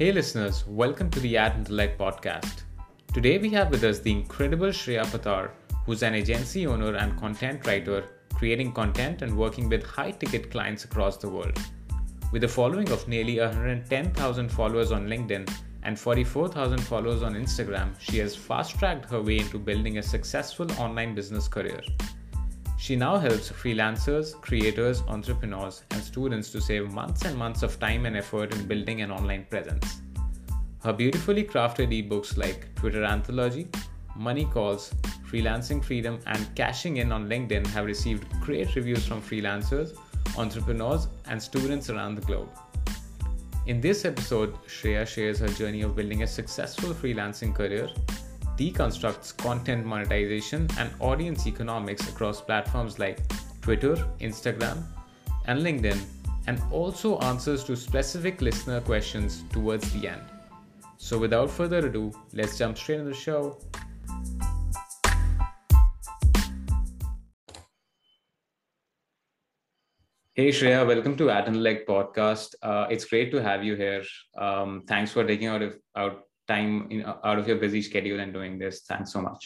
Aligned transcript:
Hey 0.00 0.12
listeners, 0.12 0.64
welcome 0.66 1.10
to 1.10 1.20
the 1.20 1.36
Ad 1.36 1.58
Intellect 1.58 1.98
podcast. 1.98 2.62
Today 3.12 3.36
we 3.36 3.50
have 3.50 3.68
with 3.70 3.84
us 3.84 3.98
the 3.98 4.10
incredible 4.10 4.68
Shreya 4.68 5.04
Pattar, 5.04 5.50
who's 5.84 6.02
an 6.02 6.14
agency 6.14 6.66
owner 6.66 6.94
and 6.96 7.20
content 7.20 7.66
writer, 7.66 8.04
creating 8.32 8.72
content 8.72 9.20
and 9.20 9.36
working 9.36 9.68
with 9.68 9.84
high 9.84 10.12
ticket 10.12 10.50
clients 10.50 10.86
across 10.86 11.18
the 11.18 11.28
world. 11.28 11.58
With 12.32 12.44
a 12.44 12.48
following 12.48 12.90
of 12.90 13.06
nearly 13.08 13.40
110,000 13.40 14.48
followers 14.48 14.90
on 14.90 15.06
LinkedIn 15.06 15.52
and 15.82 16.00
44,000 16.00 16.80
followers 16.80 17.22
on 17.22 17.34
Instagram, 17.34 17.90
she 18.00 18.16
has 18.20 18.34
fast 18.34 18.78
tracked 18.78 19.04
her 19.10 19.20
way 19.20 19.40
into 19.40 19.58
building 19.58 19.98
a 19.98 20.02
successful 20.02 20.72
online 20.80 21.14
business 21.14 21.46
career. 21.46 21.82
She 22.80 22.96
now 22.96 23.18
helps 23.18 23.52
freelancers, 23.52 24.32
creators, 24.40 25.02
entrepreneurs, 25.06 25.82
and 25.90 26.02
students 26.02 26.50
to 26.52 26.62
save 26.62 26.90
months 26.90 27.26
and 27.26 27.36
months 27.36 27.62
of 27.62 27.78
time 27.78 28.06
and 28.06 28.16
effort 28.16 28.54
in 28.54 28.66
building 28.66 29.02
an 29.02 29.10
online 29.10 29.44
presence. 29.50 30.00
Her 30.82 30.94
beautifully 30.94 31.44
crafted 31.44 31.90
ebooks 31.92 32.38
like 32.38 32.74
Twitter 32.76 33.04
Anthology, 33.04 33.68
Money 34.16 34.46
Calls, 34.46 34.94
Freelancing 35.30 35.84
Freedom, 35.84 36.20
and 36.26 36.56
Cashing 36.56 36.96
In 36.96 37.12
on 37.12 37.28
LinkedIn 37.28 37.66
have 37.66 37.84
received 37.84 38.24
great 38.40 38.74
reviews 38.74 39.06
from 39.06 39.20
freelancers, 39.20 39.94
entrepreneurs, 40.38 41.06
and 41.26 41.40
students 41.40 41.90
around 41.90 42.14
the 42.14 42.22
globe. 42.22 42.48
In 43.66 43.82
this 43.82 44.06
episode, 44.06 44.54
Shreya 44.64 45.06
shares 45.06 45.40
her 45.40 45.48
journey 45.48 45.82
of 45.82 45.94
building 45.94 46.22
a 46.22 46.26
successful 46.26 46.94
freelancing 46.94 47.54
career 47.54 47.90
deconstructs 48.60 49.34
content 49.38 49.86
monetization 49.86 50.68
and 50.78 50.90
audience 51.00 51.46
economics 51.46 52.06
across 52.10 52.42
platforms 52.42 52.98
like 52.98 53.18
Twitter, 53.62 53.94
Instagram, 54.20 54.82
and 55.46 55.60
LinkedIn, 55.60 55.98
and 56.46 56.60
also 56.70 57.18
answers 57.20 57.64
to 57.64 57.74
specific 57.74 58.42
listener 58.42 58.82
questions 58.82 59.44
towards 59.50 59.90
the 59.94 60.08
end. 60.08 60.20
So, 60.98 61.18
without 61.18 61.50
further 61.50 61.78
ado, 61.86 62.12
let's 62.34 62.58
jump 62.58 62.76
straight 62.76 63.00
into 63.00 63.12
the 63.12 63.16
show. 63.16 63.58
Hey 70.34 70.50
Shreya, 70.50 70.86
welcome 70.86 71.16
to 71.16 71.30
Ad 71.30 71.48
Intellect 71.48 71.88
podcast. 71.88 72.54
Uh, 72.62 72.86
it's 72.90 73.04
great 73.06 73.30
to 73.32 73.42
have 73.42 73.64
you 73.64 73.74
here. 73.74 74.02
Um, 74.38 74.84
thanks 74.86 75.12
for 75.12 75.24
taking 75.24 75.48
out 75.48 75.62
of, 75.62 75.76
out 75.96 76.24
time 76.54 76.72
in, 76.90 77.04
out 77.28 77.38
of 77.40 77.48
your 77.48 77.58
busy 77.64 77.82
schedule 77.90 78.20
and 78.20 78.32
doing 78.38 78.58
this. 78.58 78.82
Thanks 78.90 79.12
so 79.12 79.20
much. 79.28 79.42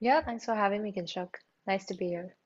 Yeah, 0.00 0.20
thanks 0.28 0.44
for 0.44 0.54
having 0.54 0.82
me, 0.82 0.92
Kinshuk. 0.96 1.32
Nice 1.66 1.84
to 1.86 1.94
be 1.94 2.08
here. 2.08 2.36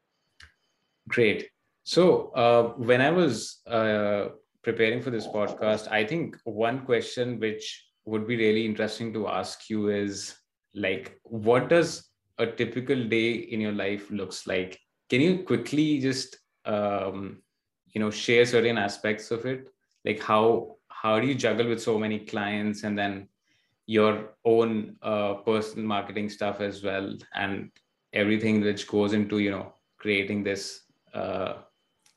Great. 1.09 1.49
So, 1.85 2.31
uh, 2.45 2.63
when 2.89 3.01
I 3.01 3.11
was 3.11 3.61
uh, 3.67 4.29
preparing 4.63 5.01
for 5.03 5.11
this 5.11 5.27
podcast, 5.27 5.91
I 5.91 6.05
think 6.05 6.37
one 6.45 6.85
question 6.85 7.41
which 7.41 7.65
would 8.05 8.27
be 8.27 8.37
really 8.37 8.65
interesting 8.65 9.13
to 9.15 9.29
ask 9.29 9.71
you 9.71 9.89
is 9.89 10.35
like, 10.75 11.19
what 11.25 11.69
does 11.69 12.09
a 12.39 12.47
typical 12.47 13.09
day 13.09 13.33
in 13.33 13.61
your 13.61 13.73
life 13.73 14.11
looks 14.11 14.47
like? 14.47 14.79
Can 15.11 15.21
you 15.21 15.43
quickly 15.45 15.99
just, 16.01 16.39
um, 16.65 17.43
you 17.95 18.01
know, 18.01 18.11
share 18.11 18.45
certain 18.47 18.79
aspects 18.79 19.31
of 19.31 19.47
it? 19.47 19.69
Like 20.05 20.23
how 20.23 20.77
how 21.03 21.21
do 21.21 21.27
you 21.27 21.35
juggle 21.35 21.69
with 21.69 21.83
so 21.83 21.99
many 21.99 22.19
clients 22.19 22.83
and 22.83 22.99
then 22.99 23.29
your 23.87 24.31
own 24.45 24.97
uh, 25.03 25.35
personal 25.35 25.87
marketing 25.87 26.29
stuff 26.29 26.61
as 26.61 26.83
well 26.83 27.17
and 27.35 27.71
everything 28.13 28.61
which 28.61 28.87
goes 28.87 29.13
into 29.13 29.39
you 29.39 29.51
know 29.51 29.73
creating 29.99 30.43
this 30.43 30.83
uh, 31.15 31.55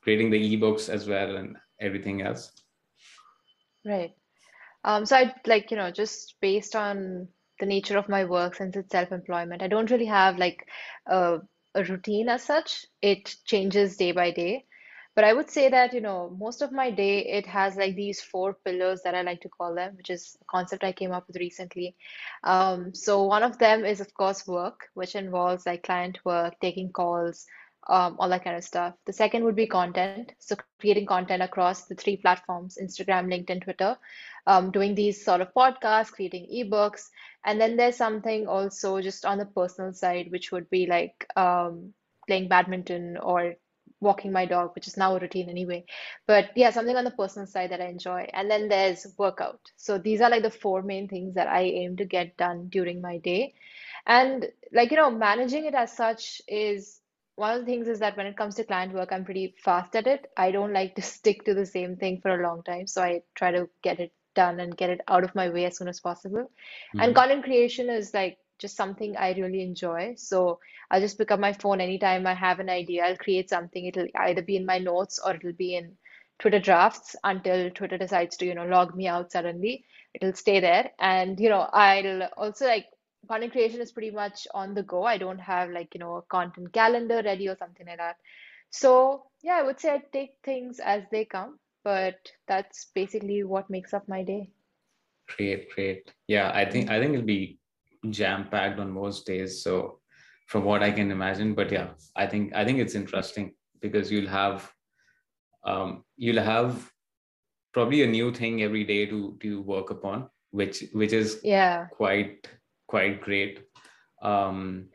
creating 0.02 0.30
the 0.30 0.56
ebooks 0.56 0.88
as 0.88 1.06
well 1.08 1.36
and 1.36 1.56
everything 1.80 2.22
else? 2.22 2.52
Right. 3.84 4.12
Um, 4.84 5.06
so 5.06 5.16
i 5.16 5.32
like 5.46 5.70
you 5.70 5.76
know 5.76 5.90
just 5.92 6.34
based 6.40 6.74
on 6.74 7.28
the 7.60 7.66
nature 7.66 7.96
of 7.96 8.08
my 8.08 8.24
work 8.24 8.56
since 8.56 8.74
it's 8.74 8.90
self-employment 8.90 9.62
i 9.62 9.68
don't 9.68 9.92
really 9.92 10.06
have 10.06 10.38
like 10.38 10.66
a, 11.06 11.38
a 11.76 11.84
routine 11.84 12.28
as 12.28 12.42
such. 12.42 12.84
It 13.00 13.32
changes 13.44 13.96
day 13.96 14.10
by 14.10 14.32
day 14.32 14.64
but 15.14 15.24
I 15.24 15.32
would 15.32 15.50
say 15.50 15.68
that, 15.68 15.92
you 15.92 16.00
know, 16.00 16.34
most 16.38 16.62
of 16.62 16.72
my 16.72 16.90
day, 16.90 17.18
it 17.20 17.46
has 17.46 17.76
like 17.76 17.94
these 17.94 18.20
four 18.20 18.56
pillars 18.64 19.02
that 19.02 19.14
I 19.14 19.22
like 19.22 19.40
to 19.42 19.48
call 19.48 19.74
them, 19.74 19.94
which 19.96 20.10
is 20.10 20.36
a 20.40 20.44
concept 20.46 20.84
I 20.84 20.92
came 20.92 21.12
up 21.12 21.26
with 21.26 21.36
recently. 21.36 21.96
Um, 22.44 22.94
so 22.94 23.24
one 23.24 23.42
of 23.42 23.58
them 23.58 23.84
is, 23.84 24.00
of 24.00 24.12
course, 24.14 24.46
work, 24.46 24.88
which 24.94 25.14
involves 25.14 25.66
like 25.66 25.82
client 25.82 26.18
work, 26.24 26.54
taking 26.60 26.92
calls, 26.92 27.46
um, 27.88 28.16
all 28.18 28.28
that 28.28 28.44
kind 28.44 28.56
of 28.56 28.64
stuff. 28.64 28.94
The 29.06 29.12
second 29.12 29.44
would 29.44 29.56
be 29.56 29.66
content. 29.66 30.32
So 30.38 30.56
creating 30.80 31.06
content 31.06 31.42
across 31.42 31.84
the 31.84 31.94
three 31.94 32.16
platforms, 32.16 32.78
Instagram, 32.80 33.26
LinkedIn, 33.26 33.64
Twitter, 33.64 33.96
um, 34.46 34.70
doing 34.70 34.94
these 34.94 35.24
sort 35.24 35.40
of 35.40 35.52
podcasts, 35.54 36.12
creating 36.12 36.48
ebooks. 36.54 37.08
And 37.44 37.60
then 37.60 37.76
there's 37.76 37.96
something 37.96 38.46
also 38.46 39.00
just 39.00 39.24
on 39.24 39.38
the 39.38 39.46
personal 39.46 39.92
side, 39.92 40.30
which 40.30 40.52
would 40.52 40.70
be 40.70 40.86
like 40.86 41.26
um, 41.36 41.92
playing 42.26 42.48
badminton 42.48 43.18
or 43.20 43.56
walking 44.02 44.32
my 44.32 44.44
dog, 44.44 44.72
which 44.74 44.88
is 44.88 44.96
now 44.96 45.14
a 45.16 45.18
routine 45.18 45.48
anyway. 45.48 45.84
But 46.26 46.50
yeah, 46.56 46.70
something 46.70 46.96
on 46.96 47.04
the 47.04 47.10
personal 47.12 47.46
side 47.46 47.70
that 47.70 47.80
I 47.80 47.86
enjoy. 47.86 48.28
And 48.34 48.50
then 48.50 48.68
there's 48.68 49.06
workout. 49.16 49.60
So 49.76 49.96
these 49.96 50.20
are 50.20 50.28
like 50.28 50.42
the 50.42 50.50
four 50.50 50.82
main 50.82 51.08
things 51.08 51.34
that 51.34 51.48
I 51.48 51.62
aim 51.62 51.96
to 51.96 52.04
get 52.04 52.36
done 52.36 52.68
during 52.68 53.00
my 53.00 53.18
day. 53.18 53.54
And 54.06 54.46
like, 54.72 54.90
you 54.90 54.96
know, 54.96 55.10
managing 55.10 55.66
it 55.66 55.74
as 55.74 55.96
such 55.96 56.42
is 56.48 57.00
one 57.36 57.54
of 57.54 57.60
the 57.60 57.66
things 57.66 57.88
is 57.88 58.00
that 58.00 58.16
when 58.16 58.26
it 58.26 58.36
comes 58.36 58.56
to 58.56 58.64
client 58.64 58.92
work, 58.92 59.10
I'm 59.12 59.24
pretty 59.24 59.54
fast 59.64 59.94
at 59.96 60.06
it. 60.06 60.26
I 60.36 60.50
don't 60.50 60.72
like 60.72 60.96
to 60.96 61.02
stick 61.14 61.44
to 61.44 61.54
the 61.54 61.66
same 61.66 61.96
thing 61.96 62.20
for 62.20 62.34
a 62.38 62.42
long 62.42 62.62
time. 62.62 62.86
So 62.86 63.02
I 63.02 63.22
try 63.34 63.52
to 63.52 63.68
get 63.82 64.00
it 64.00 64.12
done 64.34 64.60
and 64.60 64.76
get 64.76 64.90
it 64.90 65.00
out 65.08 65.24
of 65.24 65.34
my 65.34 65.48
way 65.50 65.66
as 65.66 65.76
soon 65.76 65.88
as 65.88 66.00
possible. 66.00 66.40
Mm-hmm. 66.40 67.00
And 67.00 67.14
content 67.14 67.44
creation 67.44 67.88
is 67.88 68.12
like 68.12 68.38
just 68.62 68.76
something 68.76 69.16
I 69.16 69.32
really 69.34 69.62
enjoy. 69.62 70.14
So 70.16 70.60
I'll 70.90 71.00
just 71.00 71.18
pick 71.18 71.30
up 71.30 71.40
my 71.40 71.52
phone 71.52 71.80
anytime 71.80 72.26
I 72.26 72.34
have 72.34 72.60
an 72.60 72.70
idea. 72.70 73.04
I'll 73.04 73.16
create 73.16 73.50
something. 73.50 73.84
It'll 73.84 74.06
either 74.16 74.42
be 74.42 74.56
in 74.56 74.64
my 74.64 74.78
notes 74.78 75.18
or 75.22 75.34
it'll 75.34 75.52
be 75.52 75.76
in 75.76 75.96
Twitter 76.38 76.60
drafts 76.60 77.14
until 77.24 77.70
Twitter 77.70 77.98
decides 77.98 78.36
to, 78.38 78.46
you 78.46 78.54
know, 78.54 78.64
log 78.64 78.94
me 78.96 79.06
out 79.08 79.32
suddenly. 79.32 79.84
It'll 80.14 80.34
stay 80.34 80.60
there. 80.60 80.90
And, 80.98 81.38
you 81.38 81.50
know, 81.50 81.68
I'll 81.72 82.28
also 82.36 82.66
like 82.66 82.86
content 83.28 83.52
creation 83.52 83.80
is 83.80 83.92
pretty 83.92 84.10
much 84.10 84.48
on 84.54 84.74
the 84.74 84.82
go. 84.82 85.04
I 85.04 85.18
don't 85.18 85.38
have 85.38 85.70
like, 85.70 85.94
you 85.94 86.00
know, 86.00 86.16
a 86.16 86.22
content 86.22 86.72
calendar 86.72 87.22
ready 87.24 87.48
or 87.48 87.56
something 87.56 87.86
like 87.86 87.98
that. 87.98 88.16
So 88.70 89.26
yeah, 89.42 89.56
I 89.56 89.62
would 89.62 89.80
say 89.80 89.90
I 89.90 90.02
take 90.12 90.34
things 90.42 90.80
as 90.80 91.02
they 91.10 91.24
come, 91.24 91.58
but 91.84 92.16
that's 92.48 92.86
basically 92.94 93.44
what 93.44 93.70
makes 93.70 93.92
up 93.92 94.08
my 94.08 94.22
day. 94.22 94.50
Great, 95.36 95.70
great. 95.70 96.12
Yeah, 96.26 96.50
I 96.54 96.64
think 96.64 96.90
I 96.90 96.98
think 96.98 97.14
it'll 97.14 97.26
be 97.26 97.58
jam 98.10 98.48
packed 98.50 98.78
on 98.78 98.90
most 98.90 99.26
days. 99.26 99.62
So 99.62 100.00
from 100.46 100.64
what 100.64 100.82
I 100.82 100.90
can 100.90 101.10
imagine, 101.10 101.54
but 101.54 101.70
yeah, 101.70 101.90
I 102.16 102.26
think 102.26 102.54
I 102.54 102.64
think 102.64 102.78
it's 102.78 102.94
interesting 102.94 103.54
because 103.80 104.10
you'll 104.10 104.28
have 104.28 104.70
um, 105.64 106.04
you'll 106.16 106.42
have 106.42 106.90
probably 107.72 108.02
a 108.02 108.06
new 108.06 108.32
thing 108.32 108.62
every 108.62 108.84
day 108.84 109.06
to 109.06 109.38
to 109.40 109.62
work 109.62 109.90
upon, 109.90 110.28
which 110.50 110.84
which 110.92 111.12
is 111.12 111.40
yeah 111.42 111.86
quite 111.86 112.48
quite 112.86 113.20
great. 113.20 113.64
Um, 114.22 114.88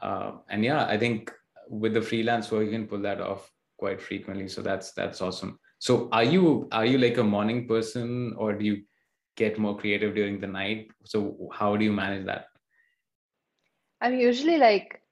uh, 0.00 0.32
and 0.48 0.64
yeah, 0.64 0.86
I 0.86 0.98
think 0.98 1.32
with 1.68 1.94
the 1.94 2.02
freelance 2.02 2.50
work 2.50 2.64
you 2.64 2.70
can 2.70 2.86
pull 2.86 3.02
that 3.02 3.20
off 3.20 3.50
quite 3.78 4.00
frequently. 4.00 4.48
So 4.48 4.62
that's 4.62 4.92
that's 4.92 5.20
awesome. 5.20 5.58
So 5.78 6.08
are 6.12 6.24
you 6.24 6.68
are 6.72 6.86
you 6.86 6.98
like 6.98 7.18
a 7.18 7.24
morning 7.24 7.68
person 7.68 8.34
or 8.38 8.54
do 8.54 8.64
you 8.64 8.82
get 9.36 9.58
more 9.58 9.76
creative 9.78 10.14
during 10.14 10.40
the 10.40 10.48
night? 10.48 10.90
So 11.04 11.50
how 11.52 11.76
do 11.76 11.84
you 11.84 11.92
manage 11.92 12.26
that? 12.26 12.46
I'm 14.00 14.14
usually 14.18 14.58
like 14.58 15.02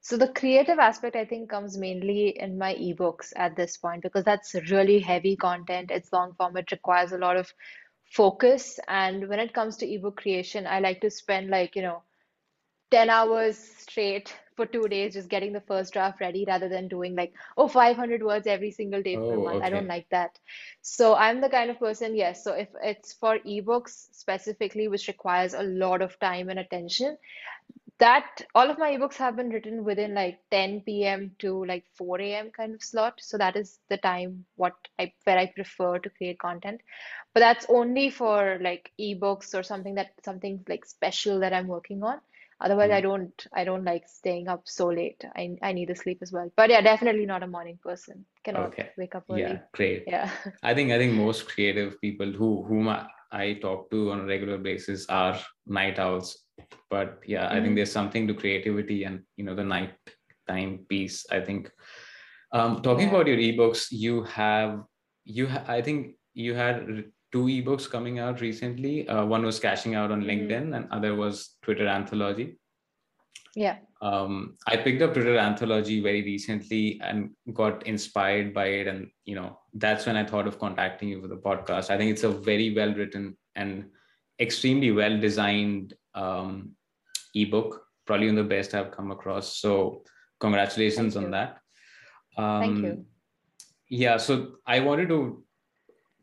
so 0.00 0.16
the 0.16 0.28
creative 0.28 0.78
aspect 0.78 1.16
i 1.16 1.24
think 1.24 1.48
comes 1.50 1.76
mainly 1.78 2.28
in 2.38 2.58
my 2.58 2.74
ebooks 2.74 3.32
at 3.36 3.56
this 3.56 3.76
point 3.76 4.02
because 4.02 4.24
that's 4.24 4.54
really 4.70 5.00
heavy 5.00 5.36
content. 5.36 5.90
It's 5.90 6.12
long 6.12 6.34
form. 6.34 6.56
It 6.56 6.70
requires 6.72 7.12
a 7.12 7.18
lot 7.18 7.36
of 7.36 7.52
focus. 8.04 8.78
And 8.88 9.28
when 9.28 9.40
it 9.40 9.54
comes 9.54 9.76
to 9.78 9.90
ebook 9.92 10.16
creation 10.18 10.66
i 10.66 10.80
like 10.80 11.00
to 11.02 11.10
spend 11.10 11.50
like 11.50 11.76
you 11.76 11.82
know 11.82 12.02
10 12.90 13.10
hours 13.10 13.58
straight 13.58 14.34
for 14.56 14.66
two 14.66 14.88
days 14.88 15.14
just 15.14 15.28
getting 15.28 15.52
the 15.52 15.60
first 15.60 15.92
draft 15.92 16.20
ready 16.20 16.44
rather 16.46 16.68
than 16.68 16.88
doing 16.88 17.14
like 17.14 17.32
oh 17.56 17.68
500 17.68 18.22
words 18.22 18.46
every 18.46 18.70
single 18.70 19.02
day 19.02 19.16
oh, 19.16 19.30
per 19.30 19.36
month. 19.36 19.56
Okay. 19.56 19.66
i 19.66 19.70
don't 19.70 19.88
like 19.88 20.08
that. 20.10 20.38
So 20.82 21.14
i'm 21.14 21.40
the 21.40 21.48
kind 21.48 21.70
of 21.70 21.78
person 21.78 22.16
yes 22.16 22.44
so 22.44 22.52
if 22.52 22.68
it's 22.82 23.12
for 23.14 23.38
ebooks 23.40 24.08
specifically 24.12 24.88
which 24.88 25.08
requires 25.08 25.54
a 25.54 25.62
lot 25.62 26.02
of 26.02 26.18
time 26.18 26.48
and 26.48 26.58
attention 26.58 27.16
that 27.98 28.42
all 28.54 28.70
of 28.70 28.78
my 28.78 28.96
ebooks 28.96 29.16
have 29.16 29.36
been 29.36 29.50
written 29.50 29.84
within 29.84 30.14
like 30.14 30.38
10 30.50 30.80
p.m 30.80 31.30
to 31.38 31.64
like 31.64 31.84
4 31.94 32.20
a.m 32.20 32.50
kind 32.50 32.74
of 32.74 32.82
slot. 32.82 33.14
So 33.18 33.38
that 33.38 33.56
is 33.56 33.78
the 33.88 33.96
time 33.98 34.44
what 34.56 34.74
i 34.98 35.12
where 35.24 35.38
i 35.38 35.46
prefer 35.46 35.98
to 35.98 36.10
create 36.10 36.38
content. 36.38 36.80
But 37.32 37.40
that's 37.40 37.66
only 37.68 38.10
for 38.10 38.58
like 38.60 38.90
ebooks 39.00 39.54
or 39.54 39.62
something 39.62 39.94
that 39.94 40.12
something 40.24 40.64
like 40.68 40.84
special 40.84 41.40
that 41.40 41.52
i'm 41.52 41.68
working 41.68 42.02
on 42.02 42.20
Otherwise, 42.60 42.90
mm. 42.90 42.94
I 42.94 43.00
don't 43.00 43.46
I 43.52 43.64
don't 43.64 43.84
like 43.84 44.08
staying 44.08 44.48
up 44.48 44.62
so 44.64 44.88
late. 44.88 45.24
I 45.36 45.56
I 45.62 45.72
need 45.72 45.88
the 45.88 45.96
sleep 45.96 46.18
as 46.22 46.32
well. 46.32 46.50
But 46.56 46.70
yeah, 46.70 46.80
definitely 46.80 47.26
not 47.26 47.42
a 47.42 47.46
morning 47.46 47.78
person. 47.82 48.24
Cannot 48.44 48.66
okay. 48.68 48.90
wake 48.96 49.14
up 49.14 49.24
early. 49.30 49.40
Yeah, 49.42 49.58
great. 49.72 50.04
Yeah. 50.06 50.30
I 50.62 50.74
think 50.74 50.92
I 50.92 50.98
think 50.98 51.14
most 51.26 51.48
creative 51.48 52.00
people 52.00 52.30
who 52.32 52.64
whom 52.64 52.88
I, 52.88 53.06
I 53.32 53.54
talk 53.54 53.90
to 53.90 54.10
on 54.12 54.20
a 54.20 54.24
regular 54.26 54.58
basis 54.58 55.06
are 55.08 55.38
night 55.66 55.98
owls. 55.98 56.38
But 56.90 57.18
yeah, 57.26 57.46
I 57.48 57.54
think 57.54 57.64
Mm-hmm. 57.64 57.74
there's 57.76 57.92
something 57.92 58.26
to 58.28 58.34
creativity 58.34 59.04
and 59.04 59.22
you 59.36 59.44
know 59.44 59.54
the 59.54 59.64
night 59.64 59.94
time 60.48 60.86
piece. 60.88 61.26
I 61.30 61.40
think 61.40 61.70
um, 62.52 62.82
talking 62.82 63.08
Yeah. 63.08 63.14
about 63.14 63.26
your 63.26 63.36
ebooks, 63.38 63.88
you 63.90 64.22
have 64.24 64.82
you 65.24 65.46
ha- 65.48 65.64
I 65.66 65.82
think 65.82 66.16
you 66.34 66.54
had 66.54 67.04
two 67.34 67.46
ebooks 67.46 67.90
coming 67.90 68.20
out 68.20 68.40
recently. 68.40 69.08
Uh, 69.08 69.24
one 69.26 69.44
was 69.44 69.58
cashing 69.58 69.94
out 69.96 70.10
on 70.12 70.22
Mm-hmm. 70.22 70.30
LinkedIn, 70.30 70.76
and 70.76 70.86
other 70.92 71.14
was 71.16 71.56
Twitter 71.62 71.86
Anthology. 71.88 72.58
Yeah. 73.56 73.78
Um, 74.00 74.56
I 74.66 74.76
picked 74.76 75.02
up 75.02 75.14
Twitter 75.14 75.36
Anthology 75.38 76.00
very 76.00 76.22
recently 76.22 77.00
and 77.02 77.30
got 77.52 77.86
inspired 77.86 78.54
by 78.54 78.66
it, 78.80 78.86
and 78.86 79.08
you 79.24 79.34
know 79.34 79.58
that's 79.74 80.06
when 80.06 80.16
I 80.16 80.24
thought 80.24 80.46
of 80.46 80.58
contacting 80.58 81.08
you 81.08 81.20
for 81.20 81.28
the 81.28 81.36
podcast. 81.48 81.90
I 81.90 81.98
think 81.98 82.10
it's 82.12 82.24
a 82.24 82.30
very 82.30 82.74
well 82.74 82.94
written 82.94 83.36
and 83.56 83.86
extremely 84.40 84.90
well 84.92 85.18
designed 85.18 85.94
um, 86.14 86.72
ebook, 87.34 87.82
probably 88.06 88.26
one 88.28 88.38
of 88.38 88.44
the 88.48 88.54
best 88.56 88.74
I've 88.74 88.90
come 88.92 89.10
across. 89.10 89.56
So 89.58 90.02
congratulations 90.40 91.16
on 91.16 91.30
that. 91.32 91.58
Thank 92.36 92.76
Um, 92.78 92.84
you. 92.84 93.06
yeah, 93.88 94.16
so 94.18 94.56
I 94.66 94.80
wanted 94.80 95.08
to 95.10 95.43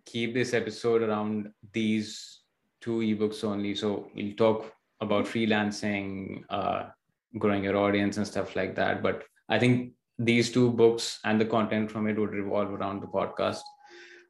keep 0.05 0.33
this 0.33 0.53
episode 0.53 1.01
around 1.01 1.51
these 1.73 2.41
two 2.81 2.99
ebooks 2.99 3.43
only. 3.43 3.75
So 3.75 4.09
we'll 4.15 4.35
talk 4.35 4.73
about 4.99 5.25
freelancing, 5.25 6.43
uh, 6.49 6.89
growing 7.37 7.63
your 7.63 7.77
audience, 7.77 8.17
and 8.17 8.27
stuff 8.27 8.55
like 8.55 8.75
that. 8.75 9.01
But 9.03 9.23
I 9.49 9.59
think 9.59 9.93
these 10.17 10.51
two 10.51 10.71
books 10.71 11.19
and 11.23 11.39
the 11.41 11.45
content 11.45 11.91
from 11.91 12.07
it 12.07 12.17
would 12.17 12.31
revolve 12.31 12.71
around 12.71 13.01
the 13.01 13.07
podcast. 13.07 13.61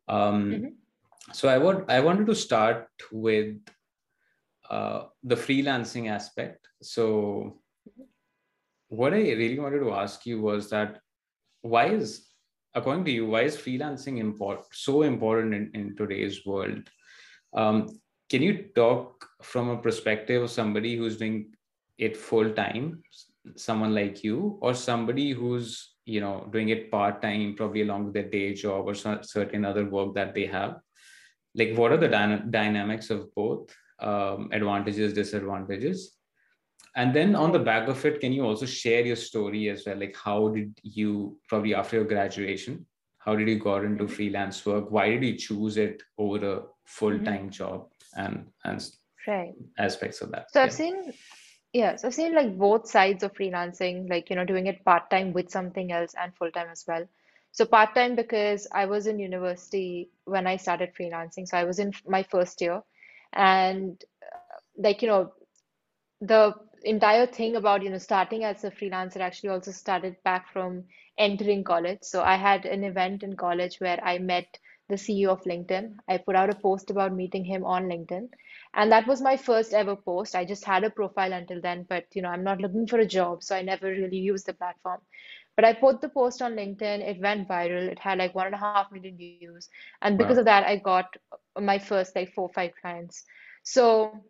Um, 0.07 0.51
Mhm. 0.51 0.73
So 1.33 1.47
I 1.47 1.57
would 1.57 1.85
I 1.89 1.99
wanted 2.01 2.27
to 2.27 2.35
start 2.35 2.89
with 3.11 3.57
uh, 4.69 5.05
the 5.23 5.35
freelancing 5.35 6.09
aspect. 6.09 6.67
So 6.81 7.61
what 8.87 9.13
I 9.13 9.17
really 9.17 9.59
wanted 9.59 9.79
to 9.79 9.93
ask 9.93 10.25
you 10.25 10.41
was 10.41 10.69
that 10.69 10.99
why 11.61 11.85
is 11.87 12.27
according 12.73 13.05
to 13.05 13.11
you 13.11 13.25
why 13.27 13.41
is 13.41 13.57
freelancing 13.57 14.17
import 14.19 14.65
so 14.71 15.01
important 15.03 15.53
in, 15.53 15.71
in 15.73 15.95
today's 15.95 16.45
world? 16.45 16.89
Um, 17.53 17.89
can 18.29 18.41
you 18.41 18.69
talk 18.75 19.27
from 19.41 19.69
a 19.69 19.77
perspective 19.77 20.43
of 20.43 20.51
somebody 20.51 20.95
who's 20.95 21.17
doing 21.17 21.53
it 21.97 22.15
full 22.15 22.51
time 22.51 23.03
someone 23.55 23.93
like 23.93 24.23
you 24.23 24.57
or 24.61 24.73
somebody 24.73 25.31
who's 25.31 25.95
you 26.05 26.21
know 26.21 26.47
doing 26.51 26.69
it 26.69 26.91
part 26.91 27.21
time 27.21 27.55
probably 27.55 27.81
along 27.81 28.05
with 28.05 28.13
their 28.13 28.29
day 28.29 28.53
job 28.53 28.87
or 28.87 28.93
cer- 28.93 29.23
certain 29.23 29.65
other 29.65 29.85
work 29.85 30.13
that 30.15 30.33
they 30.33 30.45
have? 30.45 30.77
Like 31.55 31.75
what 31.75 31.91
are 31.91 31.97
the 31.97 32.07
dyna- 32.07 32.45
dynamics 32.49 33.09
of 33.09 33.33
both 33.35 33.75
um, 33.99 34.49
advantages 34.51 35.13
disadvantages 35.13 36.17
and 36.95 37.13
then 37.15 37.35
on 37.35 37.51
the 37.51 37.59
back 37.59 37.87
of 37.87 38.03
it 38.05 38.19
can 38.19 38.33
you 38.33 38.43
also 38.43 38.65
share 38.65 39.05
your 39.05 39.15
story 39.15 39.69
as 39.69 39.85
well 39.85 39.97
like 39.97 40.15
how 40.15 40.49
did 40.49 40.73
you 40.83 41.37
probably 41.47 41.73
after 41.73 41.97
your 41.97 42.05
graduation 42.05 42.85
how 43.19 43.35
did 43.35 43.47
you 43.47 43.59
got 43.59 43.85
into 43.85 44.07
Mhm. 44.07 44.15
freelance 44.15 44.65
work 44.65 44.89
why 44.91 45.09
did 45.09 45.23
you 45.23 45.37
choose 45.37 45.77
it 45.77 46.01
over 46.17 46.53
a 46.53 46.61
full-time 46.85 47.49
job 47.49 47.87
and 48.15 48.45
and 48.65 48.89
Right. 49.27 49.53
aspects 49.77 50.21
of 50.21 50.31
that 50.31 50.47
So 50.47 50.61
yeah 50.61 50.65
I've 50.65 50.73
seen, 50.73 51.13
yes, 51.73 52.03
I've 52.03 52.13
seen 52.13 52.35
like 52.35 52.57
both 52.57 52.87
sides 52.89 53.23
of 53.23 53.33
freelancing, 53.33 54.09
like, 54.09 54.29
you 54.29 54.35
know, 54.35 54.45
doing 54.45 54.67
it 54.67 54.83
part-time 54.83 55.31
with 55.33 55.49
something 55.49 55.91
else 55.91 56.13
and 56.19 56.35
full-time 56.35 56.67
as 56.71 56.85
well. 56.87 57.07
So 57.51 57.65
part-time 57.65 58.15
because 58.15 58.67
I 58.73 58.85
was 58.85 59.07
in 59.07 59.19
university 59.19 60.09
when 60.25 60.47
I 60.47 60.57
started 60.57 60.93
freelancing. 60.99 61.47
So 61.47 61.57
I 61.57 61.63
was 61.63 61.79
in 61.79 61.93
my 62.07 62.23
first 62.23 62.61
year 62.61 62.81
and 63.33 64.03
like, 64.77 65.01
you 65.01 65.07
know, 65.07 65.33
the 66.21 66.53
entire 66.83 67.25
thing 67.25 67.55
about, 67.55 67.83
you 67.83 67.89
know, 67.89 67.97
starting 67.97 68.43
as 68.43 68.63
a 68.63 68.71
freelancer 68.71 69.17
actually 69.17 69.49
also 69.49 69.71
started 69.71 70.15
back 70.23 70.51
from 70.51 70.83
entering 71.17 71.63
college. 71.63 71.99
So 72.01 72.21
I 72.23 72.35
had 72.35 72.65
an 72.65 72.83
event 72.83 73.23
in 73.23 73.35
college 73.35 73.79
where 73.79 74.03
I 74.03 74.17
met 74.17 74.57
the 74.89 74.95
CEO 74.95 75.29
of 75.29 75.43
LinkedIn. 75.43 75.95
I 76.07 76.17
put 76.17 76.35
out 76.35 76.49
a 76.49 76.55
post 76.55 76.91
about 76.91 77.13
meeting 77.13 77.45
him 77.45 77.65
on 77.65 77.87
LinkedIn. 77.87 78.29
And 78.73 78.91
that 78.91 79.07
was 79.07 79.21
my 79.21 79.37
first 79.37 79.73
ever 79.73 79.95
post. 79.95 80.35
I 80.35 80.45
just 80.45 80.65
had 80.65 80.83
a 80.83 80.89
profile 80.89 81.33
until 81.33 81.61
then, 81.61 81.85
but 81.89 82.05
you 82.13 82.21
know, 82.21 82.29
I'm 82.29 82.43
not 82.43 82.59
looking 82.59 82.87
for 82.87 82.99
a 82.99 83.05
job, 83.05 83.43
so 83.43 83.55
I 83.55 83.61
never 83.61 83.87
really 83.87 84.17
used 84.17 84.45
the 84.45 84.53
platform. 84.53 85.01
But 85.55 85.65
I 85.65 85.73
put 85.73 86.01
the 86.01 86.09
post 86.09 86.41
on 86.41 86.53
LinkedIn, 86.53 87.07
it 87.07 87.19
went 87.21 87.47
viral, 87.47 87.87
it 87.91 87.99
had 87.99 88.17
like 88.17 88.33
one 88.33 88.45
and 88.47 88.55
a 88.55 88.59
half 88.59 88.91
million 88.91 89.17
views. 89.17 89.69
And 90.01 90.17
because 90.17 90.35
wow 90.35 90.41
of 90.41 90.45
that, 90.45 90.65
I 90.65 90.77
got 90.77 91.15
my 91.59 91.79
first 91.79 92.15
like 92.15 92.33
four 92.33 92.45
or 92.45 92.53
five 92.53 92.71
clients. 92.81 93.23
So 93.63 94.23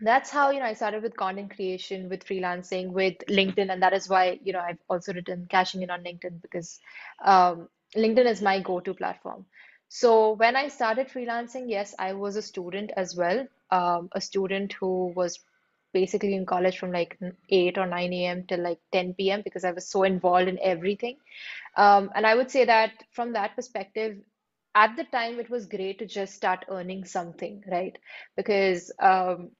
that's 0.00 0.30
how 0.30 0.50
you 0.50 0.60
know 0.60 0.66
I 0.66 0.74
started 0.74 1.02
with 1.02 1.16
content 1.16 1.54
creation, 1.54 2.08
with 2.08 2.24
freelancing, 2.24 2.90
with 2.90 3.16
LinkedIn, 3.28 3.72
and 3.72 3.82
that 3.82 3.92
is 3.92 4.08
why 4.08 4.38
you 4.42 4.52
know 4.52 4.60
I've 4.60 4.78
also 4.88 5.12
written 5.12 5.46
cashing 5.50 5.82
in 5.82 5.90
on 5.90 6.02
LinkedIn 6.04 6.42
because 6.42 6.80
um, 7.24 7.68
LinkedIn 7.96 8.26
is 8.26 8.42
my 8.42 8.60
go-to 8.60 8.94
platform. 8.94 9.46
So 9.88 10.32
when 10.32 10.56
I 10.56 10.68
started 10.68 11.08
freelancing, 11.08 11.64
yes, 11.68 11.94
I 11.98 12.14
was 12.14 12.36
a 12.36 12.42
student 12.42 12.90
as 12.96 13.14
well, 13.16 13.46
um, 13.70 14.08
a 14.12 14.20
student 14.20 14.72
who 14.72 15.12
was 15.14 15.38
basically 15.92 16.34
in 16.34 16.44
college 16.44 16.78
from 16.78 16.90
like 16.90 17.16
8 17.48 17.78
or 17.78 17.86
9 17.86 18.26
a.m. 18.26 18.44
till 18.48 18.60
like 18.60 18.80
10 18.92 19.30
p.m. 19.30 19.42
because 19.42 19.64
I 19.64 19.70
was 19.70 19.86
so 19.86 20.02
involved 20.02 20.48
in 20.48 20.58
everything. 20.60 21.18
Um, 21.76 22.10
and 22.14 22.26
I 22.26 22.34
would 22.34 22.50
say 22.50 22.64
that 22.64 22.92
from 23.12 23.32
that 23.34 23.54
perspective, 23.54 24.18
at 24.74 24.96
the 24.96 25.04
time, 25.04 25.38
it 25.38 25.48
was 25.50 25.66
great 25.66 26.00
to 26.00 26.06
just 26.06 26.34
start 26.34 26.64
earning 26.68 27.04
something, 27.04 27.62
right? 27.70 27.96
Because 28.36 28.90
um, 28.98 29.50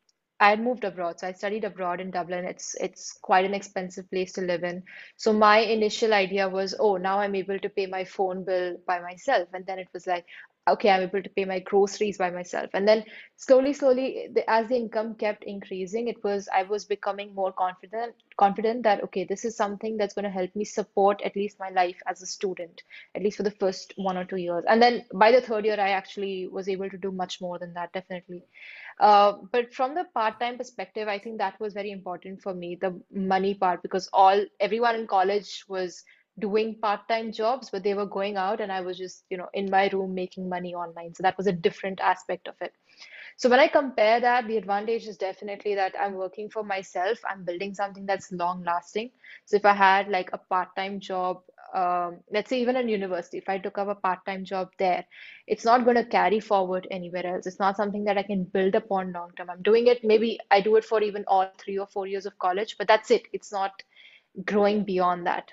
I 0.41 0.51
had 0.51 0.61
moved 0.61 0.85
abroad, 0.85 1.19
so 1.21 1.27
I 1.29 1.33
studied 1.33 1.65
abroad 1.65 2.01
in 2.01 2.11
Dublin. 2.11 2.45
It's 2.45 2.75
it's 2.77 3.13
quite 3.23 3.45
an 3.45 3.55
expensive 3.55 4.09
place 4.11 4.33
to 4.35 4.43
live 4.43 4.63
in. 4.65 4.83
So 5.17 5.33
my 5.33 5.59
initial 5.59 6.13
idea 6.15 6.49
was, 6.49 6.75
oh, 6.79 6.97
now 6.97 7.19
I'm 7.21 7.35
able 7.35 7.59
to 7.59 7.69
pay 7.69 7.87
my 7.87 8.05
phone 8.05 8.45
bill 8.45 8.77
by 8.87 9.01
myself, 9.01 9.49
and 9.55 9.67
then 9.67 9.79
it 9.79 9.89
was 9.93 10.07
like, 10.07 10.27
okay, 10.69 10.91
I'm 10.91 11.03
able 11.03 11.23
to 11.23 11.29
pay 11.29 11.45
my 11.45 11.59
groceries 11.61 12.19
by 12.19 12.31
myself, 12.31 12.71
and 12.75 12.89
then 12.89 13.05
slowly, 13.37 13.73
slowly, 13.73 14.29
the, 14.33 14.49
as 14.51 14.69
the 14.69 14.77
income 14.77 15.15
kept 15.15 15.45
increasing, 15.45 16.09
it 16.09 16.23
was 16.25 16.49
I 16.55 16.63
was 16.63 16.85
becoming 16.85 17.35
more 17.35 17.53
confident, 17.53 18.15
confident 18.37 18.83
that 18.85 19.03
okay, 19.05 19.25
this 19.25 19.45
is 19.45 19.57
something 19.57 19.97
that's 19.97 20.15
going 20.15 20.25
to 20.25 20.31
help 20.31 20.55
me 20.57 20.65
support 20.65 21.21
at 21.23 21.37
least 21.37 21.59
my 21.61 21.71
life 21.71 22.01
as 22.07 22.23
a 22.23 22.27
student, 22.27 22.83
at 23.15 23.23
least 23.23 23.37
for 23.37 23.43
the 23.43 23.51
first 23.51 23.93
one 23.97 24.17
or 24.17 24.25
two 24.25 24.37
years, 24.37 24.65
and 24.69 24.81
then 24.81 25.05
by 25.13 25.31
the 25.33 25.41
third 25.41 25.65
year, 25.65 25.79
I 25.79 25.91
actually 25.91 26.49
was 26.49 26.69
able 26.69 26.89
to 26.91 26.99
do 26.99 27.13
much 27.13 27.41
more 27.41 27.59
than 27.59 27.75
that, 27.75 27.93
definitely. 27.93 28.45
Uh, 29.01 29.33
but 29.51 29.75
from 29.75 29.95
the 29.95 30.05
part-time 30.15 30.57
perspective, 30.57 31.09
I 31.09 31.19
think 31.19 31.39
that 31.39 31.59
was 31.59 31.75
very 31.75 31.91
important 31.91 32.41
for 32.41 32.55
me, 32.55 32.77
the 32.77 33.01
money 33.13 33.55
part, 33.55 33.83
because 33.83 34.09
all 34.13 34.45
everyone 34.61 34.95
in 34.95 35.07
college 35.07 35.65
was 35.69 36.05
doing 36.39 36.77
part-time 36.81 37.33
jobs, 37.33 37.71
but 37.71 37.83
they 37.83 37.95
were 37.95 38.07
going 38.07 38.37
out 38.37 38.61
and 38.61 38.73
I 38.73 38.81
was 38.81 38.99
just, 38.99 39.25
you 39.31 39.37
know, 39.37 39.49
in 39.55 39.71
my 39.71 39.89
room 39.89 40.15
making 40.15 40.49
money 40.49 40.75
online. 40.75 41.15
So 41.15 41.23
that 41.23 41.37
was 41.37 41.47
a 41.47 41.53
different 41.53 42.01
aspect 42.01 42.49
of 42.49 42.55
it. 42.61 42.73
So 43.37 43.49
when 43.49 43.61
I 43.61 43.69
compare 43.69 44.21
that, 44.21 44.47
the 44.47 44.57
advantage 44.57 45.07
is 45.07 45.17
definitely 45.17 45.75
that 45.75 45.95
I'm 46.01 46.15
working 46.15 46.49
for 46.51 46.63
myself. 46.63 47.19
I'm 47.29 47.45
building 47.45 47.75
something 47.75 48.07
that's 48.07 48.33
long 48.33 48.63
lasting. 48.65 49.11
So 49.45 49.57
if 49.57 49.65
I 49.65 49.75
had 49.75 50.09
like 50.09 50.31
a 50.33 50.39
part-time 50.39 51.01
job, 51.01 51.43
um, 51.75 52.19
let's 52.33 52.51
say 52.51 52.61
even 52.61 52.77
in 52.77 52.89
university, 52.89 53.39
if 53.39 53.49
I 53.49 53.59
took 53.59 53.79
up 53.79 53.89
a 53.89 53.95
part-time 53.95 54.45
job 54.45 54.71
there, 54.79 55.05
it's 55.47 55.65
not 55.65 55.85
going 55.85 55.97
to 55.97 56.05
carry 56.05 56.41
forward 56.41 56.87
anywhere 56.91 57.27
else. 57.27 57.47
It's 57.47 57.59
not 57.59 57.77
something 57.77 58.05
that 58.05 58.19
I 58.19 58.23
can 58.23 58.45
build 58.45 58.75
upon 58.77 59.13
long 59.13 59.31
term. 59.37 59.51
I'm 59.51 59.63
doing 59.63 59.89
it, 59.89 60.05
maybe 60.05 60.39
I 60.51 60.61
do 60.61 60.77
it 60.77 60.85
for 60.85 61.03
even 61.03 61.25
all 61.27 61.47
three 61.51 61.79
or 61.79 61.87
four 61.87 62.07
years 62.07 62.27
of 62.27 62.39
college, 62.39 62.77
but 62.79 62.87
that's 62.87 63.11
it. 63.11 63.19
It's 63.33 63.51
not 63.53 63.83
growing 64.45 64.85
beyond 64.85 65.27
that. 65.27 65.53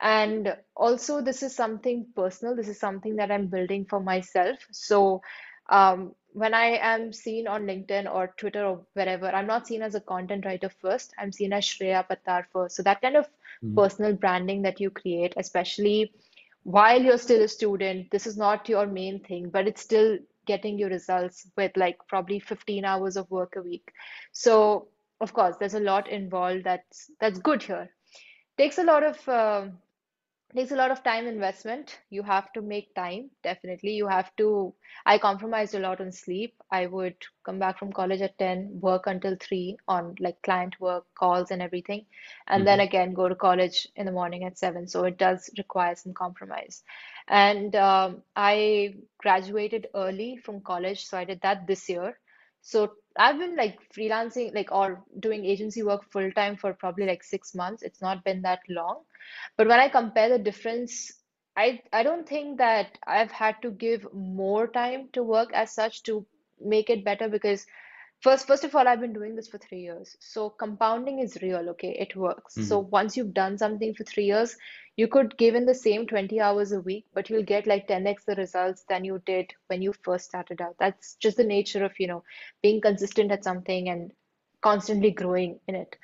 And 0.00 0.56
also, 0.76 1.20
this 1.20 1.42
is 1.42 1.54
something 1.54 2.06
personal. 2.14 2.54
This 2.56 2.68
is 2.68 2.78
something 2.78 3.16
that 3.16 3.30
I'm 3.30 3.46
building 3.46 3.84
for 3.84 4.00
myself. 4.00 4.58
So, 4.70 5.22
um, 5.68 6.14
when 6.32 6.54
I 6.54 6.78
am 6.80 7.12
seen 7.12 7.46
on 7.46 7.64
LinkedIn 7.66 8.12
or 8.12 8.28
Twitter 8.36 8.64
or 8.64 8.86
wherever, 8.92 9.26
I'm 9.28 9.46
not 9.46 9.66
seen 9.66 9.82
as 9.82 9.94
a 9.94 10.00
content 10.00 10.44
writer 10.44 10.68
first. 10.68 11.12
I'm 11.18 11.32
seen 11.32 11.52
as 11.52 11.64
Shreya 11.64 12.06
Pattar 12.06 12.44
first. 12.52 12.76
So, 12.76 12.82
that 12.82 13.00
kind 13.00 13.16
of 13.16 13.28
Mhm. 13.62 13.76
personal 13.76 14.12
branding 14.14 14.62
that 14.62 14.80
you 14.80 14.90
create, 14.90 15.34
especially 15.36 16.12
while 16.64 17.00
you're 17.02 17.18
still 17.18 17.42
a 17.42 17.48
student, 17.48 18.10
this 18.10 18.26
is 18.26 18.36
not 18.36 18.68
your 18.68 18.86
main 18.86 19.20
thing, 19.24 19.50
but 19.50 19.66
it's 19.66 19.82
still 19.82 20.18
getting 20.46 20.78
your 20.78 20.90
results 20.90 21.50
with 21.56 21.76
like 21.76 21.98
probably 22.08 22.38
15 22.38 22.84
hours 22.84 23.16
of 23.16 23.30
work 23.30 23.54
a 23.56 23.62
week. 23.62 23.92
So, 24.32 24.88
of 25.20 25.32
course, 25.32 25.56
there's 25.58 25.74
a 25.74 25.80
lot 25.80 26.08
involved 26.08 26.64
that's 26.64 27.10
that's 27.20 27.38
good 27.38 27.62
here 27.62 27.90
takes 28.58 28.78
a 28.78 28.84
lot 28.84 29.04
of 29.04 29.28
um 29.28 29.78
takes 30.56 30.72
a 30.72 30.76
lot 30.76 30.90
of 30.90 31.02
time 31.04 31.26
investment. 31.26 32.00
You 32.10 32.22
have 32.22 32.52
to 32.54 32.62
make 32.62 32.94
time, 32.94 33.30
definitely. 33.42 33.92
You 33.92 34.06
have 34.08 34.34
to. 34.36 34.74
I 35.06 35.18
compromised 35.18 35.74
a 35.74 35.80
lot 35.80 36.00
on 36.00 36.12
sleep. 36.12 36.54
I 36.70 36.86
would 36.86 37.16
come 37.44 37.58
back 37.58 37.78
from 37.78 37.92
college 37.92 38.20
at 38.22 38.38
10, 38.38 38.80
work 38.80 39.06
until 39.06 39.36
3 39.40 39.76
on 39.88 40.14
like 40.20 40.42
client 40.42 40.80
work, 40.80 41.04
calls, 41.14 41.50
and 41.50 41.62
everything, 41.62 42.06
and 42.48 42.66
then 42.66 42.80
hmm 42.80 42.86
again 42.86 43.14
go 43.14 43.28
to 43.28 43.34
college 43.34 43.86
in 43.96 44.06
the 44.06 44.12
morning 44.20 44.44
at 44.44 44.58
7. 44.58 44.86
So 44.88 45.04
it 45.04 45.18
does 45.18 45.50
require 45.58 45.94
some 45.96 46.14
compromise. 46.14 46.82
And 47.28 47.74
um, 47.76 48.22
I 48.36 48.94
graduated 49.18 49.88
early 49.94 50.36
from 50.36 50.60
college, 50.62 51.06
so 51.06 51.18
I 51.18 51.24
did 51.24 51.40
that 51.42 51.66
this 51.66 51.88
year. 51.88 52.18
So 52.62 52.92
I've 53.18 53.38
been 53.38 53.56
like 53.56 53.78
freelancing, 53.92 54.54
like 54.54 54.72
or 54.72 55.04
doing 55.20 55.44
agency 55.44 55.82
work 55.82 56.04
full 56.12 56.30
time 56.32 56.56
for 56.56 56.72
probably 56.74 57.06
like 57.06 57.24
six 57.24 57.54
months. 57.54 57.82
It's 57.82 58.02
not 58.02 58.24
been 58.24 58.42
that 58.42 58.60
long. 58.68 59.02
But 59.56 59.68
when 59.68 59.80
I 59.80 59.88
compare 59.88 60.28
the 60.30 60.38
difference, 60.38 61.12
I 61.56 61.82
I 61.92 62.02
don't 62.04 62.28
think 62.28 62.58
that 62.58 62.98
I've 63.06 63.32
had 63.32 63.62
to 63.62 63.70
give 63.70 64.12
more 64.14 64.68
time 64.68 65.08
to 65.14 65.22
work 65.22 65.50
as 65.52 65.72
such 65.74 66.02
to 66.04 66.26
make 66.60 66.90
it 66.90 67.04
better 67.04 67.28
because 67.28 67.66
first 68.20 68.46
first 68.46 68.64
of 68.64 68.74
all 68.74 68.88
I've 68.88 69.00
been 69.00 69.12
doing 69.14 69.36
this 69.36 69.48
for 69.48 69.58
three 69.58 69.80
years. 69.82 70.16
So 70.20 70.50
compounding 70.50 71.20
is 71.20 71.38
real, 71.42 71.68
okay? 71.70 71.96
It 71.98 72.16
works. 72.16 72.56
So 72.66 72.78
hmm 72.78 72.80
once 72.80 73.16
you've 73.16 73.34
done 73.34 73.58
something 73.58 73.94
for 73.94 74.04
three 74.04 74.24
years, 74.26 74.56
you 74.98 75.08
could 75.08 75.38
give 75.38 75.56
in 75.56 75.66
the 75.66 75.74
same 75.74 76.06
20 76.06 76.40
hours 76.40 76.72
a 76.72 76.80
week, 76.80 77.06
but 77.14 77.30
you'll 77.30 77.44
get 77.44 77.66
like 77.66 77.88
10x 77.88 78.24
the 78.26 78.36
results 78.36 78.84
than 78.90 79.04
you 79.06 79.22
did 79.26 79.54
when 79.68 79.82
you 79.82 79.94
first 80.04 80.26
started 80.26 80.60
out. 80.62 80.76
That's 80.80 81.16
just 81.16 81.38
the 81.38 81.44
nature 81.44 81.84
of, 81.84 81.98
you 82.00 82.08
know, 82.08 82.24
being 82.62 82.82
consistent 82.82 83.32
at 83.32 83.44
something 83.44 83.88
and 83.88 84.12
constantly 84.62 85.12
growing 85.12 85.60
in 85.68 85.76
it. 85.76 85.96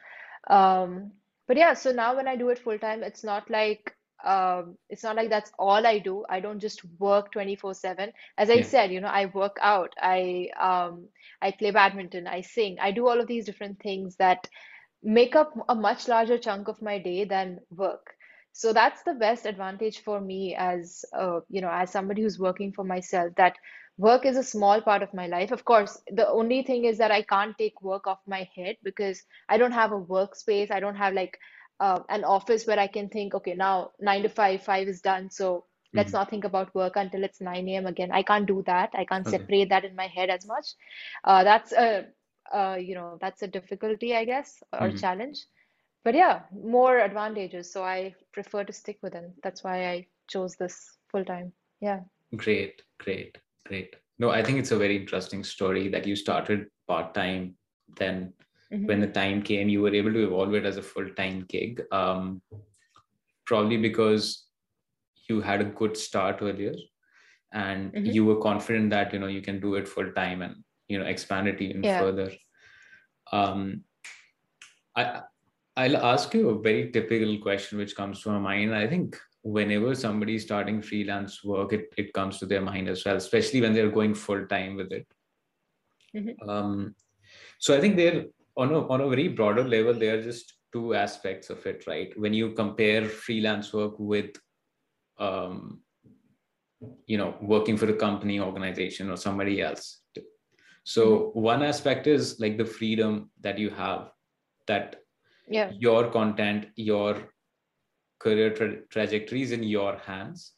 Um, 0.49 1.13
but 1.49 1.57
yeah, 1.59 1.75
so 1.75 1.93
now 1.93 2.17
when 2.17 2.29
I 2.29 2.37
do 2.37 2.51
it 2.51 2.59
full 2.59 2.79
time, 2.79 3.03
it's 3.05 3.25
not 3.25 3.51
like 3.51 3.95
um, 4.25 4.79
it's 4.91 5.05
not 5.05 5.17
like 5.17 5.31
that's 5.31 5.53
all 5.59 5.87
I 5.87 5.99
do. 5.99 6.25
I 6.31 6.41
don't 6.41 6.61
just 6.61 6.83
work 6.99 7.33
24/7. 7.33 8.13
As 8.39 8.51
I 8.51 8.61
Yeah. 8.61 8.63
said, 8.63 8.93
you 8.93 9.01
know, 9.01 9.09
I 9.09 9.27
work 9.27 9.59
out, 9.63 9.95
I 10.01 10.49
um, 10.61 11.09
I 11.43 11.53
play 11.53 11.73
badminton, 11.73 12.27
I 12.29 12.43
sing, 12.43 12.79
I 12.81 12.93
do 12.93 13.09
all 13.09 13.21
of 13.21 13.29
these 13.29 13.47
different 13.47 13.81
things 13.81 14.17
that 14.17 14.49
make 15.03 15.37
up 15.37 15.55
a 15.69 15.75
much 15.77 16.09
larger 16.09 16.39
chunk 16.39 16.69
of 16.69 16.83
my 16.83 16.99
day 16.99 17.25
than 17.25 17.61
work. 17.71 18.17
So 18.55 18.73
that's 18.73 19.05
the 19.05 19.15
best 19.15 19.47
advantage 19.47 20.01
for 20.01 20.21
me 20.21 20.57
as 20.57 21.05
uh, 21.17 21.41
you 21.51 21.63
know, 21.63 21.71
as 21.71 21.93
somebody 21.93 22.23
who's 22.23 22.41
working 22.41 22.73
for 22.73 22.85
myself, 22.85 23.35
that 23.37 23.57
work 23.99 24.27
is 24.27 24.37
a 24.39 24.45
small 24.45 24.83
part 24.83 25.03
of 25.03 25.15
my 25.15 25.29
life. 25.29 25.53
Of 25.53 25.65
course, 25.65 26.03
the 26.11 26.29
only 26.29 26.63
thing 26.65 26.85
is 26.87 26.99
that 26.99 27.13
I 27.13 27.23
can't 27.23 27.59
take 27.59 27.83
work 27.83 28.07
off 28.09 28.21
my 28.27 28.49
head 28.57 28.77
because 28.85 29.23
I 29.49 29.59
don't 29.59 29.73
have 29.73 29.93
a 29.93 30.01
workspace. 30.01 30.71
I 30.73 30.81
don't 30.81 30.97
have 30.97 31.15
like 31.15 31.39
uh, 31.81 32.01
an 32.11 32.25
office 32.25 32.67
where 32.67 32.81
I 32.81 32.89
can 32.89 33.09
think, 33.11 33.35
okay, 33.35 33.55
now 33.55 33.93
nine 34.01 34.23
to 34.25 34.31
five, 34.31 34.63
five 34.63 34.89
is 34.89 35.03
done. 35.03 35.31
So 35.31 35.67
let's 35.95 36.13
hmm 36.13 36.15
not 36.15 36.31
think 36.31 36.45
about 36.45 36.75
work 36.75 36.97
until 36.97 37.25
it's 37.25 37.41
9 37.41 37.77
a.m. 37.77 37.87
again. 37.87 38.13
I 38.13 38.23
can't 38.23 38.47
do 38.47 38.63
that. 38.67 38.91
I 38.95 39.05
can't 39.05 39.27
Okay. 39.27 39.49
separate 39.49 39.71
that 39.71 39.85
in 39.85 39.97
my 39.97 40.09
head 40.09 40.31
as 40.31 40.47
much. 40.47 40.75
Uh, 41.25 41.45
that's 41.45 41.73
a 41.73 42.07
uh, 42.55 42.77
you 42.81 42.95
know, 42.95 43.19
that's 43.21 43.43
a 43.43 43.49
difficulty, 43.49 44.15
I 44.15 44.25
guess, 44.25 44.63
or 44.73 44.91
hmm 44.91 45.05
challenge. 45.05 45.47
But 46.05 46.15
yeah, 46.15 46.43
more 46.53 46.99
advantages. 46.99 47.73
So 47.73 47.83
I 47.83 48.15
prefer 48.33 48.65
to 48.65 48.73
stick 48.73 48.99
with 49.03 49.15
them. 49.15 49.33
That's 49.43 49.65
why 49.65 49.89
I 49.89 50.07
chose 50.29 50.57
this 50.57 50.99
full 51.11 51.25
time. 51.25 51.53
Yeah. 51.81 52.01
Great, 52.37 52.83
great, 52.99 53.39
great. 53.67 53.97
No, 54.19 54.31
I 54.31 54.43
think 54.43 54.59
it's 54.59 54.71
a 54.71 54.79
very 54.79 54.97
interesting 54.97 55.43
story 55.43 55.89
that 55.89 56.07
you 56.07 56.15
started 56.15 56.67
part-time, 56.87 57.57
then 57.97 58.33
when 58.69 58.99
hmm 58.99 59.01
the 59.01 59.07
time 59.07 59.43
came, 59.43 59.69
you 59.69 59.81
were 59.81 59.95
able 59.95 60.13
to 60.13 60.25
evolve 60.25 60.55
it 60.55 60.67
as 60.67 60.77
a 60.77 60.83
full-time 60.83 61.47
gig. 61.49 61.83
Um, 61.91 62.43
probably 63.47 63.77
because 63.77 64.47
you 65.29 65.41
had 65.41 65.61
a 65.61 65.65
good 65.65 65.97
start 65.97 66.39
earlier 66.43 66.75
and 67.53 67.93
hmm 67.95 68.07
you 68.07 68.25
were 68.25 68.41
confident 68.41 68.91
that 68.91 69.13
you 69.13 69.19
know 69.19 69.27
you 69.27 69.41
can 69.41 69.61
do 69.61 69.75
it 69.77 69.89
full 69.89 70.11
time 70.13 70.43
and 70.43 70.57
you 70.89 70.99
know 70.99 71.05
expand 71.05 71.49
it 71.49 71.61
even 71.61 71.83
Yeah. 71.83 71.99
further. 71.99 72.31
Um, 73.33 73.85
I 74.97 75.23
I'll 75.77 75.97
ask 75.97 76.33
you 76.35 76.51
a 76.51 76.61
very 76.61 76.91
typical 76.93 77.39
question 77.39 77.79
which 77.79 77.97
comes 77.97 78.23
to 78.23 78.31
my 78.31 78.39
mind. 78.39 78.75
I 78.75 78.87
think 78.87 79.17
whenever 79.43 79.95
somebody's 79.95 80.45
starting 80.45 80.81
freelance 80.81 81.43
work, 81.45 81.73
it, 81.73 81.87
it 81.97 82.13
comes 82.13 82.39
to 82.39 82.47
their 82.47 82.61
mind 82.61 82.89
as 82.89 83.05
well, 83.05 83.17
especially 83.17 83.61
when 83.61 83.73
they're 83.73 83.91
going 83.91 84.15
full 84.15 84.47
time 84.47 84.77
with 84.77 84.93
it. 84.93 85.07
hmm 86.13 86.49
Um, 86.49 86.95
so 87.59 87.77
I 87.77 87.81
think 87.81 87.97
they're 87.97 88.27
on 88.57 88.73
a 88.73 88.87
on 88.89 89.01
a 89.01 89.09
very 89.09 89.29
broader 89.29 89.65
level, 89.65 89.95
there 89.95 90.19
are 90.19 90.23
just 90.23 90.55
two 90.73 90.95
aspects 90.95 91.51
of 91.51 91.65
it, 91.67 91.87
right? 91.87 92.13
When 92.19 92.33
you 92.33 92.53
compare 92.53 93.05
freelance 93.05 93.73
work 93.73 93.95
with 93.99 94.31
um, 95.19 95.81
you 97.07 97.19
know, 97.19 97.37
working 97.41 97.77
for 97.77 97.89
a 97.89 97.97
company, 97.97 98.41
organization, 98.41 99.11
or 99.11 99.17
somebody 99.17 99.61
else. 99.61 100.01
So 100.85 101.31
one 101.35 101.63
aspect 101.63 102.07
is 102.07 102.41
like 102.41 102.59
the 102.59 102.65
freedom 102.65 103.31
that 103.41 103.59
you 103.59 103.71
have 103.71 104.11
that 104.67 104.97
Yeah. 105.49 105.71
your 105.71 106.11
content, 106.11 106.69
your 106.77 107.35
career 108.19 108.55
tra- 108.55 108.83
trajectory 108.87 109.43
is 109.43 109.53
in 109.53 109.63
your 109.63 109.97
hands. 109.99 110.53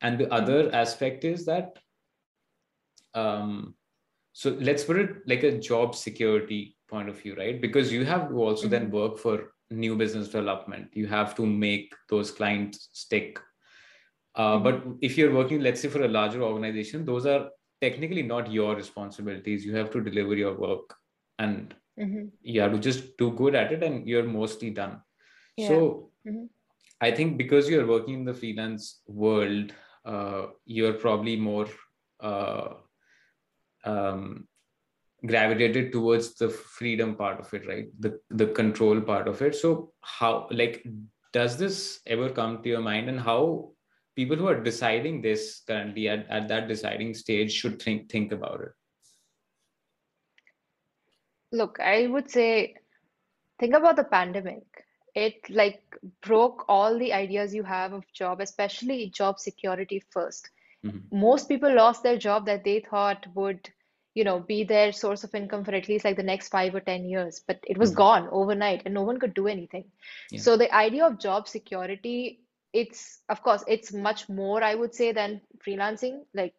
And 0.00 0.18
the 0.18 0.32
other 0.32 0.74
aspect 0.74 1.24
is 1.24 1.44
that, 1.46 1.78
um, 3.14 3.74
so 4.32 4.56
let's 4.60 4.84
put 4.84 4.96
it 4.98 5.10
like 5.26 5.42
a 5.42 5.58
job 5.58 5.94
security 5.94 6.76
point 6.88 7.08
of 7.08 7.20
view, 7.20 7.34
right? 7.36 7.60
Because 7.60 7.92
you 7.92 8.04
have 8.04 8.28
to 8.28 8.34
also 8.36 8.68
then 8.68 8.90
hmm 8.90 8.90
work 8.90 9.18
for 9.18 9.52
new 9.70 9.96
business 9.96 10.28
development. 10.28 10.88
You 10.92 11.06
have 11.06 11.34
to 11.36 11.46
make 11.46 11.94
those 12.08 12.30
clients 12.30 12.88
stick. 12.92 13.38
Uh, 14.34 14.58
hmm 14.58 14.62
but 14.62 14.82
if 15.00 15.18
you're 15.18 15.34
working, 15.34 15.60
let's 15.60 15.80
say, 15.80 15.88
for 15.88 16.02
a 16.02 16.08
larger 16.08 16.42
organization, 16.42 17.04
those 17.04 17.26
are 17.26 17.48
technically 17.80 18.22
not 18.22 18.50
your 18.50 18.74
responsibilities. 18.74 19.64
You 19.64 19.76
have 19.76 19.90
to 19.90 20.00
deliver 20.00 20.34
your 20.34 20.54
work 20.58 20.94
and 21.38 21.74
hmm 21.98 22.26
you 22.42 22.60
have 22.60 22.72
to 22.72 22.78
just 22.78 23.16
do 23.18 23.30
good 23.32 23.54
at 23.54 23.72
it 23.72 23.82
and 23.82 24.08
you're 24.08 24.24
mostly 24.24 24.70
done. 24.70 25.00
Yeah. 25.56 25.68
So 25.68 26.10
hmm 26.24 26.44
I 27.00 27.10
think 27.10 27.36
because 27.36 27.68
you're 27.68 27.86
working 27.86 28.14
in 28.14 28.24
the 28.24 28.34
freelance 28.34 29.00
world, 29.06 29.72
uh, 30.04 30.46
you're 30.64 30.92
probably 30.92 31.34
more 31.36 31.68
uh, 32.20 32.74
um, 33.84 34.46
gravitated 35.26 35.92
towards 35.92 36.34
the 36.34 36.48
freedom 36.48 37.16
part 37.16 37.40
of 37.40 37.52
it, 37.54 37.66
right? 37.66 37.88
The 37.98 38.20
the 38.30 38.46
control 38.46 39.00
part 39.00 39.28
of 39.28 39.42
it. 39.42 39.56
So 39.56 39.92
how 40.00 40.48
like 40.50 40.84
does 41.32 41.56
this 41.56 42.00
ever 42.06 42.30
come 42.30 42.62
to 42.62 42.68
your 42.68 42.80
mind, 42.80 43.08
and 43.08 43.20
how 43.20 43.72
people 44.14 44.36
who 44.36 44.46
are 44.48 44.62
deciding 44.62 45.22
this 45.22 45.62
currently 45.66 46.08
at, 46.08 46.28
at 46.28 46.48
that 46.48 46.68
deciding 46.68 47.14
stage 47.14 47.52
should 47.52 47.80
think 47.82 48.10
think 48.10 48.32
about 48.32 48.60
it? 48.60 48.72
Look, 51.52 51.80
I 51.80 52.06
would 52.06 52.30
say 52.30 52.76
think 53.58 53.74
about 53.74 53.96
the 53.96 54.04
pandemic. 54.04 54.64
It 55.14 55.48
like 55.50 55.82
broke 56.22 56.64
all 56.68 56.98
the 56.98 57.12
ideas 57.12 57.54
you 57.54 57.64
have 57.64 57.92
of 57.92 58.12
job, 58.12 58.40
especially 58.40 59.10
job 59.10 59.38
security 59.40 60.00
first. 60.10 60.50
Mhm. 60.82 61.10
most 61.12 61.48
people 61.48 61.72
lost 61.74 62.02
their 62.02 62.16
job 62.18 62.46
that 62.46 62.64
they 62.64 62.80
thought 62.80 63.26
would, 63.34 63.70
you 64.14 64.24
know, 64.24 64.40
be 64.40 64.64
their 64.64 64.92
source 64.92 65.24
of 65.24 65.34
income 65.34 65.64
for 65.64 65.74
at 65.74 65.88
least 65.88 66.04
like 66.04 66.16
the 66.16 66.22
next 66.30 66.48
five 66.48 66.74
or 66.74 66.80
10 66.80 67.04
years, 67.06 67.40
but 67.46 67.58
it 67.64 67.78
was 67.78 67.90
Mhm. 67.90 67.96
gone 68.00 68.28
overnight 68.30 68.82
and 68.84 68.94
no 68.94 69.02
one 69.02 69.18
could 69.18 69.34
do 69.34 69.46
anything. 69.46 69.84
Yeah. 70.30 70.44
So 70.44 70.56
the 70.56 70.72
idea 70.74 71.06
of 71.06 71.18
job 71.18 71.48
security, 71.48 72.40
it's, 72.72 73.22
of 73.28 73.42
course, 73.42 73.64
it's 73.66 73.92
much 73.92 74.28
more, 74.28 74.62
I 74.62 74.74
would 74.74 74.94
say, 74.94 75.12
than 75.12 75.40
freelancing. 75.66 76.24
Like 76.34 76.54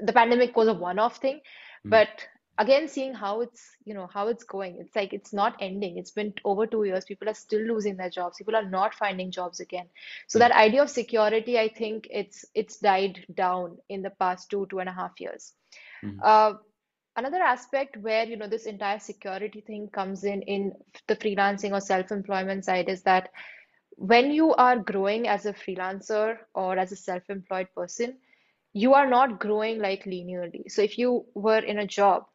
the 0.00 0.12
pandemic 0.12 0.56
was 0.56 0.68
a 0.68 0.74
one-off 0.74 1.16
thing, 1.16 1.40
Mhm. 1.84 1.90
but 1.90 2.26
again, 2.58 2.88
seeing 2.88 3.14
how 3.14 3.40
it's, 3.40 3.62
you 3.84 3.94
know, 3.94 4.06
how 4.12 4.28
it's 4.28 4.44
going, 4.44 4.76
it's 4.80 4.94
like 4.94 5.12
it's 5.12 5.32
not 5.32 5.56
ending. 5.60 5.98
It's 5.98 6.10
been 6.10 6.32
over 6.44 6.66
two 6.66 6.84
years. 6.84 7.04
People 7.04 7.28
are 7.28 7.34
still 7.34 7.60
losing 7.62 7.96
their 7.96 8.10
jobs. 8.10 8.38
People 8.38 8.56
are 8.56 8.68
not 8.68 8.94
finding 8.94 9.30
jobs 9.30 9.60
again. 9.60 9.86
So 10.28 10.38
that 10.38 10.52
idea 10.52 10.82
of 10.82 10.90
security, 10.90 11.58
I 11.58 11.68
think 11.68 12.08
it's 12.10 12.44
it's 12.54 12.78
died 12.78 13.24
down 13.34 13.78
in 13.88 14.02
the 14.02 14.10
past 14.10 14.50
two, 14.50 14.66
two 14.70 14.80
and 14.80 14.88
a 14.88 14.92
half 14.92 15.20
years. 15.20 15.54
Mhm. 16.04 16.18
Uh, 16.22 16.54
another 17.16 17.42
aspect 17.42 17.96
where, 17.96 18.24
you 18.24 18.36
know, 18.36 18.48
this 18.48 18.66
entire 18.66 18.98
security 18.98 19.60
thing 19.60 19.88
comes 19.88 20.24
in 20.24 20.42
in 20.42 20.72
the 21.08 21.16
freelancing 21.16 21.72
or 21.72 21.80
self-employment 21.80 22.64
side 22.64 22.88
is 22.88 23.02
that 23.02 23.30
when 23.96 24.30
you 24.30 24.54
are 24.54 24.78
growing 24.78 25.28
as 25.28 25.46
a 25.46 25.52
freelancer 25.52 26.38
or 26.54 26.78
as 26.78 26.92
a 26.92 26.96
self-employed 26.96 27.68
person, 27.74 28.18
you 28.72 28.94
are 28.94 29.08
not 29.08 29.38
growing 29.38 29.78
like 29.78 30.04
linearly. 30.04 30.70
So 30.70 30.82
if 30.82 30.98
you 30.98 31.26
were 31.34 31.58
in 31.58 31.78
a 31.78 31.86
job, 31.86 32.26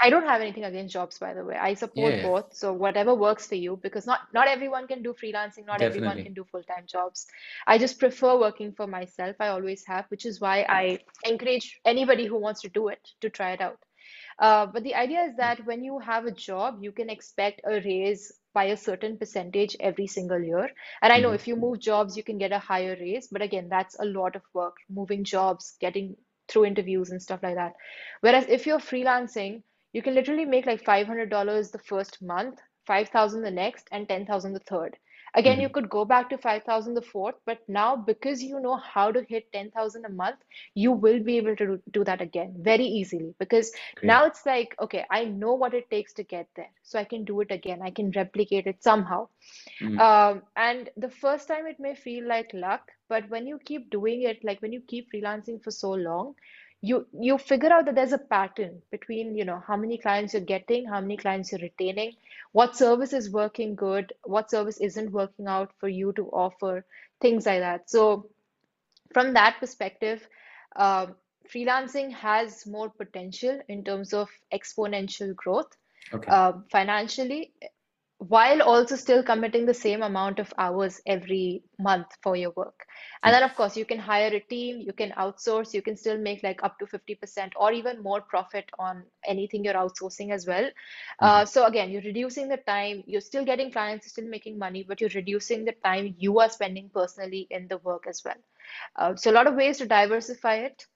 I 0.00 0.10
don't 0.10 0.26
have 0.26 0.40
anything 0.40 0.64
against 0.64 0.92
jobs, 0.92 1.18
by 1.18 1.32
the 1.34 1.44
way. 1.44 1.56
I 1.56 1.74
support 1.74 2.20
yeah. 2.20 2.22
both. 2.22 2.54
So 2.54 2.72
whatever 2.72 3.14
works 3.14 3.46
for 3.46 3.54
you, 3.54 3.76
because 3.82 4.06
not 4.06 4.20
not 4.32 4.46
everyone 4.48 4.86
can 4.86 5.02
do 5.02 5.14
freelancing, 5.14 5.66
not 5.66 5.82
everyone 5.82 6.20
can 6.20 6.34
do 6.34 6.44
full-time 6.44 6.86
jobs. 6.86 7.26
I 7.66 7.78
just 7.78 7.98
prefer 7.98 8.38
working 8.38 8.72
for 8.72 8.86
myself. 8.86 9.36
I 9.40 9.48
always 9.48 9.84
have, 9.86 10.06
which 10.10 10.26
is 10.26 10.40
why 10.40 10.66
I 10.68 11.00
encourage 11.24 11.80
anybody 11.84 12.26
who 12.26 12.38
wants 12.38 12.62
to 12.62 12.68
do 12.68 12.88
it 12.88 13.08
to 13.20 13.30
try 13.30 13.52
it 13.52 13.60
out. 13.60 13.78
Uh, 14.38 14.66
but 14.66 14.82
the 14.82 14.94
idea 14.94 15.22
is 15.24 15.36
that 15.36 15.64
when 15.66 15.82
you 15.84 15.98
have 15.98 16.26
a 16.26 16.30
job, 16.32 16.78
you 16.80 16.92
can 16.92 17.08
expect 17.10 17.60
a 17.64 17.80
raise 17.80 18.32
by 18.54 18.64
a 18.64 18.76
certain 18.76 19.16
percentage 19.18 19.76
every 19.80 20.06
single 20.06 20.40
year. 20.42 20.70
And 21.02 21.12
I 21.12 21.20
know 21.20 21.30
hmm 21.30 21.40
if 21.40 21.46
you 21.46 21.56
move 21.56 21.80
jobs, 21.80 22.16
you 22.16 22.22
can 22.24 22.38
get 22.38 22.52
a 22.52 22.58
higher 22.58 22.96
raise, 23.00 23.28
but 23.28 23.42
again, 23.42 23.68
that's 23.68 23.98
a 23.98 24.04
lot 24.04 24.36
of 24.36 24.42
work, 24.54 24.76
moving 24.88 25.24
jobs, 25.24 25.76
getting 25.80 26.16
through 26.48 26.66
interviews 26.66 27.10
and 27.10 27.22
stuff 27.22 27.42
like 27.42 27.56
that. 27.56 27.74
Whereas 28.20 28.46
if 28.48 28.66
you're 28.66 28.78
freelancing, 28.78 29.62
you 29.96 30.02
can 30.02 30.14
literally 30.14 30.46
make 30.46 30.66
like 30.66 30.84
$500 30.84 31.72
the 31.72 31.78
first 31.78 32.22
month, 32.22 32.60
5,000 32.86 33.42
the 33.42 33.50
next, 33.50 33.88
and 33.92 34.08
10,000 34.08 34.54
the 34.54 34.60
third. 34.60 34.96
Again, 35.34 35.60
you 35.60 35.68
hmm 35.68 35.76
could 35.76 35.88
go 35.90 36.04
back 36.04 36.30
to 36.30 36.38
5,000 36.38 36.94
the 36.94 37.02
fourth, 37.02 37.36
but 37.46 37.58
now 37.68 37.96
because 37.96 38.42
you 38.42 38.60
know 38.60 38.76
how 38.76 39.10
to 39.12 39.22
hit 39.28 39.52
10,000 39.52 40.04
a 40.06 40.10
month, 40.10 40.40
you 40.74 40.92
will 40.92 41.20
be 41.22 41.38
able 41.38 41.56
to 41.56 41.80
do, 41.92 42.04
that 42.04 42.22
again 42.22 42.54
very 42.60 42.84
easily 42.86 43.34
because 43.38 43.72
now 44.02 44.24
it's 44.26 44.46
like, 44.46 44.74
okay, 44.80 45.04
I 45.10 45.24
know 45.26 45.54
what 45.54 45.74
it 45.74 45.90
takes 45.90 46.14
to 46.14 46.24
get 46.24 46.48
there. 46.56 46.70
So 46.84 46.98
I 46.98 47.04
can 47.04 47.24
do 47.24 47.40
it 47.40 47.50
again. 47.52 47.80
I 47.82 47.90
can 47.90 48.10
replicate 48.12 48.66
it 48.66 48.82
somehow. 48.82 49.28
hmm 49.80 49.98
Um, 49.98 50.42
and 50.56 50.90
the 50.96 51.10
first 51.10 51.48
time 51.48 51.66
it 51.66 51.80
may 51.80 51.94
feel 51.94 52.26
like 52.26 52.50
luck, 52.54 52.92
but 53.08 53.28
when 53.30 53.46
you 53.46 53.58
keep 53.64 53.90
doing 53.90 54.22
it, 54.22 54.44
like 54.44 54.62
when 54.62 54.72
you 54.72 54.80
keep 54.86 55.12
freelancing 55.12 55.62
for 55.62 55.70
so 55.70 55.90
long, 55.92 56.34
you 56.86 57.06
you 57.28 57.38
figure 57.38 57.72
out 57.72 57.86
that 57.86 57.94
there's 57.96 58.12
a 58.12 58.18
pattern 58.18 58.82
between, 58.90 59.36
you 59.36 59.44
know, 59.44 59.62
how 59.66 59.76
many 59.76 59.98
clients 59.98 60.34
you're 60.34 60.42
getting, 60.50 60.86
how 60.86 61.00
many 61.00 61.16
clients 61.16 61.52
you're 61.52 61.60
retaining, 61.60 62.12
what 62.52 62.76
service 62.76 63.12
is 63.12 63.30
working 63.30 63.74
good, 63.74 64.12
what 64.24 64.50
service 64.50 64.78
isn't 64.80 65.12
working 65.12 65.46
out 65.46 65.72
for 65.80 65.88
you 65.88 66.12
to 66.12 66.26
offer, 66.44 66.84
things 67.20 67.46
like 67.46 67.60
that. 67.60 67.90
So 67.90 68.30
from 69.14 69.34
that 69.34 69.58
perspective, 69.60 70.26
um, 70.76 71.14
freelancing 71.54 72.12
has 72.12 72.66
more 72.66 72.90
potential 72.90 73.60
in 73.68 73.84
terms 73.84 74.12
of 74.12 74.28
exponential 74.52 75.34
growth 75.34 75.76
Okay. 76.12 76.36
uh, 76.38 76.52
financially 76.70 77.52
while 78.18 78.62
also 78.62 78.96
still 78.96 79.22
committing 79.22 79.66
the 79.66 79.74
same 79.74 80.02
amount 80.02 80.38
of 80.38 80.52
hours 80.58 81.00
every 81.06 81.62
month 81.78 82.06
for 82.22 82.36
your 82.36 82.50
work. 82.56 82.86
And 83.22 83.34
then, 83.34 83.42
of 83.42 83.54
course, 83.54 83.76
you 83.76 83.84
can 83.84 83.98
hire 83.98 84.28
a 84.34 84.40
team, 84.40 84.80
you 84.80 84.92
can 84.92 85.10
outsource, 85.12 85.74
you 85.74 85.82
can 85.82 85.96
still 85.96 86.18
make 86.18 86.42
like 86.42 86.62
up 86.62 86.78
to 86.78 86.86
50% 86.86 87.52
or 87.56 87.72
even 87.72 88.02
more 88.02 88.20
profit 88.20 88.70
on 88.78 89.04
anything 89.26 89.64
you're 89.64 89.74
outsourcing 89.74 90.32
as 90.32 90.46
well. 90.46 90.68
Uh, 91.20 91.44
hmm 91.44 91.46
so, 91.46 91.66
again, 91.66 91.90
you're 91.90 92.02
reducing 92.02 92.48
the 92.48 92.56
time, 92.58 93.02
you're 93.06 93.20
still 93.20 93.44
getting 93.44 93.70
clients, 93.70 94.06
you're 94.06 94.10
still 94.24 94.30
making 94.30 94.58
money, 94.58 94.84
but 94.86 95.00
you're 95.00 95.10
reducing 95.14 95.64
the 95.64 95.74
time 95.84 96.14
you 96.18 96.38
are 96.40 96.48
spending 96.50 96.90
personally 96.92 97.46
in 97.50 97.68
the 97.68 97.78
work 97.78 98.04
as 98.08 98.22
well. 98.24 98.40
Uh, 98.96 99.14
so, 99.16 99.30
a 99.30 99.32
lot 99.38 99.46
of 99.46 99.54
ways 99.54 99.78
to 99.78 99.86
diversify 99.86 100.56
it. 100.56 100.86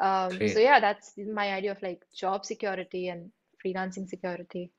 Um, 0.00 0.46
so, 0.46 0.58
yeah, 0.60 0.80
that's 0.80 1.12
my 1.18 1.52
idea 1.52 1.72
of 1.72 1.82
like 1.82 2.02
job 2.14 2.44
security 2.44 3.08
and 3.08 3.30
freelancing 3.64 4.08
security. 4.08 4.70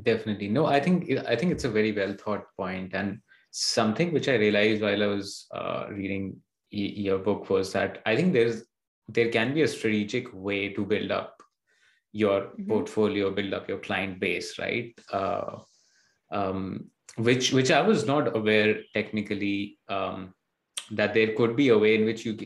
Definitely. 0.00 0.48
No, 0.48 0.64
I 0.66 0.80
think 0.80 1.10
I 1.28 1.36
think 1.36 1.52
it's 1.52 1.64
a 1.64 1.70
very 1.70 1.92
well 1.92 2.14
thought 2.14 2.46
point, 2.56 2.94
and 2.94 3.20
something 3.50 4.12
which 4.12 4.26
I 4.28 4.36
realized 4.36 4.80
while 4.80 5.02
I 5.02 5.06
was 5.06 5.46
uh, 5.54 5.86
reading 5.90 6.40
y- 6.72 6.94
your 7.06 7.18
book 7.18 7.50
was 7.50 7.72
that 7.74 8.00
I 8.06 8.16
think 8.16 8.32
there's 8.32 8.64
there 9.08 9.28
can 9.30 9.52
be 9.52 9.62
a 9.62 9.68
strategic 9.68 10.32
way 10.32 10.72
to 10.72 10.86
build 10.86 11.10
up 11.10 11.42
your 12.12 12.52
hmm 12.56 12.68
portfolio, 12.68 13.30
build 13.32 13.52
up 13.52 13.68
your 13.68 13.78
client 13.80 14.18
base, 14.18 14.58
right? 14.58 14.94
Uh, 15.12 15.58
um, 16.30 16.86
which 17.16 17.52
which 17.52 17.70
I 17.70 17.82
was 17.82 18.06
not 18.06 18.34
aware 18.34 18.80
technically 18.94 19.78
um, 19.88 20.32
that 20.92 21.12
there 21.12 21.34
could 21.34 21.54
be 21.54 21.68
a 21.68 21.76
way 21.78 21.96
in 21.96 22.06
which 22.06 22.24
you 22.24 22.38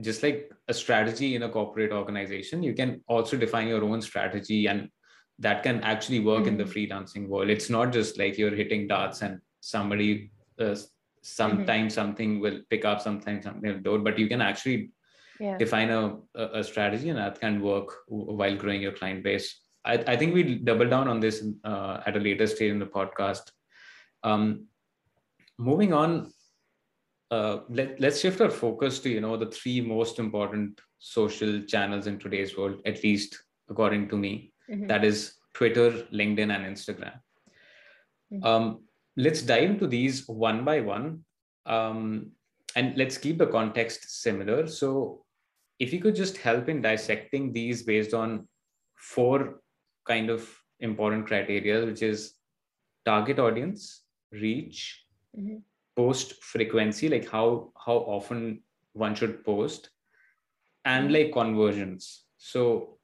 just 0.00 0.22
like 0.22 0.50
a 0.68 0.74
strategy 0.74 1.34
in 1.34 1.42
a 1.42 1.48
corporate 1.48 1.92
organization, 1.92 2.62
you 2.62 2.74
can 2.74 3.02
also 3.08 3.36
define 3.36 3.68
your 3.68 3.84
own 3.84 4.00
strategy 4.02 4.66
and 4.66 4.88
that 5.38 5.62
can 5.62 5.80
actually 5.82 6.20
work 6.20 6.46
in 6.46 6.56
the 6.56 6.64
hmm 6.64 6.70
freelancing 6.70 7.28
world. 7.28 7.50
It's 7.50 7.70
not 7.70 7.92
just 7.92 8.18
like 8.18 8.38
you're 8.38 8.54
hitting 8.54 8.86
darts 8.86 9.22
and 9.22 9.40
somebody 9.60 10.30
uh, 10.60 10.76
sometimes 11.22 11.94
something 11.94 12.40
will 12.40 12.60
pick 12.70 12.84
up, 12.84 13.00
sometimes 13.00 13.44
something 13.44 13.72
will 13.72 13.80
do, 13.80 13.98
but 14.04 14.18
you 14.18 14.28
can 14.28 14.40
actually 14.40 14.90
Yeah. 15.40 15.58
define 15.58 15.90
a, 15.90 16.18
a 16.36 16.62
strategy 16.62 17.08
and 17.08 17.18
that 17.18 17.40
can 17.40 17.60
work 17.60 17.88
while 18.08 18.56
growing 18.56 18.82
your 18.82 18.92
client 18.92 19.24
base. 19.24 19.60
I, 19.84 19.94
I 20.06 20.16
think 20.16 20.34
we'll 20.34 20.58
double 20.62 20.88
down 20.88 21.08
on 21.08 21.20
this 21.20 21.44
uh, 21.64 22.00
at 22.06 22.16
a 22.16 22.20
later 22.20 22.46
stage 22.46 22.70
in 22.70 22.78
the 22.78 22.86
podcast. 22.86 23.50
Um, 24.22 24.66
moving 25.58 25.92
on, 25.92 26.32
uh, 27.30 27.58
let, 27.68 28.00
let's 28.00 28.20
shift 28.20 28.40
our 28.40 28.50
focus 28.50 29.00
to 29.00 29.10
you 29.10 29.20
know 29.20 29.36
the 29.36 29.50
three 29.50 29.80
most 29.80 30.18
important 30.18 30.80
social 30.98 31.60
channels 31.62 32.06
in 32.06 32.18
today's 32.18 32.56
world, 32.56 32.80
at 32.86 33.02
least 33.02 33.42
according 33.68 34.08
to 34.08 34.16
me. 34.16 34.53
Hmm 34.68 34.86
That 34.86 35.04
is 35.04 35.34
Twitter, 35.52 35.90
LinkedIn, 36.12 36.54
and 36.54 36.64
Instagram. 36.76 37.20
hmm 38.30 38.44
Um, 38.44 38.84
let's 39.16 39.42
dive 39.42 39.70
into 39.70 39.86
these 39.86 40.26
one 40.28 40.64
by 40.64 40.80
one, 40.80 41.24
um, 41.66 42.32
and 42.76 42.96
let's 42.96 43.18
keep 43.18 43.38
the 43.38 43.46
context 43.46 44.22
similar. 44.22 44.66
So, 44.66 45.24
if 45.78 45.92
you 45.92 46.00
could 46.00 46.14
just 46.14 46.36
help 46.38 46.68
in 46.68 46.82
dissecting 46.82 47.52
these 47.52 47.82
based 47.82 48.14
on 48.14 48.48
four 48.96 49.60
kind 50.06 50.30
of 50.30 50.48
important 50.80 51.26
criteria, 51.26 51.84
which 51.84 52.02
is 52.02 52.34
target 53.04 53.38
audience, 53.38 54.02
reach, 54.32 55.04
hmm 55.34 55.58
post 55.96 56.42
frequency, 56.42 57.08
like 57.08 57.28
how 57.30 57.72
how 57.86 57.98
often 58.18 58.62
one 58.94 59.14
should 59.14 59.44
post, 59.44 59.90
and 60.84 61.06
hmm 61.06 61.12
like 61.12 61.32
conversions. 61.32 62.24
So 62.36 62.98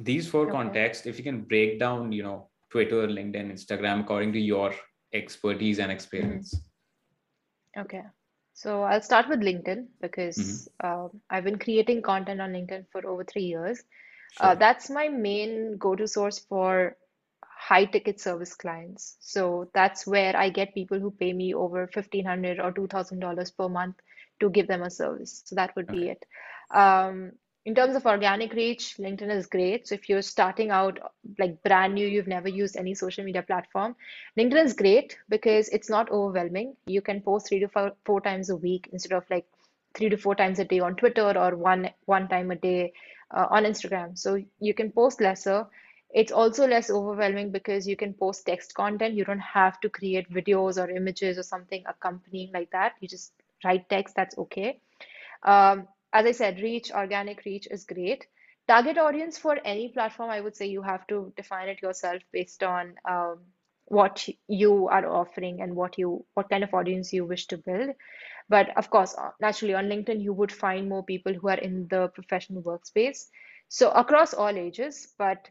these 0.00 0.28
four 0.28 0.42
Okay. 0.42 0.52
contexts, 0.52 1.06
if 1.06 1.18
you 1.18 1.24
can 1.24 1.42
break 1.42 1.78
down, 1.78 2.12
you 2.12 2.22
know, 2.22 2.48
Twitter, 2.70 3.06
LinkedIn, 3.06 3.52
Instagram, 3.52 4.00
according 4.00 4.32
to 4.32 4.40
your 4.40 4.74
expertise 5.12 5.78
and 5.78 5.92
experience. 5.92 6.54
Okay. 7.76 8.02
So 8.54 8.82
I'll 8.82 9.02
start 9.02 9.28
with 9.28 9.40
LinkedIn 9.40 9.86
because 10.00 10.68
um, 10.82 11.20
I've 11.28 11.44
been 11.44 11.58
creating 11.58 12.02
content 12.02 12.40
on 12.40 12.52
LinkedIn 12.52 12.86
for 12.90 13.06
over 13.06 13.24
three 13.24 13.44
years. 13.44 13.82
Uh, 14.40 14.54
that's 14.54 14.90
my 14.90 15.08
main 15.08 15.76
go-to 15.76 16.08
source 16.08 16.38
for 16.38 16.96
high 17.42 17.84
ticket 17.84 18.20
service 18.20 18.54
clients. 18.54 19.16
So 19.20 19.70
that's 19.74 20.06
where 20.06 20.36
I 20.36 20.50
get 20.50 20.74
people 20.74 21.00
who 21.00 21.10
pay 21.10 21.32
me 21.32 21.54
over 21.54 21.88
1500 21.92 22.60
or 22.60 22.72
$2,000 22.72 23.56
per 23.56 23.68
month 23.68 23.96
to 24.40 24.50
give 24.50 24.68
them 24.68 24.82
a 24.82 24.90
service. 24.90 25.42
So 25.44 25.56
that 25.56 25.74
would 25.76 25.86
be 25.86 26.08
it. 26.08 26.24
Um, 26.72 27.32
in 27.66 27.74
terms 27.74 27.96
of 27.96 28.04
organic 28.04 28.52
reach, 28.52 28.96
LinkedIn 28.98 29.30
is 29.30 29.46
great. 29.46 29.88
So 29.88 29.94
if 29.94 30.08
you're 30.08 30.22
starting 30.22 30.70
out 30.70 30.98
like 31.38 31.62
brand 31.62 31.94
new, 31.94 32.06
you've 32.06 32.26
never 32.26 32.48
used 32.48 32.76
any 32.76 32.94
social 32.94 33.24
media 33.24 33.42
platform, 33.42 33.96
LinkedIn 34.38 34.64
is 34.64 34.74
great 34.74 35.16
because 35.28 35.68
it's 35.70 35.88
not 35.88 36.10
overwhelming. 36.10 36.76
You 36.86 37.00
can 37.00 37.22
post 37.22 37.48
three 37.48 37.60
to 37.60 37.68
four, 37.68 37.92
four 38.04 38.20
times 38.20 38.50
a 38.50 38.56
week 38.56 38.90
instead 38.92 39.12
of 39.12 39.24
like 39.30 39.46
three 39.94 40.10
to 40.10 40.16
four 40.16 40.34
times 40.34 40.58
a 40.58 40.64
day 40.64 40.80
on 40.80 40.96
Twitter 40.96 41.38
or 41.38 41.56
one 41.56 41.90
one 42.04 42.28
time 42.28 42.50
a 42.50 42.56
day 42.56 42.92
uh, 43.30 43.46
on 43.50 43.64
Instagram. 43.64 44.18
So 44.18 44.38
you 44.60 44.74
can 44.74 44.92
post 44.92 45.20
lesser. 45.20 45.66
It's 46.12 46.32
also 46.32 46.66
less 46.66 46.90
overwhelming 46.90 47.50
because 47.50 47.88
you 47.88 47.96
can 47.96 48.12
post 48.12 48.44
text 48.46 48.74
content. 48.74 49.14
You 49.14 49.24
don't 49.24 49.40
have 49.40 49.80
to 49.80 49.88
create 49.88 50.30
videos 50.30 50.76
or 50.80 50.90
images 50.90 51.38
or 51.38 51.42
something 51.42 51.82
accompanying 51.86 52.50
like 52.52 52.70
that. 52.72 52.92
You 53.00 53.08
just 53.08 53.32
write 53.64 53.88
text, 53.88 54.14
that's 54.14 54.36
okay. 54.38 54.78
Um, 55.42 55.88
as 56.14 56.26
I 56.26 56.32
said, 56.32 56.60
reach, 56.60 56.92
organic 56.92 57.44
reach 57.44 57.68
is 57.70 57.84
great. 57.84 58.26
Target 58.68 58.98
audience 58.98 59.36
for 59.36 59.58
any 59.64 59.88
platform, 59.88 60.30
I 60.30 60.40
would 60.40 60.56
say 60.56 60.66
you 60.66 60.82
have 60.82 61.06
to 61.08 61.32
define 61.36 61.68
it 61.68 61.82
yourself 61.82 62.22
based 62.32 62.62
on 62.62 62.94
um, 63.06 63.40
what 63.86 64.26
you 64.48 64.88
are 64.88 65.06
offering 65.06 65.60
and 65.60 65.76
what 65.76 65.98
you 65.98 66.24
what 66.34 66.48
kind 66.48 66.64
of 66.64 66.72
audience 66.72 67.12
you 67.12 67.26
wish 67.26 67.46
to 67.48 67.58
build. 67.58 67.90
But 68.48 68.76
of 68.78 68.88
course, 68.90 69.14
uh, 69.16 69.30
naturally 69.40 69.74
on 69.74 69.86
LinkedIn, 69.86 70.22
you 70.22 70.32
would 70.32 70.52
find 70.52 70.88
more 70.88 71.04
people 71.04 71.34
who 71.34 71.48
are 71.48 71.58
in 71.58 71.88
the 71.88 72.08
professional 72.08 72.62
workspace. 72.62 73.26
So 73.68 73.90
across 73.90 74.32
all 74.34 74.56
ages, 74.56 75.12
but 75.18 75.48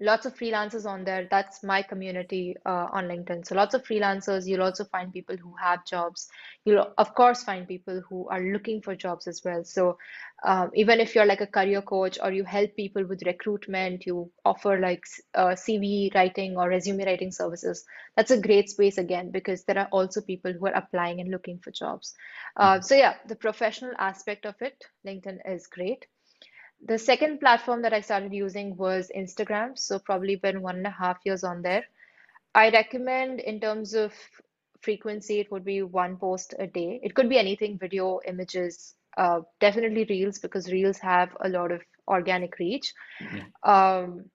lots 0.00 0.26
of 0.26 0.34
freelancers 0.34 0.84
on 0.86 1.04
there. 1.04 1.26
That's 1.30 1.62
my 1.62 1.82
community 1.82 2.56
uh, 2.66 2.88
on 2.92 3.04
LinkedIn. 3.08 3.46
So 3.46 3.54
lots 3.54 3.74
of 3.74 3.84
freelancers. 3.84 4.46
You'll 4.46 4.62
also 4.62 4.84
find 4.84 5.12
people 5.12 5.36
who 5.36 5.54
have 5.62 5.84
jobs. 5.86 6.28
You'll 6.64 6.92
of 6.98 7.14
course 7.14 7.42
find 7.44 7.66
people 7.68 8.02
who 8.08 8.28
are 8.28 8.40
looking 8.40 8.82
for 8.82 8.94
jobs 8.94 9.26
as 9.26 9.42
well. 9.44 9.64
So 9.64 9.98
um, 10.44 10.70
even 10.74 11.00
if 11.00 11.14
you're 11.14 11.26
like 11.26 11.40
a 11.40 11.46
career 11.46 11.82
coach 11.82 12.18
or 12.22 12.32
you 12.32 12.44
help 12.44 12.74
people 12.76 13.04
with 13.06 13.22
recruitment, 13.26 14.06
you 14.06 14.30
offer 14.44 14.78
like 14.78 15.02
uh, 15.34 15.54
CV 15.54 16.10
writing 16.14 16.56
or 16.56 16.68
resume 16.68 17.04
writing 17.04 17.30
services. 17.32 17.84
That's 18.16 18.30
a 18.30 18.40
great 18.40 18.68
space 18.70 18.98
again 18.98 19.30
because 19.30 19.64
there 19.64 19.78
are 19.78 19.88
also 19.92 20.20
people 20.20 20.52
who 20.52 20.66
are 20.66 20.74
applying 20.76 21.20
and 21.20 21.30
looking 21.30 21.58
for 21.58 21.70
jobs. 21.70 22.14
Uh, 22.56 22.80
Mhm. 22.80 22.84
so 22.84 22.94
yeah, 22.94 23.14
the 23.26 23.36
professional 23.36 23.92
aspect 23.98 24.44
of 24.46 24.54
it, 24.60 24.84
LinkedIn 25.06 25.38
is 25.46 25.66
great. 25.66 26.06
The 26.86 26.98
second 26.98 27.40
platform 27.40 27.82
that 27.82 27.94
I 27.94 28.00
started 28.00 28.32
using 28.32 28.76
was 28.76 29.10
Instagram. 29.16 29.78
So 29.78 29.98
probably 29.98 30.36
been 30.36 30.60
one 30.60 30.76
and 30.76 30.86
a 30.86 30.90
half 30.90 31.18
years 31.24 31.42
on 31.42 31.62
there. 31.62 31.84
I 32.54 32.70
recommend 32.70 33.40
in 33.40 33.58
terms 33.60 33.94
of 33.94 34.12
frequency, 34.82 35.40
it 35.40 35.50
would 35.50 35.64
be 35.64 35.82
one 35.82 36.16
post 36.16 36.54
a 36.58 36.66
day. 36.66 37.00
It 37.02 37.14
could 37.14 37.28
be 37.28 37.38
anything, 37.38 37.78
video, 37.78 38.20
images, 38.26 38.94
uh, 39.16 39.40
definitely 39.60 40.04
Reels 40.04 40.38
because 40.38 40.70
Reels 40.70 40.98
have 40.98 41.30
a 41.40 41.48
lot 41.48 41.72
of 41.72 41.80
organic 42.06 42.58
reach. 42.58 42.92
Yeah. 43.20 43.44
Um, 43.62 44.26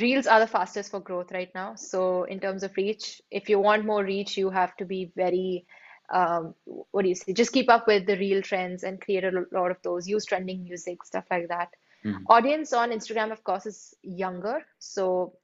Reels 0.00 0.26
are 0.26 0.40
the 0.40 0.46
fastest 0.46 0.92
for 0.92 1.00
growth 1.00 1.32
right 1.32 1.50
now. 1.54 1.74
So 1.74 2.22
in 2.24 2.40
terms 2.40 2.62
of 2.62 2.76
reach, 2.76 3.20
if 3.30 3.48
you 3.48 3.58
want 3.58 3.84
more 3.84 4.04
reach, 4.04 4.36
you 4.36 4.48
have 4.48 4.76
to 4.76 4.84
be 4.84 5.12
very, 5.16 5.66
um, 6.10 6.54
what 6.64 7.02
do 7.02 7.08
you 7.08 7.14
say? 7.14 7.32
Just 7.32 7.52
keep 7.52 7.68
up 7.70 7.86
with 7.86 8.06
the 8.06 8.16
reel 8.16 8.42
trends 8.42 8.82
and 8.84 9.00
create 9.00 9.24
a 9.24 9.44
lot 9.52 9.70
of 9.70 9.78
those. 9.82 10.08
Use 10.08 10.24
trending 10.24 10.62
music, 10.64 11.04
stuff 11.04 11.24
like 11.30 11.48
that. 11.48 11.68
Mhm. 12.04 12.22
Audience 12.28 12.72
on 12.72 12.90
Instagram, 12.90 13.32
of 13.32 13.44
course, 13.44 13.66
is 13.66 13.94
younger. 14.02 14.64
So 14.78 15.36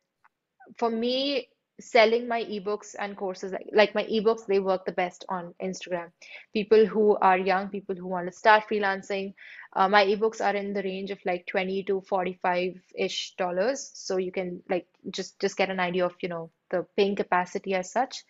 for 0.79 0.91
me, 0.91 1.49
selling 1.81 2.27
my 2.27 2.43
ebooks 2.45 2.95
and 2.99 3.17
courses, 3.17 3.53
like, 3.53 3.69
like 3.73 3.95
my 3.95 4.05
ebooks, 4.05 4.47
they 4.47 4.59
work 4.59 4.85
the 4.87 4.93
best 4.93 5.25
on 5.29 5.55
Instagram. 5.63 6.11
People 6.55 6.87
who 6.87 7.17
are 7.17 7.39
young, 7.39 7.69
people 7.69 7.95
who 7.95 8.07
want 8.07 8.27
to 8.27 8.33
start 8.33 8.65
freelancing, 8.71 9.35
uh, 9.75 9.89
my 9.89 10.05
ebooks 10.07 10.45
are 10.45 10.57
in 10.57 10.73
the 10.73 10.83
range 10.83 11.11
of 11.11 11.19
like 11.27 11.47
20 11.47 11.83
to 11.85 12.01
45-ish 12.01 13.35
dollars. 13.37 13.91
So 13.95 14.17
you 14.17 14.33
can 14.33 14.63
like 14.71 14.87
just 15.11 15.39
just 15.39 15.57
get 15.57 15.71
an 15.71 15.81
idea 15.81 16.07
of, 16.07 16.15
you 16.23 16.29
know, 16.29 16.51
the 16.71 16.87
paying 16.97 17.15
capacity 17.17 17.75
as 17.75 17.93
such. 17.93 18.25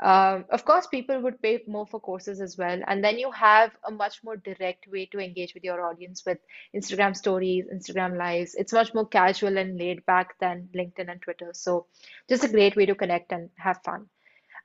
Um, 0.00 0.44
of 0.50 0.64
course, 0.64 0.86
people 0.88 1.20
would 1.20 1.40
pay 1.40 1.62
more 1.68 1.86
for 1.86 2.00
courses 2.00 2.40
as 2.40 2.58
well. 2.58 2.80
And 2.86 3.02
then 3.02 3.18
you 3.18 3.30
have 3.30 3.70
a 3.86 3.90
much 3.90 4.22
more 4.24 4.36
direct 4.36 4.86
way 4.88 5.06
to 5.06 5.18
engage 5.18 5.54
with 5.54 5.64
your 5.64 5.86
audience 5.86 6.24
with 6.26 6.38
Instagram 6.74 7.16
stories, 7.16 7.66
Instagram 7.72 8.18
lives. 8.18 8.54
It's 8.54 8.72
much 8.72 8.92
more 8.92 9.06
casual 9.06 9.56
and 9.56 9.78
laid 9.78 10.04
back 10.04 10.38
than 10.40 10.68
LinkedIn 10.74 11.10
and 11.10 11.22
Twitter. 11.22 11.50
So 11.52 11.86
just 12.28 12.44
a 12.44 12.48
great 12.48 12.76
way 12.76 12.86
to 12.86 12.94
connect 12.94 13.32
and 13.32 13.50
have 13.56 13.80
fun. 13.84 14.06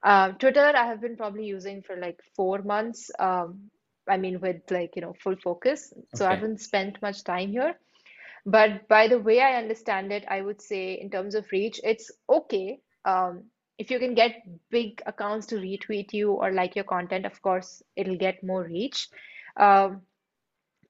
Um, 0.01 0.35
Twitter, 0.35 0.73
I 0.75 0.85
have 0.87 1.01
been 1.01 1.17
probably 1.17 1.45
using 1.45 1.83
for 1.83 1.95
like 1.95 2.19
four 2.35 2.61
months. 2.63 3.11
Um, 3.19 3.69
I 4.07 4.17
mean, 4.17 4.39
with 4.39 4.61
like, 4.71 4.95
you 4.95 5.01
know, 5.03 5.13
full 5.21 5.35
focus. 5.35 5.93
So 6.15 6.25
I 6.25 6.31
haven't 6.31 6.61
spent 6.61 7.01
much 7.01 7.23
time 7.23 7.51
here. 7.51 7.75
But 8.45 8.87
by 8.87 9.07
the 9.07 9.19
way 9.19 9.41
I 9.41 9.57
understand 9.57 10.11
it, 10.11 10.25
I 10.27 10.41
would 10.41 10.61
say 10.61 10.93
in 10.93 11.11
terms 11.11 11.35
of 11.35 11.45
reach, 11.51 11.79
it's 11.83 12.09
okay. 12.27 12.79
Um, 13.05 13.43
if 13.79 13.91
you 13.91 13.99
can 13.99 14.15
get 14.15 14.43
big 14.71 15.01
accounts 15.07 15.47
to 15.47 15.55
retweet 15.57 16.13
you 16.13 16.33
or 16.33 16.51
like 16.51 16.75
your 16.75 16.85
content, 16.85 17.25
of 17.25 17.41
course, 17.41 17.83
it'll 17.97 18.17
get 18.17 18.43
more 18.43 18.63
reach. 18.65 19.09
Um, 19.57 20.03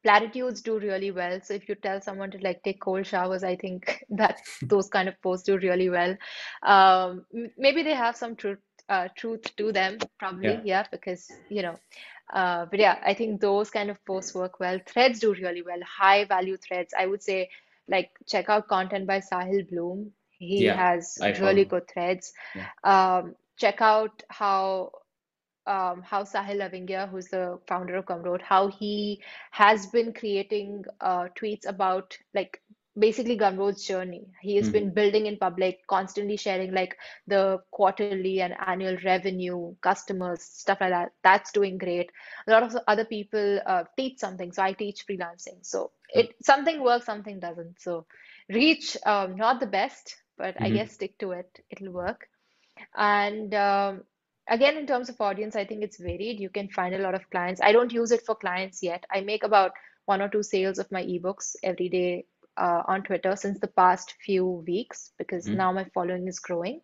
platitudes 0.03 0.61
do 0.61 0.79
really 0.79 1.11
well. 1.11 1.39
So 1.43 1.53
if 1.53 1.67
you 1.69 1.75
tell 1.75 2.01
someone 2.01 2.31
to 2.31 2.37
like 2.39 2.63
take 2.63 2.81
cold 2.81 3.05
showers, 3.07 3.43
I 3.43 3.55
think 3.55 4.03
that 4.11 4.39
those 4.61 4.89
kind 4.89 5.09
of 5.09 5.21
posts 5.21 5.45
do 5.45 5.57
really 5.57 5.89
well. 5.89 6.17
Um, 6.63 7.25
maybe 7.57 7.83
they 7.83 7.95
have 7.95 8.15
some 8.17 8.35
truth 8.35 8.59
uh, 8.89 9.07
truth 9.17 9.55
to 9.57 9.71
them, 9.71 9.99
probably, 10.19 10.55
Yeah. 10.55 10.61
yeah, 10.63 10.85
because 10.91 11.39
you 11.49 11.61
know. 11.63 11.79
Uh, 12.33 12.65
but 12.69 12.79
yeah, 12.79 12.99
I 13.05 13.13
think 13.13 13.41
those 13.41 13.69
kind 13.71 13.89
of 13.89 14.03
posts 14.05 14.35
work 14.35 14.59
well. 14.59 14.79
Threads 14.87 15.19
do 15.19 15.33
really 15.33 15.63
well, 15.63 15.79
high 15.83 16.25
value 16.25 16.57
threads. 16.57 16.93
I 16.97 17.05
would 17.07 17.23
say 17.23 17.49
like 17.87 18.11
check 18.27 18.49
out 18.49 18.67
content 18.67 19.07
by 19.07 19.19
Sahil 19.21 19.69
Bloom. 19.69 20.11
He 20.39 20.69
Yeah. 20.69 20.81
has 20.81 21.19
I 21.21 21.33
really 21.39 21.65
follow. 21.65 21.65
good 21.65 21.87
threads. 21.89 22.33
Yeah. 22.53 22.67
Um, 22.83 23.35
check 23.57 23.81
out 23.81 24.23
how 24.29 24.91
um, 25.67 26.01
how 26.03 26.23
Sahil 26.23 26.57
Lavingia, 26.57 27.09
who's 27.09 27.27
the 27.29 27.59
founder 27.67 27.95
of 27.95 28.05
Gumroad, 28.05 28.41
how 28.41 28.67
he 28.67 29.21
has 29.51 29.87
been 29.87 30.13
creating 30.13 30.85
uh, 31.01 31.27
tweets 31.39 31.67
about 31.67 32.17
like 32.33 32.61
basically 32.97 33.37
Gumroad's 33.37 33.85
journey. 33.85 34.25
He 34.41 34.55
has 34.57 34.69
Mhm. 34.69 34.83
been 34.83 34.93
building 34.93 35.25
in 35.27 35.37
public, 35.37 35.79
constantly 35.87 36.37
sharing 36.37 36.73
like 36.73 36.97
the 37.27 37.59
quarterly 37.71 38.35
and 38.35 38.47
annual 38.53 38.89
revenue, 38.95 39.69
customers, 39.73 40.35
stuff 40.35 40.73
like 40.73 40.85
that. 40.85 41.11
That's 41.23 41.51
doing 41.51 41.77
great. 41.77 42.09
A 42.47 42.51
lot 42.51 42.63
of 42.63 42.75
other 42.87 43.03
people 43.05 43.59
uh, 43.65 43.83
teach 43.97 44.17
something. 44.19 44.51
So 44.51 44.63
I 44.63 44.73
teach 44.73 45.05
freelancing. 45.07 45.63
So 45.63 45.91
it 46.09 46.33
something 46.41 46.81
works, 46.83 47.05
something 47.05 47.39
doesn't. 47.39 47.79
So 47.81 48.05
reach, 48.49 48.97
um, 49.05 49.35
not 49.35 49.59
the 49.59 49.67
best, 49.67 50.15
but 50.39 50.57
I 50.63 50.71
Mhm. 50.71 50.79
guess 50.79 50.93
stick 50.93 51.19
to 51.19 51.33
it. 51.33 51.59
It'll 51.71 51.93
work. 51.93 52.29
And 52.95 53.53
um, 53.55 54.03
again, 54.49 54.77
in 54.77 54.87
terms 54.87 55.09
of 55.09 55.21
audience, 55.21 55.55
I 55.55 55.65
think 55.65 55.83
it's 55.83 55.99
varied. 55.99 56.39
You 56.39 56.49
can 56.49 56.69
find 56.69 56.95
a 56.95 56.99
lot 56.99 57.15
of 57.15 57.29
clients. 57.31 57.61
I 57.61 57.73
don't 57.73 57.93
use 57.93 58.11
it 58.11 58.23
for 58.25 58.35
clients 58.35 58.83
yet. 58.83 59.05
I 59.11 59.21
make 59.21 59.43
about 59.43 59.73
one 60.05 60.21
or 60.21 60.29
two 60.29 60.43
sales 60.43 60.79
of 60.79 60.91
my 60.91 61.03
ebooks 61.03 61.55
every 61.63 61.89
day 61.89 62.25
uh, 62.57 62.83
on 62.87 63.03
Twitter 63.03 63.35
since 63.37 63.59
the 63.59 63.67
past 63.67 64.15
few 64.25 64.45
weeks 64.67 65.11
because 65.19 65.49
Mhm. 65.49 65.53
now 65.53 65.71
my 65.73 65.85
following 65.93 66.27
is 66.27 66.39
growing. 66.39 66.81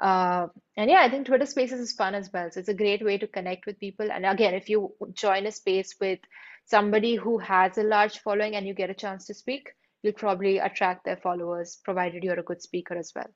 Uh, 0.00 0.48
and 0.76 0.90
yeah, 0.90 1.00
I 1.02 1.10
think 1.10 1.26
Twitter 1.26 1.46
Spaces 1.46 1.80
is 1.80 1.92
fun 1.92 2.14
as 2.14 2.30
well. 2.32 2.50
So 2.50 2.60
it's 2.60 2.68
a 2.68 2.74
great 2.74 3.04
way 3.04 3.18
to 3.18 3.28
connect 3.28 3.66
with 3.66 3.80
people. 3.80 4.10
And 4.12 4.26
again, 4.26 4.54
if 4.54 4.68
you 4.70 4.94
join 5.14 5.46
a 5.46 5.52
space 5.52 5.96
with 6.00 6.20
somebody 6.66 7.16
who 7.16 7.38
has 7.38 7.78
a 7.78 7.84
large 7.84 8.18
following 8.20 8.56
and 8.56 8.66
you 8.66 8.74
get 8.74 8.90
a 8.90 8.94
chance 8.94 9.26
to 9.26 9.34
speak, 9.34 9.70
you'll 10.02 10.12
probably 10.14 10.58
attract 10.58 11.04
their 11.04 11.16
followers, 11.16 11.78
provided 11.84 12.24
you're 12.24 12.40
a 12.40 12.42
good 12.42 12.62
speaker 12.62 12.96
as 12.96 13.12
well. 13.14 13.24
Great. 13.24 13.34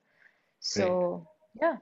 So 0.61 1.27
yeah 1.61 1.77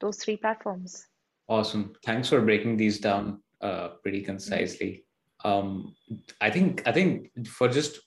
those 0.00 0.18
three 0.18 0.36
platforms. 0.36 1.06
Awesome. 1.48 1.94
Thanks 2.04 2.28
for 2.28 2.40
breaking 2.40 2.76
these 2.76 2.98
down 2.98 3.42
uh, 3.60 3.88
pretty 4.02 4.22
concisely. 4.22 5.04
Um, 5.44 5.94
I 6.40 6.50
think 6.50 6.82
I 6.86 6.92
think 6.92 7.30
for 7.46 7.68
just 7.68 8.00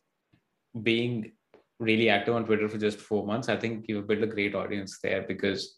being 0.84 1.32
really 1.80 2.10
active 2.10 2.36
on 2.36 2.45
Twitter 2.45 2.67
for 2.67 2.78
just 2.78 3.00
four 3.00 3.26
months, 3.26 3.50
I 3.50 3.56
think 3.56 3.86
you've 3.88 4.08
built 4.08 4.24
a 4.24 4.28
great 4.28 4.56
audience 4.56 5.00
there 5.02 5.24
because 5.28 5.78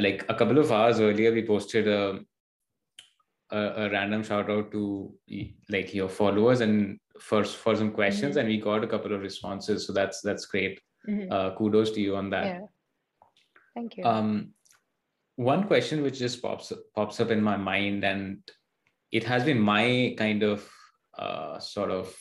like 0.00 0.24
a 0.28 0.34
couple 0.34 0.58
of 0.58 0.72
hours 0.72 1.00
earlier, 1.00 1.32
we 1.32 1.46
posted 1.46 1.86
a 1.86 2.20
a, 3.60 3.84
a 3.84 3.90
random 3.90 4.22
shout 4.22 4.50
out 4.50 4.70
to 4.72 4.82
like 5.68 5.94
your 5.94 6.08
followers 6.08 6.60
and 6.60 6.98
for 7.20 7.44
for 7.44 7.76
some 7.76 7.92
questions, 7.92 8.34
hmm 8.34 8.40
and 8.40 8.48
we 8.48 8.58
got 8.60 8.84
a 8.84 8.90
couple 8.94 9.14
of 9.14 9.20
responses. 9.20 9.86
So 9.86 9.92
that's 9.92 10.20
that's 10.28 10.46
great. 10.46 10.80
hmm 11.06 11.30
Uh, 11.30 11.54
kudos 11.58 11.92
to 11.92 12.00
you 12.00 12.16
on 12.16 12.30
that. 12.30 12.46
Yeah, 12.46 12.60
thank 13.74 13.96
you. 13.96 14.04
Um, 14.04 14.30
one 15.36 15.64
question 15.70 16.02
which 16.02 16.18
just 16.18 16.42
pops 16.42 16.72
pops 16.94 17.20
up 17.20 17.30
in 17.30 17.42
my 17.50 17.56
mind, 17.56 18.04
and 18.04 18.52
it 19.20 19.24
has 19.32 19.44
been 19.44 19.60
my 19.60 20.14
kind 20.18 20.42
of 20.42 20.68
uh, 21.18 21.58
sort 21.58 21.90
of 21.90 22.14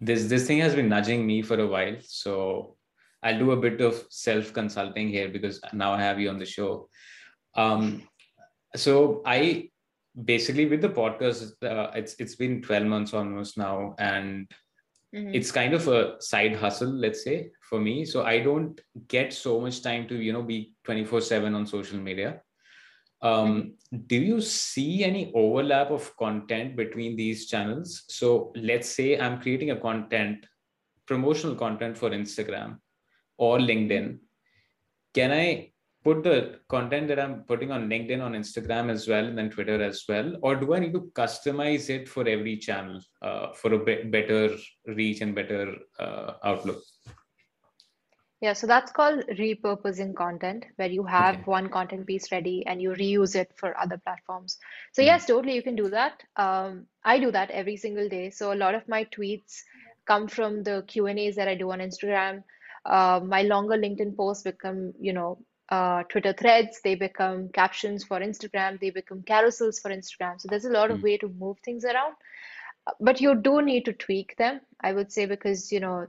this 0.00 0.28
this 0.34 0.46
thing 0.46 0.58
has 0.66 0.74
been 0.74 0.88
nudging 0.88 1.26
me 1.26 1.42
for 1.42 1.58
a 1.58 1.66
while. 1.66 1.96
So 2.00 2.76
I'll 3.22 3.38
do 3.38 3.52
a 3.52 3.60
bit 3.68 3.80
of 3.80 4.04
self 4.10 4.52
consulting 4.52 5.08
here 5.08 5.28
because 5.28 5.60
now 5.72 5.92
I 5.92 6.00
have 6.02 6.20
you 6.20 6.28
on 6.30 6.38
the 6.38 6.50
show. 6.56 6.88
Um, 7.54 8.02
so 8.76 9.22
I 9.26 9.70
basically 10.24 10.66
with 10.66 10.82
the 10.82 10.88
podcast, 10.88 11.52
uh, 11.62 11.90
it's 11.94 12.14
it's 12.18 12.36
been 12.36 12.62
twelve 12.62 12.86
months 12.86 13.14
almost 13.14 13.58
now, 13.58 13.94
and 13.98 14.50
hmm 15.12 15.32
it's 15.32 15.50
kind 15.52 15.74
of 15.74 15.88
a 15.88 16.16
side 16.20 16.56
hustle 16.56 16.92
let's 16.92 17.24
say 17.24 17.50
for 17.68 17.80
me. 17.80 18.04
So 18.04 18.24
i 18.24 18.38
don't 18.38 18.80
get 19.08 19.32
so 19.32 19.60
much 19.60 19.82
time 19.82 20.08
to 20.08 20.16
you 20.16 20.32
know 20.32 20.42
be 20.42 20.74
24 20.84 21.20
7 21.22 21.54
on 21.54 21.66
social 21.66 21.98
media. 21.98 22.40
Um, 23.22 23.74
do 24.06 24.16
you 24.16 24.40
see 24.40 25.04
any 25.04 25.32
overlap 25.34 25.90
of 25.90 26.16
content 26.16 26.76
between 26.76 27.16
these 27.16 27.46
channels? 27.48 28.04
So 28.08 28.52
let's 28.56 28.88
say 28.88 29.18
i'm 29.18 29.40
creating 29.40 29.70
a 29.70 29.80
content 29.80 30.46
promotional 31.06 31.56
content 31.56 31.96
for 31.98 32.10
instagram 32.10 32.78
or 33.38 33.58
linkedin. 33.58 34.18
Can 35.14 35.32
i 35.32 35.71
put 36.04 36.22
the 36.24 36.58
content 36.68 37.08
that 37.08 37.20
i'm 37.20 37.42
putting 37.44 37.70
on 37.70 37.88
linkedin 37.88 38.22
on 38.22 38.32
instagram 38.32 38.90
as 38.90 39.06
well 39.08 39.24
and 39.24 39.38
then 39.38 39.50
twitter 39.50 39.82
as 39.82 40.04
well 40.08 40.36
or 40.42 40.56
do 40.56 40.74
i 40.74 40.78
need 40.78 40.92
to 40.92 41.02
customize 41.22 41.88
it 41.90 42.08
for 42.08 42.26
every 42.28 42.56
channel 42.56 43.00
uh, 43.22 43.52
for 43.52 43.72
a 43.74 43.84
be- 43.84 44.02
better 44.04 44.56
reach 44.86 45.20
and 45.20 45.34
better 45.34 45.74
uh, 45.98 46.32
outlook 46.44 46.82
Yeah, 48.40 48.54
so 48.54 48.66
that's 48.66 48.90
called 48.90 49.24
repurposing 49.38 50.16
content, 50.16 50.64
where 50.76 50.90
you 50.90 51.06
okay 51.18 51.36
have 51.36 51.46
one 51.46 51.68
content 51.68 52.06
piece 52.08 52.32
ready 52.32 52.66
and 52.66 52.82
you 52.82 52.90
reuse 52.90 53.36
it 53.36 53.52
for 53.56 53.78
other 53.78 53.98
platforms. 53.98 54.58
So 54.92 55.02
Mhm. 55.02 55.06
yes, 55.10 55.26
totally, 55.26 55.54
you 55.54 55.62
can 55.62 55.76
do 55.76 55.88
that. 55.90 56.22
Um, 56.36 56.86
I 57.04 57.20
do 57.20 57.30
that 57.30 57.52
every 57.52 57.76
single 57.76 58.08
day. 58.08 58.30
So 58.30 58.52
a 58.52 58.58
lot 58.64 58.74
of 58.74 58.88
my 58.88 59.04
tweets 59.04 59.60
come 60.06 60.26
from 60.26 60.64
the 60.64 60.82
Q&As 60.88 61.36
that 61.36 61.46
I 61.46 61.54
do 61.54 61.70
on 61.70 61.78
Instagram. 61.78 62.42
Uh, 62.84 63.20
my 63.24 63.42
longer 63.42 63.76
LinkedIn 63.76 64.16
posts 64.16 64.42
become, 64.42 64.92
you 65.00 65.12
know, 65.12 65.38
uh, 65.72 66.04
Twitter 66.04 66.34
threads. 66.34 66.82
They 66.84 66.96
become 66.96 67.50
captions 67.54 68.04
for 68.04 68.20
Instagram. 68.20 68.80
They 68.80 68.90
become 68.90 69.22
carousels 69.22 69.80
for 69.82 69.90
Instagram. 69.90 70.40
So 70.40 70.48
there's 70.48 70.66
a 70.66 70.72
lot 70.80 70.90
of 70.92 71.02
Mhm. 71.02 71.08
way 71.08 71.18
to 71.18 71.28
move 71.28 71.58
things 71.64 71.84
around. 71.84 72.16
But 73.00 73.20
you 73.20 73.34
do 73.36 73.62
need 73.62 73.84
to 73.86 73.92
tweak 73.92 74.36
them, 74.38 74.60
I 74.80 74.92
would 74.92 75.12
say, 75.12 75.26
because, 75.26 75.72
you 75.72 75.80
know, 75.80 76.08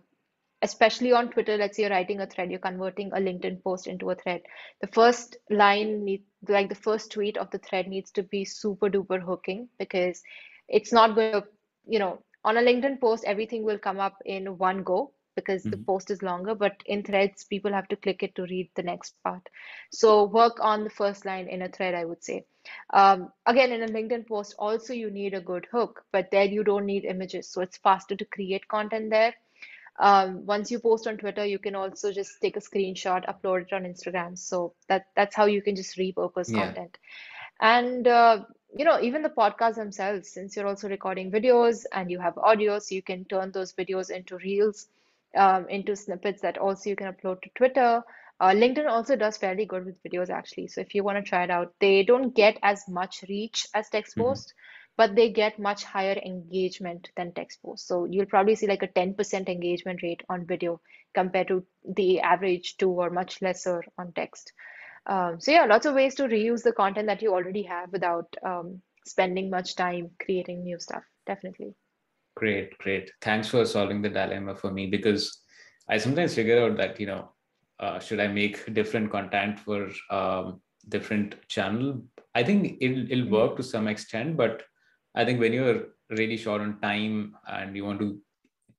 especially 0.61 1.11
on 1.13 1.29
Twitter, 1.31 1.57
let's 1.57 1.77
say 1.77 1.83
you're 1.83 1.91
writing 1.91 2.21
a 2.21 2.27
thread, 2.27 2.51
you're 2.51 2.59
converting 2.59 3.11
a 3.13 3.17
LinkedIn 3.17 3.63
post 3.63 3.87
into 3.87 4.11
a 4.11 4.15
thread. 4.15 4.41
The 4.81 4.87
first 4.87 5.37
line 5.49 6.03
need 6.05 6.23
like 6.47 6.69
the 6.69 6.75
first 6.75 7.11
tweet 7.11 7.37
of 7.37 7.51
the 7.51 7.59
thread 7.59 7.87
needs 7.87 8.11
to 8.13 8.23
be 8.23 8.45
super 8.45 8.89
duper 8.89 9.21
hooking 9.21 9.69
because 9.79 10.23
it's 10.69 10.93
not 10.93 11.15
going 11.15 11.31
to, 11.31 11.43
you 11.87 11.99
know, 11.99 12.23
on 12.43 12.57
a 12.57 12.61
LinkedIn 12.61 12.99
post, 13.01 13.25
everything 13.25 13.63
will 13.63 13.79
come 13.79 13.99
up 13.99 14.17
in 14.25 14.57
one 14.57 14.83
go 14.83 15.13
because 15.35 15.67
the 15.67 15.77
Mhm. 15.77 15.87
post 15.87 16.09
is 16.11 16.21
longer, 16.23 16.55
but 16.55 16.81
in 16.85 17.03
threads, 17.03 17.43
people 17.45 17.71
have 17.73 17.87
to 17.89 17.95
click 17.97 18.23
it 18.23 18.35
to 18.35 18.43
read 18.43 18.69
the 18.75 18.83
next 18.83 19.15
part. 19.23 19.49
So 19.91 20.23
work 20.25 20.57
on 20.61 20.83
the 20.83 20.89
first 20.89 21.25
line 21.25 21.47
in 21.47 21.61
a 21.61 21.69
thread, 21.69 21.93
I 21.95 22.05
would 22.05 22.23
say. 22.23 22.45
Um, 22.93 23.31
again, 23.45 23.71
in 23.71 23.83
a 23.83 23.87
LinkedIn 23.87 24.27
post, 24.27 24.55
also 24.59 24.93
you 24.93 25.09
need 25.11 25.33
a 25.33 25.41
good 25.41 25.67
hook, 25.71 26.03
but 26.11 26.29
there 26.31 26.45
you 26.45 26.63
don't 26.63 26.85
need 26.85 27.05
images. 27.05 27.49
So 27.49 27.61
it's 27.61 27.77
faster 27.77 28.15
to 28.15 28.25
create 28.25 28.67
content 28.67 29.09
there 29.09 29.33
Um, 29.99 30.45
once 30.45 30.71
you 30.71 30.79
post 30.79 31.07
on 31.07 31.17
Twitter, 31.17 31.45
you 31.45 31.59
can 31.59 31.75
also 31.75 32.11
just 32.11 32.41
take 32.41 32.55
a 32.57 32.59
screenshot, 32.59 33.25
upload 33.27 33.63
it 33.67 33.73
on 33.73 33.83
Instagram. 33.83 34.37
So 34.37 34.73
that 34.87 35.05
that's 35.15 35.35
how 35.35 35.45
you 35.45 35.61
can 35.61 35.75
just 35.75 35.97
repurpose 35.97 36.51
Yeah. 36.51 36.53
content. 36.53 36.97
And 37.59 38.07
uh, 38.07 38.45
you 38.75 38.85
know, 38.85 38.99
even 39.01 39.21
the 39.21 39.29
podcasts 39.29 39.75
themselves, 39.75 40.29
since 40.31 40.55
you're 40.55 40.67
also 40.67 40.89
recording 40.89 41.31
videos 41.31 41.83
and 41.93 42.09
you 42.11 42.19
have 42.19 42.37
audio, 42.37 42.79
so 42.79 42.95
you 42.95 43.01
can 43.01 43.25
turn 43.25 43.51
those 43.51 43.73
videos 43.73 44.09
into 44.09 44.37
reels, 44.37 44.87
um, 45.35 45.67
into 45.69 45.95
snippets 45.95 46.41
that 46.41 46.57
also 46.57 46.89
you 46.89 46.95
can 46.95 47.11
upload 47.13 47.41
to 47.41 47.49
Twitter. 47.55 48.01
Uh, 48.39 48.49
LinkedIn 48.49 48.87
also 48.89 49.15
does 49.15 49.37
fairly 49.37 49.65
good 49.65 49.85
with 49.85 50.01
videos 50.03 50.29
actually. 50.29 50.67
So 50.67 50.81
if 50.81 50.93
you 50.95 51.03
want 51.03 51.17
to 51.23 51.29
try 51.29 51.43
it 51.43 51.49
out, 51.51 51.73
they 51.79 52.03
don't 52.03 52.35
get 52.35 52.57
as 52.63 52.83
much 52.89 53.23
reach 53.29 53.67
as 53.73 53.89
text 53.89 54.17
Mhm. 54.17 54.23
post, 54.23 54.53
but 54.97 55.15
they 55.15 55.29
get 55.31 55.59
much 55.59 55.83
higher 55.83 56.19
engagement 56.25 57.09
than 57.15 57.33
text 57.33 57.61
post. 57.61 57.87
So 57.87 58.05
you'll 58.05 58.25
probably 58.25 58.55
see 58.55 58.67
like 58.67 58.83
a 58.83 58.87
10% 58.87 59.49
engagement 59.49 60.01
rate 60.03 60.23
on 60.29 60.45
video 60.45 60.81
compared 61.13 61.47
to 61.49 61.65
the 61.83 62.21
average 62.21 62.77
two 62.77 62.91
or 62.91 63.09
much 63.09 63.41
lesser 63.41 63.83
on 63.97 64.11
text. 64.13 64.51
Um, 65.05 65.39
so 65.39 65.51
yeah, 65.51 65.65
lots 65.65 65.85
of 65.85 65.95
ways 65.95 66.15
to 66.15 66.23
reuse 66.23 66.63
the 66.63 66.73
content 66.73 67.07
that 67.07 67.21
you 67.21 67.33
already 67.33 67.63
have 67.63 67.91
without 67.91 68.35
um, 68.43 68.81
spending 69.05 69.49
much 69.49 69.75
time 69.75 70.11
creating 70.23 70.63
new 70.63 70.79
stuff. 70.79 71.03
Definitely. 71.25 71.75
Great, 72.35 72.77
great. 72.79 73.11
Thanks 73.21 73.47
for 73.47 73.65
solving 73.65 74.01
the 74.01 74.09
dilemma 74.09 74.55
for 74.55 74.71
me 74.71 74.87
because 74.87 75.41
I 75.87 75.97
sometimes 75.97 76.33
figure 76.35 76.63
out 76.63 76.77
that, 76.77 76.99
you 76.99 77.05
know, 77.07 77.29
uh, 77.79 77.99
should 77.99 78.19
I 78.19 78.27
make 78.27 78.73
different 78.73 79.11
content 79.11 79.59
for 79.59 79.89
um, 80.09 80.61
different 80.89 81.35
channel? 81.47 82.03
I 82.33 82.43
think 82.43 82.77
it'll, 82.81 83.11
it'll 83.11 83.25
Mhm. 83.25 83.29
work 83.29 83.57
to 83.57 83.63
some 83.63 83.87
extent, 83.87 84.37
but 84.37 84.63
I 85.15 85.25
think 85.25 85.39
when 85.39 85.53
you're 85.53 85.89
really 86.09 86.37
short 86.37 86.61
on 86.61 86.79
time 86.81 87.35
and 87.47 87.75
you 87.75 87.85
want 87.85 87.99
to 87.99 88.19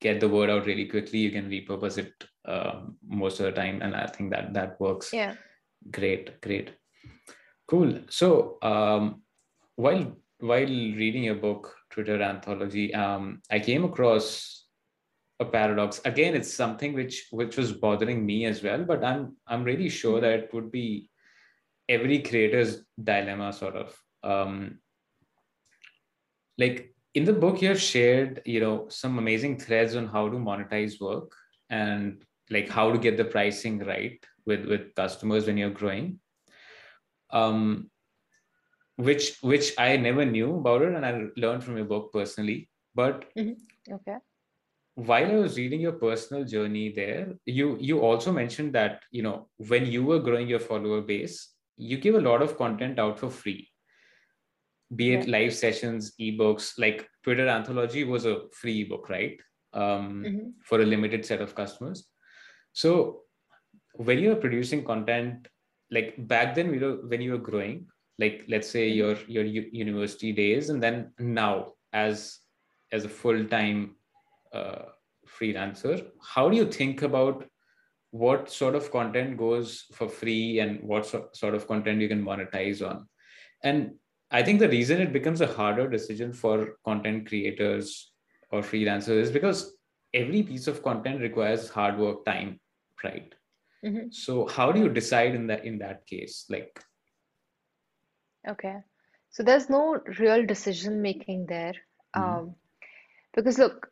get 0.01 0.19
the 0.19 0.27
word 0.27 0.49
out 0.49 0.65
really 0.65 0.85
quickly, 0.85 1.19
you 1.19 1.31
can 1.31 1.49
repurpose 1.49 1.97
it 1.97 2.13
um, 2.45 2.97
most 3.07 3.39
of 3.39 3.45
the 3.45 3.51
time, 3.53 3.81
and 3.81 3.95
I 3.95 4.07
think 4.07 4.31
that 4.31 4.53
that 4.53 4.79
works. 4.79 5.13
Yeah. 5.13 5.35
Great, 5.91 6.41
great, 6.41 6.71
cool. 7.67 8.01
So 8.09 8.57
um, 8.61 9.21
while 9.75 10.17
while 10.39 10.65
reading 10.65 11.23
your 11.23 11.35
book, 11.35 11.75
Twitter 11.89 12.21
Anthology, 12.21 12.93
um, 12.93 13.41
I 13.49 13.59
came 13.59 13.85
across 13.85 14.65
a 15.39 15.45
paradox. 15.45 16.01
Again, 16.05 16.35
it's 16.35 16.53
something 16.53 16.93
which 16.93 17.27
which 17.31 17.57
was 17.57 17.71
bothering 17.71 18.25
me 18.25 18.45
as 18.45 18.63
well, 18.63 18.83
but 18.83 19.03
I'm 19.03 19.35
I'm 19.47 19.63
really 19.63 19.89
sure 19.89 20.19
that 20.21 20.31
it 20.31 20.53
would 20.53 20.71
be 20.71 21.09
every 21.87 22.19
creator's 22.19 22.83
dilemma, 23.01 23.53
sort 23.53 23.75
of. 23.75 23.97
Um, 24.23 24.79
like 26.57 26.93
in 27.13 27.25
the 27.25 27.33
book, 27.33 27.61
you 27.61 27.69
have 27.69 27.81
shared, 27.81 28.41
you 28.45 28.59
know, 28.59 28.87
some 28.89 29.17
amazing 29.17 29.59
threads 29.59 29.95
on 29.95 30.07
how 30.07 30.29
to 30.29 30.37
monetize 30.37 30.99
work 30.99 31.31
and 31.69 32.23
like 32.49 32.69
how 32.69 32.91
to 32.91 32.97
get 32.97 33.17
the 33.17 33.25
pricing 33.25 33.79
right 33.79 34.23
with 34.45 34.65
with 34.65 34.95
customers 34.95 35.47
when 35.47 35.57
you're 35.57 35.69
growing. 35.69 36.19
Um, 37.31 37.89
which 38.97 39.37
which 39.41 39.73
I 39.77 39.97
never 39.97 40.25
knew 40.25 40.55
about 40.57 40.81
it, 40.81 40.93
and 40.93 41.05
I 41.05 41.27
learned 41.37 41.63
from 41.63 41.77
your 41.77 41.85
book 41.85 42.11
personally. 42.13 42.69
But 42.93 43.25
Okay. 43.91 44.17
while 44.95 45.25
I 45.31 45.35
was 45.35 45.57
reading 45.57 45.81
your 45.81 45.93
personal 45.93 46.45
journey 46.45 46.89
there, 46.91 47.33
you 47.45 47.77
you 47.79 47.99
also 47.99 48.31
mentioned 48.31 48.73
that 48.73 49.01
you 49.11 49.23
know 49.23 49.49
when 49.57 49.85
you 49.85 50.05
were 50.05 50.19
growing 50.19 50.47
your 50.47 50.59
follower 50.59 51.01
base, 51.01 51.53
you 51.77 51.97
give 51.97 52.15
a 52.15 52.21
lot 52.21 52.41
of 52.41 52.57
content 52.57 52.99
out 52.99 53.19
for 53.19 53.29
free, 53.29 53.69
be 54.95 55.13
it 55.13 55.17
Right. 55.21 55.27
live 55.27 55.53
sessions, 55.53 56.13
ebooks. 56.19 56.77
Like 56.77 57.07
Twitter 57.23 57.47
Anthology 57.47 58.03
was 58.05 58.25
a 58.25 58.47
free 58.53 58.81
ebook, 58.83 59.09
right? 59.09 59.39
Um, 59.73 60.23
Mhm. 60.25 60.53
for 60.63 60.79
a 60.81 60.85
limited 60.85 61.25
set 61.25 61.41
of 61.41 61.53
customers. 61.53 62.07
So 62.73 63.23
when 63.93 64.19
you 64.19 64.29
were 64.29 64.35
producing 64.47 64.83
content, 64.85 65.47
like 65.91 66.15
back 66.27 66.55
then, 66.55 66.71
we 66.71 66.79
were 66.79 66.95
when 67.07 67.21
you 67.21 67.33
were 67.33 67.37
growing, 67.49 67.87
like 68.17 68.45
let's 68.47 68.69
say 68.69 68.89
Mhm. 68.89 68.95
your 68.95 69.15
your 69.27 69.43
university 69.43 70.31
days, 70.31 70.69
and 70.69 70.81
then 70.81 71.13
now 71.19 71.73
as 71.93 72.39
as 72.91 73.05
a 73.05 73.09
full 73.09 73.45
time 73.45 73.95
uh, 74.53 74.85
freelancer, 75.27 76.11
how 76.33 76.49
do 76.49 76.55
you 76.55 76.65
think 76.71 77.01
about 77.01 77.45
what 78.11 78.49
sort 78.49 78.75
of 78.75 78.91
content 78.91 79.37
goes 79.37 79.85
for 79.93 80.07
free 80.07 80.59
and 80.59 80.81
what 80.81 81.05
so- 81.05 81.29
sort 81.33 81.53
of 81.55 81.67
content 81.67 82.01
you 82.01 82.07
can 82.07 82.23
monetize 82.23 82.87
on? 82.87 83.07
And 83.63 83.95
I 84.31 84.43
think 84.43 84.59
the 84.59 84.69
reason 84.69 85.01
it 85.01 85.11
becomes 85.11 85.41
a 85.41 85.47
harder 85.47 85.89
decision 85.89 86.31
for 86.33 86.77
content 86.85 87.27
creators 87.27 88.13
or 88.51 88.61
freelancers 88.61 89.21
is 89.23 89.31
because 89.31 89.75
every 90.13 90.43
piece 90.43 90.67
of 90.67 90.81
content 90.83 91.21
requires 91.21 91.69
hard 91.69 91.97
work 91.97 92.23
time, 92.25 92.59
right? 93.03 93.33
Mhm. 93.83 94.13
So 94.13 94.47
how 94.47 94.71
do 94.71 94.79
you 94.79 94.89
decide 94.89 95.35
in 95.35 95.47
that 95.47 95.65
in 95.65 95.79
that 95.79 96.05
case? 96.07 96.45
Like, 96.49 96.79
Okay. 98.47 98.77
So 99.31 99.43
there's 99.43 99.69
no 99.69 99.99
real 100.19 100.45
decision 100.45 101.01
making 101.01 101.45
there. 101.47 101.73
Um, 102.13 102.55
because 103.33 103.57
look, 103.57 103.91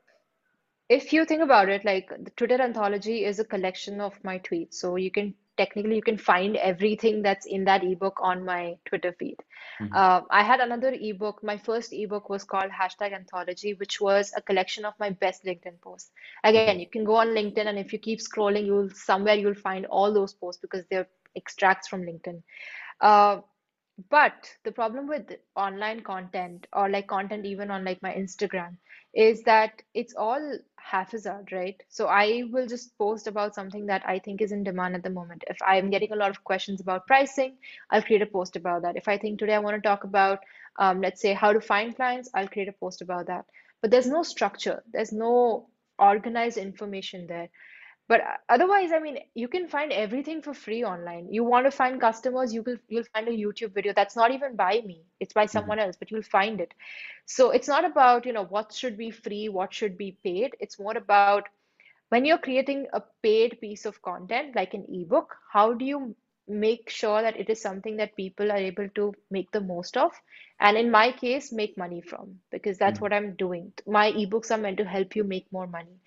if 0.89 1.13
you 1.13 1.25
think 1.25 1.41
about 1.41 1.69
it, 1.69 1.83
like 1.85 2.09
the 2.09 2.31
Twitter 2.31 2.61
anthology 2.61 3.25
is 3.25 3.39
a 3.39 3.45
collection 3.45 3.99
of 4.01 4.23
my 4.23 4.39
tweets. 4.39 4.75
So 4.75 4.95
you 4.95 5.11
can 5.11 5.33
technically 5.57 5.95
you 5.95 6.01
can 6.01 6.17
find 6.17 6.55
everything 6.57 7.21
that's 7.21 7.45
in 7.45 7.65
that 7.65 7.83
ebook 7.83 8.17
on 8.21 8.45
my 8.45 8.77
Twitter 8.85 9.13
feed. 9.13 9.37
Mhm. 9.79 9.91
Uh, 9.91 10.21
I 10.29 10.43
had 10.43 10.59
another 10.59 10.91
ebook. 10.93 11.43
My 11.43 11.57
first 11.57 11.93
ebook 11.93 12.29
was 12.29 12.43
called 12.43 12.71
Hashtag 12.71 13.13
Anthology, 13.13 13.73
which 13.73 13.99
was 14.01 14.33
a 14.35 14.41
collection 14.41 14.85
of 14.85 14.93
my 14.99 15.09
best 15.11 15.45
LinkedIn 15.45 15.81
posts. 15.81 16.11
Again, 16.43 16.71
you 16.71 16.79
can 16.79 16.95
go 16.95 17.07
on 17.07 17.21
LinkedIn 17.29 17.57
and 17.57 17.69
if 17.69 17.83
you 17.85 17.89
keep 17.91 18.11
scrolling, 18.11 18.65
you'll 18.65 18.89
somewhere 18.89 19.35
you'll 19.35 19.53
find 19.53 19.85
all 19.85 20.13
those 20.13 20.33
posts 20.33 20.61
because 20.61 20.85
they're 20.87 21.07
extracts 21.35 21.87
from 21.87 22.03
LinkedIn. 22.03 22.41
Uh, 23.01 23.41
but 24.09 24.49
the 24.63 24.71
problem 24.71 25.07
with 25.07 25.31
online 25.55 26.01
content 26.01 26.67
or 26.73 26.89
like 26.89 27.07
content 27.07 27.45
even 27.45 27.69
on 27.71 27.83
like 27.83 28.01
my 28.01 28.13
Instagram 28.13 28.77
is 29.13 29.43
that 29.43 29.81
it's 29.93 30.15
all 30.15 30.57
haphazard, 30.77 31.51
right? 31.51 31.81
So 31.89 32.07
I 32.07 32.43
will 32.51 32.67
just 32.67 32.97
post 32.97 33.27
about 33.27 33.55
something 33.55 33.85
that 33.87 34.03
I 34.07 34.19
think 34.19 34.41
is 34.41 34.51
in 34.51 34.63
demand 34.63 34.95
at 34.95 35.03
the 35.03 35.09
moment. 35.09 35.43
If 35.47 35.57
I'm 35.65 35.89
getting 35.91 36.11
a 36.11 36.15
lot 36.15 36.31
of 36.31 36.43
questions 36.43 36.81
about 36.81 37.07
pricing, 37.07 37.57
I'll 37.91 38.01
create 38.01 38.21
a 38.21 38.27
post 38.27 38.55
about 38.55 38.81
that. 38.83 38.97
If 38.97 39.07
I 39.07 39.17
think 39.17 39.39
today 39.39 39.53
I 39.53 39.59
want 39.59 39.75
to 39.75 39.87
talk 39.87 40.03
about, 40.03 40.39
um, 40.79 41.01
let's 41.01 41.21
say, 41.21 41.33
how 41.33 41.53
to 41.53 41.61
find 41.61 41.95
clients, 41.95 42.29
I'll 42.33 42.47
create 42.47 42.69
a 42.69 42.73
post 42.73 43.01
about 43.01 43.27
that. 43.27 43.45
But 43.81 43.91
there's 43.91 44.07
no 44.07 44.23
structure, 44.23 44.83
there's 44.91 45.11
no 45.13 45.67
organized 45.99 46.57
information 46.57 47.27
there. 47.27 47.49
But 48.07 48.21
uh, 48.21 48.37
otherwise, 48.49 48.91
I 48.93 48.99
mean, 48.99 49.17
you 49.35 49.47
can 49.47 49.67
find 49.67 49.91
everything 49.91 50.41
for 50.41 50.53
free 50.53 50.83
online. 50.83 51.27
You 51.31 51.43
want 51.43 51.65
to 51.65 51.71
find 51.71 51.99
customers, 51.99 52.53
you 52.53 52.63
will 52.63 52.77
you'll 52.89 53.03
find 53.05 53.27
a 53.27 53.31
YouTube 53.31 53.73
video 53.73 53.93
that's 53.95 54.15
not 54.15 54.31
even 54.31 54.55
by 54.55 54.81
me. 54.85 55.03
It's 55.19 55.33
by 55.33 55.45
Mhm. 55.53 55.73
someone 55.73 55.79
else, 55.79 55.95
but 55.97 56.11
you'll 56.11 56.23
find 56.23 56.59
it. 56.61 56.73
So 57.25 57.51
it's 57.51 57.67
not 57.67 57.85
about, 57.85 58.25
you 58.25 58.33
know, 58.33 58.45
what 58.45 58.73
should 58.73 58.97
be 58.97 59.11
free, 59.11 59.49
what 59.49 59.73
should 59.73 59.97
be 59.97 60.17
paid. 60.23 60.55
It's 60.59 60.79
more 60.79 60.97
about 60.97 61.41
when 62.03 62.19
you're 62.25 62.37
creating 62.37 62.87
a 62.93 63.01
paid 63.21 63.59
piece 63.59 63.85
of 63.85 64.01
content, 64.01 64.55
like 64.55 64.73
an 64.73 64.85
ebook, 64.89 65.35
how 65.51 65.73
do 65.73 65.85
you 65.85 66.15
make 66.47 66.89
sure 66.89 67.21
that 67.21 67.37
it 67.39 67.49
is 67.49 67.61
something 67.61 67.97
that 67.97 68.15
people 68.15 68.51
are 68.51 68.57
able 68.57 68.89
to 68.95 69.13
make 69.31 69.51
the 69.51 69.61
most 69.61 69.97
of? 69.97 70.11
And 70.59 70.77
in 70.77 70.91
my 70.91 71.11
case, 71.11 71.51
make 71.51 71.77
money 71.77 72.01
from, 72.01 72.39
because 72.51 72.77
that's 72.77 72.99
Mhm. 72.99 73.01
what 73.01 73.13
I'm 73.13 73.35
doing. 73.35 73.73
My 73.87 74.11
ebooks 74.11 74.51
are 74.51 74.57
meant 74.57 74.77
to 74.77 74.85
help 74.85 75.15
you 75.15 75.23
make 75.23 75.51
more 75.51 75.67
money. 75.67 75.99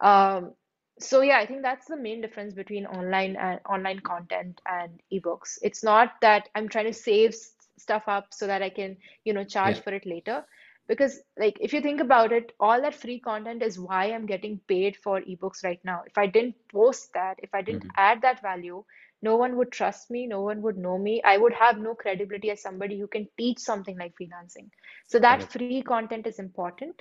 Um, 0.00 0.54
so 1.00 1.20
yeah, 1.22 1.38
I 1.38 1.46
think 1.46 1.62
that's 1.62 1.86
the 1.86 1.96
main 1.96 2.20
difference 2.20 2.54
between 2.54 2.86
online 2.86 3.36
and 3.36 3.60
online 3.68 4.00
content 4.00 4.60
and 4.66 5.00
ebooks. 5.12 5.58
It's 5.62 5.82
not 5.84 6.12
that 6.22 6.48
I'm 6.54 6.68
trying 6.68 6.86
to 6.86 6.92
save 6.92 7.34
stuff 7.34 8.04
up 8.08 8.26
so 8.32 8.46
that 8.46 8.62
I 8.62 8.70
can, 8.70 8.96
you 9.24 9.32
know, 9.32 9.44
charge 9.44 9.56
Yeah. 9.66 9.80
for 9.80 9.92
it 9.92 10.06
later. 10.06 10.44
Because 10.88 11.20
like 11.38 11.56
if 11.60 11.72
you 11.72 11.80
think 11.80 12.00
about 12.00 12.32
it, 12.32 12.52
all 12.60 12.80
that 12.82 12.94
free 12.94 13.18
content 13.20 13.62
is 13.62 13.78
why 13.78 14.06
I'm 14.06 14.26
getting 14.26 14.60
paid 14.68 14.96
for 14.96 15.20
ebooks 15.20 15.64
right 15.64 15.80
now. 15.84 16.02
If 16.06 16.18
I 16.18 16.26
didn't 16.26 16.56
post 16.72 17.12
that, 17.14 17.36
if 17.42 17.54
I 17.54 17.62
didn't 17.62 17.84
Mhm. 17.84 17.94
add 17.96 18.22
that 18.22 18.42
value, 18.42 18.84
no 19.22 19.36
one 19.36 19.56
would 19.56 19.72
trust 19.72 20.10
me, 20.10 20.26
no 20.26 20.42
one 20.42 20.62
would 20.62 20.76
know 20.78 20.98
me. 20.98 21.22
I 21.24 21.38
would 21.38 21.54
have 21.54 21.78
no 21.78 21.94
credibility 21.94 22.50
as 22.50 22.62
somebody 22.62 22.98
who 22.98 23.06
can 23.08 23.28
teach 23.38 23.58
something 23.58 23.98
like 23.98 24.14
freelancing. 24.20 24.70
So 25.08 25.18
that 25.20 25.42
free 25.42 25.72
content 25.72 26.18
is 26.18 26.30
important 26.30 26.94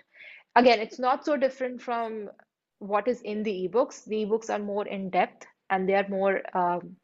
again, 0.55 0.79
it's 0.79 0.99
not 0.99 1.23
so 1.25 1.35
different 1.37 1.81
from 1.81 2.29
what 2.81 3.07
is 3.07 3.21
in 3.21 3.43
the 3.43 3.69
ebooks. 3.69 4.03
The 4.05 4.25
ebooks 4.25 4.49
are 4.49 4.59
more 4.59 4.87
in 4.87 5.11
depth 5.11 5.45
and 5.69 5.87
they 5.87 5.93
are 5.93 6.07
more 6.09 6.41
um, 6.57 6.95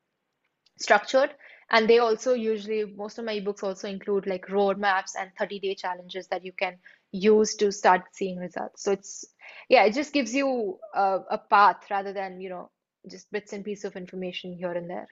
structured. 0.80 1.30
And 1.70 1.88
they 1.88 2.00
also 2.00 2.34
usually, 2.34 2.86
most 2.86 3.20
of 3.20 3.26
my 3.26 3.40
ebooks 3.40 3.62
also 3.62 3.88
include 3.88 4.26
like 4.26 4.48
roadmaps 4.48 5.12
and 5.20 5.30
30 5.38 5.60
day 5.60 5.76
challenges 5.76 6.28
that 6.28 6.44
you 6.44 6.52
can 6.52 6.78
use 7.12 7.56
to 7.56 7.72
start 7.72 8.04
seeing 8.14 8.38
results. 8.38 8.84
So 8.84 8.92
it's, 8.92 9.26
yeah, 9.70 9.84
it 9.84 9.94
just 9.94 10.14
gives 10.14 10.34
you 10.34 10.80
a, 10.96 11.20
a 11.30 11.38
path 11.38 11.84
rather 11.92 12.12
than, 12.12 12.42
you 12.42 12.50
know, 12.50 12.72
just 13.10 13.32
bits 13.32 13.54
and 13.54 13.64
pieces 13.64 13.86
of 13.86 13.96
information 13.96 14.54
here 14.54 14.72
and 14.72 14.90
there. 14.90 15.08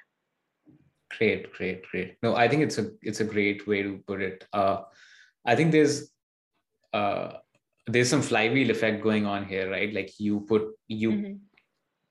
Great, 1.16 1.54
great, 1.54 1.84
great. 1.92 2.18
No, 2.24 2.36
I 2.36 2.48
think 2.48 2.64
it's 2.64 2.78
a 2.78 2.92
it's 3.02 3.20
a 3.20 3.24
great 3.24 3.68
way 3.68 3.84
to 3.84 4.00
put 4.08 4.22
it. 4.22 4.48
Uh, 4.52 4.82
I 5.46 5.56
think 5.56 5.72
there's 5.72 6.10
uh, 6.92 7.34
there's 7.88 8.10
some 8.10 8.22
flywheel 8.22 8.72
effect 8.72 9.04
going 9.04 9.26
on 9.26 9.46
here, 9.46 9.70
right? 9.70 9.94
Like 9.94 10.20
you 10.20 10.42
put 10.42 10.64
you 10.88 11.12
Mhm. 11.12 11.40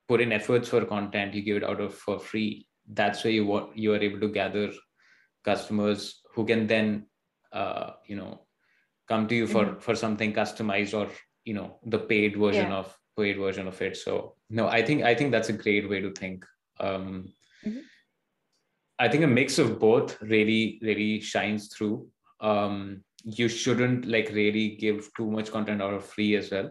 put 0.09 0.21
in 0.21 0.33
efforts 0.33 0.69
for 0.69 0.85
content, 0.85 1.35
you 1.35 1.43
give 1.43 1.57
it 1.57 1.65
out 1.65 1.81
of 1.81 1.95
for 1.95 2.19
free. 2.19 2.67
That's 2.87 3.25
where 3.25 3.33
you 3.33 3.47
want 3.47 3.77
you 3.77 3.93
are 3.95 3.99
able 4.09 4.21
to 4.21 4.29
gather 4.29 4.71
customers 5.45 6.21
who 6.35 6.45
can 6.45 6.67
then 6.67 7.07
uh, 7.53 7.93
you 8.07 8.17
know 8.17 8.47
come 9.09 9.27
to 9.29 9.35
you 9.35 9.47
for 9.47 9.65
Mhm. 9.67 9.81
for 9.83 9.95
something 9.95 10.33
customized 10.33 10.95
or 10.99 11.11
you 11.45 11.55
know 11.55 11.79
the 11.85 11.99
paid 11.99 12.37
version 12.37 12.71
Yeah. 12.71 12.79
of 12.79 12.99
paid 13.17 13.39
version 13.39 13.67
of 13.69 13.81
it. 13.83 13.97
So 13.97 14.37
no, 14.51 14.69
I 14.69 14.83
think 14.85 15.03
I 15.03 15.15
think 15.15 15.33
that's 15.33 15.49
a 15.49 15.53
great 15.65 15.89
way 15.89 16.01
to 16.01 16.13
think. 16.13 16.45
Um, 16.81 17.33
Mhm. 17.65 17.83
I 18.99 19.09
think 19.09 19.25
a 19.25 19.27
mix 19.27 19.59
of 19.59 19.79
both 19.81 20.21
really 20.23 20.79
really 20.83 21.21
shines 21.21 21.69
through. 21.75 22.11
Um, 22.41 23.05
you 23.25 23.49
shouldn't 23.49 24.07
like 24.07 24.29
really 24.33 24.77
give 24.77 25.11
too 25.17 25.31
much 25.31 25.51
content 25.51 25.81
out 25.81 25.95
of 25.95 26.05
free 26.05 26.37
as 26.37 26.51
well, 26.51 26.71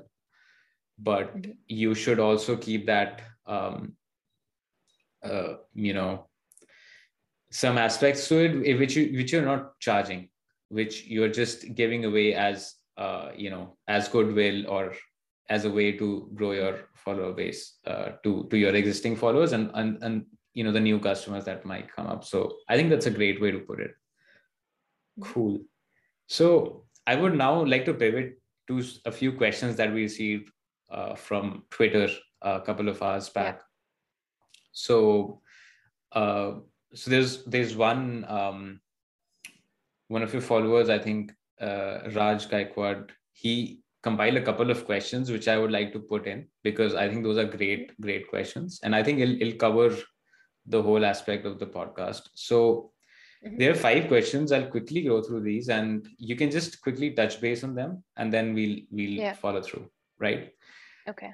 but 0.99 1.33
you 1.67 1.95
should 1.95 2.19
also 2.19 2.55
keep 2.55 2.85
that 2.85 3.21
um, 3.47 3.93
uh, 5.23 5.55
you 5.73 5.93
know 5.93 6.27
some 7.51 7.77
aspects 7.77 8.27
to 8.27 8.37
it 8.37 8.67
eh, 8.67 8.77
which 8.77 8.95
you 8.95 9.17
which 9.17 9.31
you're 9.31 9.45
not 9.45 9.79
charging 9.79 10.29
which 10.69 11.05
you're 11.05 11.29
just 11.29 11.75
giving 11.75 12.05
away 12.05 12.33
as 12.33 12.75
uh, 12.97 13.29
you 13.35 13.49
know 13.49 13.75
as 13.87 14.07
goodwill 14.07 14.67
or 14.67 14.93
as 15.49 15.65
a 15.65 15.71
way 15.71 15.91
to 15.91 16.29
grow 16.35 16.51
your 16.51 16.79
follower 16.95 17.33
base 17.33 17.77
uh, 17.87 18.09
to 18.23 18.47
to 18.49 18.57
your 18.57 18.75
existing 18.75 19.15
followers 19.15 19.53
and 19.53 19.71
and 19.73 20.01
and 20.03 20.25
you 20.53 20.63
know 20.63 20.71
the 20.71 20.79
new 20.79 20.99
customers 20.99 21.45
that 21.45 21.65
might 21.65 21.91
come 21.91 22.05
up. 22.05 22.23
So 22.23 22.57
i 22.69 22.75
think 22.75 22.91
that's 22.91 23.07
a 23.07 23.17
great 23.19 23.41
way 23.41 23.49
to 23.49 23.59
put 23.59 23.79
it. 23.79 23.91
Cool 25.21 25.59
so 26.37 26.49
i 27.13 27.15
would 27.15 27.35
now 27.43 27.53
like 27.73 27.85
to 27.85 27.93
pivot 27.93 28.33
to 28.67 28.81
a 29.05 29.11
few 29.11 29.31
questions 29.41 29.75
that 29.75 29.93
we 29.93 30.03
received 30.03 30.49
uh, 30.91 31.13
from 31.15 31.63
twitter 31.69 32.07
a 32.41 32.61
couple 32.61 32.89
of 32.89 33.01
hours 33.01 33.29
back 33.29 33.61
so 34.71 35.41
uh, 36.11 36.53
so 36.93 37.09
there's 37.09 37.43
there's 37.45 37.75
one 37.75 38.25
um, 38.27 38.79
one 40.07 40.21
of 40.21 40.31
your 40.33 40.41
followers, 40.41 40.89
I 40.89 40.99
think 40.99 41.33
uh, 41.59 42.09
Raj 42.13 42.47
Gaikwad. 42.47 43.09
He 43.31 43.81
compiled 44.03 44.35
a 44.35 44.41
couple 44.41 44.69
of 44.69 44.85
questions 44.85 45.31
which 45.31 45.47
I 45.47 45.57
would 45.57 45.71
like 45.71 45.93
to 45.93 45.99
put 45.99 46.27
in 46.27 46.47
because 46.61 46.93
I 46.93 47.09
think 47.09 47.23
those 47.23 47.37
are 47.37 47.45
great 47.45 47.99
great 47.99 48.29
questions, 48.29 48.79
and 48.83 48.95
I 48.95 49.03
think 49.03 49.19
it'll, 49.19 49.41
it'll 49.41 49.57
cover 49.57 49.97
the 50.65 50.81
whole 50.81 51.05
aspect 51.05 51.45
of 51.45 51.59
the 51.59 51.67
podcast. 51.67 52.29
So. 52.33 52.92
There 53.43 53.71
are 53.71 53.75
five 53.75 54.07
questions. 54.07 54.51
I'll 54.51 54.69
quickly 54.69 55.01
go 55.03 55.21
through 55.21 55.41
these, 55.41 55.69
and 55.69 56.07
you 56.17 56.35
can 56.35 56.49
just 56.49 56.81
quickly 56.81 57.11
touch 57.11 57.41
base 57.41 57.63
on 57.63 57.75
them, 57.75 58.03
and 58.17 58.31
then 58.31 58.53
we'll 58.53 58.77
we'll 58.91 59.09
Yeah. 59.09 59.33
follow 59.33 59.61
through. 59.61 59.89
Right. 60.19 60.53
Okay. 61.07 61.33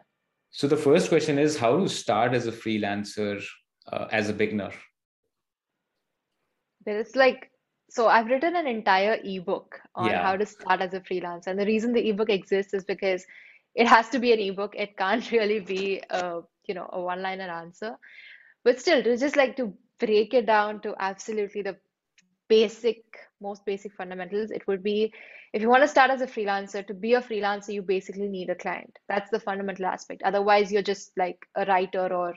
So 0.52 0.67
the 0.67 0.78
first 0.78 1.10
question 1.10 1.38
is 1.38 1.58
how 1.58 1.78
to 1.80 1.88
start 1.88 2.34
as 2.34 2.48
a 2.48 2.52
freelancer 2.52 3.43
uh, 3.91 4.08
as 4.12 4.30
a 4.30 4.34
beginner. 4.34 4.72
There's 6.86 7.15
like, 7.15 7.52
so 7.89 8.08
I've 8.08 8.28
written 8.28 8.56
an 8.56 8.65
entire 8.67 9.19
ebook 9.24 9.80
on 9.95 10.10
Yeah. 10.10 10.24
how 10.24 10.36
to 10.38 10.45
start 10.45 10.82
as 10.82 10.93
a 10.93 11.02
freelancer. 11.02 11.48
And 11.48 11.60
the 11.60 11.65
reason 11.65 11.93
the 11.93 12.10
ebook 12.10 12.30
exists 12.30 12.74
is 12.74 12.84
because 12.84 13.26
it 13.76 13.88
has 13.88 14.10
to 14.10 14.19
be 14.19 14.34
an 14.34 14.39
ebook. 14.39 14.76
It 14.76 14.98
can't 14.98 15.30
really 15.32 15.60
be 15.60 16.02
a, 16.10 16.41
you 16.65 16.74
know, 16.74 16.89
a 16.91 17.02
one-liner 17.02 17.50
answer. 17.50 17.95
But 18.63 18.80
still, 18.80 19.04
to 19.04 19.17
just 19.17 19.36
like 19.36 19.56
to 19.58 19.74
break 20.00 20.34
it 20.34 20.45
down 20.48 20.82
to 20.82 20.95
absolutely 21.00 21.62
the 21.62 21.78
basic, 22.50 23.04
most 23.42 23.66
basic 23.66 23.94
fundamentals, 23.94 24.52
it 24.52 24.68
would 24.68 24.84
be 24.84 25.14
if 25.54 25.62
you 25.62 25.70
want 25.70 25.84
to 25.84 25.88
start 25.88 26.12
as 26.12 26.22
a 26.22 26.28
freelancer, 26.28 26.86
to 26.88 26.94
be 26.94 27.14
a 27.16 27.22
freelancer, 27.22 27.74
you 27.74 27.82
basically 27.82 28.28
need 28.28 28.50
a 28.50 28.56
client. 28.56 29.00
That's 29.08 29.32
the 29.32 29.40
fundamental 29.40 29.86
aspect. 29.88 30.22
Otherwise, 30.24 30.72
you're 30.72 30.84
just 30.84 31.12
like 31.18 31.40
a 31.56 31.66
writer 31.66 32.14
or 32.14 32.36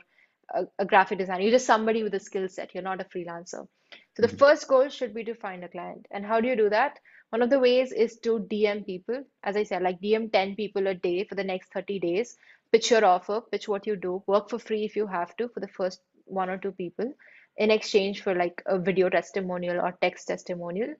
a, 0.53 0.63
a 0.79 0.85
graphic 0.85 1.19
designer. 1.19 1.41
You're 1.43 1.51
just 1.51 1.67
somebody 1.67 2.03
with 2.03 2.13
a 2.15 2.19
skill 2.19 2.49
set. 2.49 2.73
You're 2.73 2.83
not 2.83 3.01
a 3.01 3.05
freelancer. 3.05 3.67
So 4.15 4.21
the 4.21 4.29
Mhm. 4.29 4.39
first 4.39 4.67
goal 4.67 4.89
should 4.89 5.13
be 5.13 5.23
to 5.25 5.35
find 5.35 5.63
a 5.63 5.69
client. 5.69 6.07
And 6.11 6.25
how 6.25 6.41
do 6.41 6.47
you 6.47 6.55
do 6.55 6.69
that? 6.69 6.99
One 7.29 7.41
of 7.43 7.49
the 7.49 7.59
ways 7.59 7.91
is 7.91 8.19
to 8.21 8.39
DM 8.39 8.83
people. 8.85 9.23
As 9.43 9.55
I 9.57 9.63
said, 9.63 9.83
like 9.83 10.01
DM 10.01 10.29
10 10.31 10.55
people 10.55 10.87
a 10.87 10.95
day 10.95 11.23
for 11.25 11.35
the 11.35 11.43
next 11.43 11.71
30 11.73 11.99
days. 11.99 12.37
Pitch 12.71 12.91
your 12.91 13.05
offer, 13.05 13.41
pitch 13.41 13.67
what 13.67 13.85
you 13.87 13.95
do, 13.95 14.23
work 14.27 14.49
for 14.49 14.59
free 14.59 14.85
if 14.85 14.95
you 14.95 15.07
have 15.07 15.35
to 15.37 15.49
for 15.49 15.59
the 15.59 15.67
first 15.67 16.01
one 16.25 16.49
or 16.49 16.57
two 16.57 16.71
people 16.71 17.13
in 17.57 17.71
exchange 17.71 18.21
for 18.21 18.33
like 18.35 18.61
a 18.65 18.77
video 18.79 19.09
testimonial 19.09 19.79
or 19.79 19.97
text 20.01 20.27
testimonial. 20.27 20.93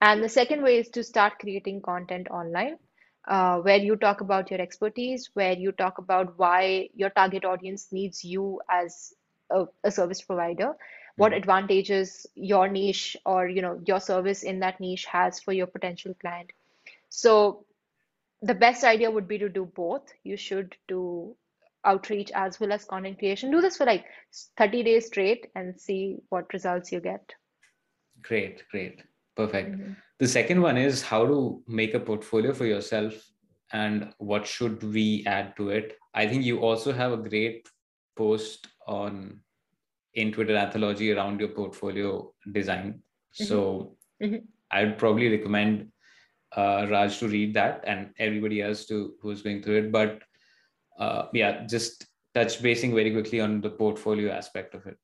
And 0.00 0.22
the 0.22 0.28
second 0.28 0.62
way 0.62 0.78
is 0.78 0.88
to 0.90 1.02
start 1.02 1.38
creating 1.40 1.82
content 1.82 2.28
online, 2.30 2.76
uh, 3.28 3.58
where 3.60 3.76
you 3.78 3.96
talk 3.96 4.20
about 4.20 4.50
your 4.50 4.60
expertise, 4.60 5.30
where 5.34 5.52
you 5.52 5.72
talk 5.72 5.98
about 5.98 6.38
why 6.38 6.88
your 6.94 7.10
target 7.10 7.44
audience 7.44 7.92
needs 7.92 8.24
you 8.24 8.60
as 8.70 9.14
a, 9.50 9.66
a 9.84 9.90
service 9.90 10.22
provider, 10.22 10.74
what 11.16 11.32
Mhm. 11.32 11.34
advantages 11.34 12.26
your 12.34 12.68
niche 12.68 13.16
or 13.24 13.48
you 13.48 13.62
know 13.62 13.80
your 13.86 14.00
service 14.00 14.42
in 14.42 14.60
that 14.60 14.80
niche 14.80 15.06
has 15.06 15.40
for 15.40 15.52
your 15.52 15.66
potential 15.66 16.14
client. 16.20 16.50
So 17.08 17.64
the 18.42 18.54
best 18.54 18.84
idea 18.84 19.10
would 19.10 19.28
be 19.28 19.38
to 19.38 19.48
do 19.48 19.64
both. 19.64 20.12
You 20.22 20.36
should 20.36 20.76
do 20.88 21.36
outreach 21.84 22.30
as 22.34 22.60
well 22.60 22.72
as 22.72 22.84
content 22.84 23.18
creation. 23.18 23.50
Do 23.50 23.60
this 23.60 23.76
for 23.76 23.86
like 23.86 24.04
30 24.58 24.82
days 24.82 25.06
straight 25.06 25.46
and 25.54 25.78
see 25.80 26.18
what 26.28 26.52
results 26.52 26.92
you 26.92 27.00
get. 27.00 27.34
Great, 28.22 28.62
great. 28.70 29.02
Perfect. 29.36 29.76
Mhm. 29.76 29.96
The 30.18 30.28
second 30.28 30.60
one 30.60 30.76
is 30.76 31.02
how 31.02 31.26
to 31.26 31.62
make 31.66 31.94
a 31.94 32.00
portfolio 32.00 32.52
for 32.52 32.66
yourself 32.66 33.14
and 33.72 34.12
what 34.18 34.46
should 34.46 34.82
we 34.82 35.24
add 35.26 35.56
to 35.56 35.70
it. 35.70 35.96
I 36.12 36.26
think 36.26 36.44
you 36.44 36.60
also 36.60 36.92
have 36.92 37.12
a 37.12 37.16
great 37.28 37.68
post 38.16 38.68
on 38.86 39.40
in 40.14 40.32
Twitter 40.32 40.56
anthology 40.56 41.12
around 41.12 41.38
your 41.40 41.50
portfolio 41.50 42.34
design. 42.52 43.02
So 43.32 43.96
Mhm. 44.20 44.46
I'd 44.72 44.98
probably 44.98 45.30
recommend 45.30 45.92
uh, 46.56 46.88
Raj 46.90 47.16
to 47.20 47.28
read 47.28 47.54
that 47.54 47.84
and 47.86 48.12
everybody 48.18 48.60
else 48.60 48.84
to 48.86 49.16
who's 49.22 49.40
going 49.40 49.62
through 49.62 49.76
it. 49.76 49.92
But 49.92 50.20
uh, 51.00 51.26
yeah, 51.32 51.66
just 51.66 52.06
touch 52.34 52.62
basing 52.62 52.94
very 52.94 53.10
quickly 53.10 53.40
on 53.40 53.60
the 53.60 53.70
portfolio 53.70 54.30
aspect 54.32 54.74
of 54.74 54.86
it. 54.86 54.96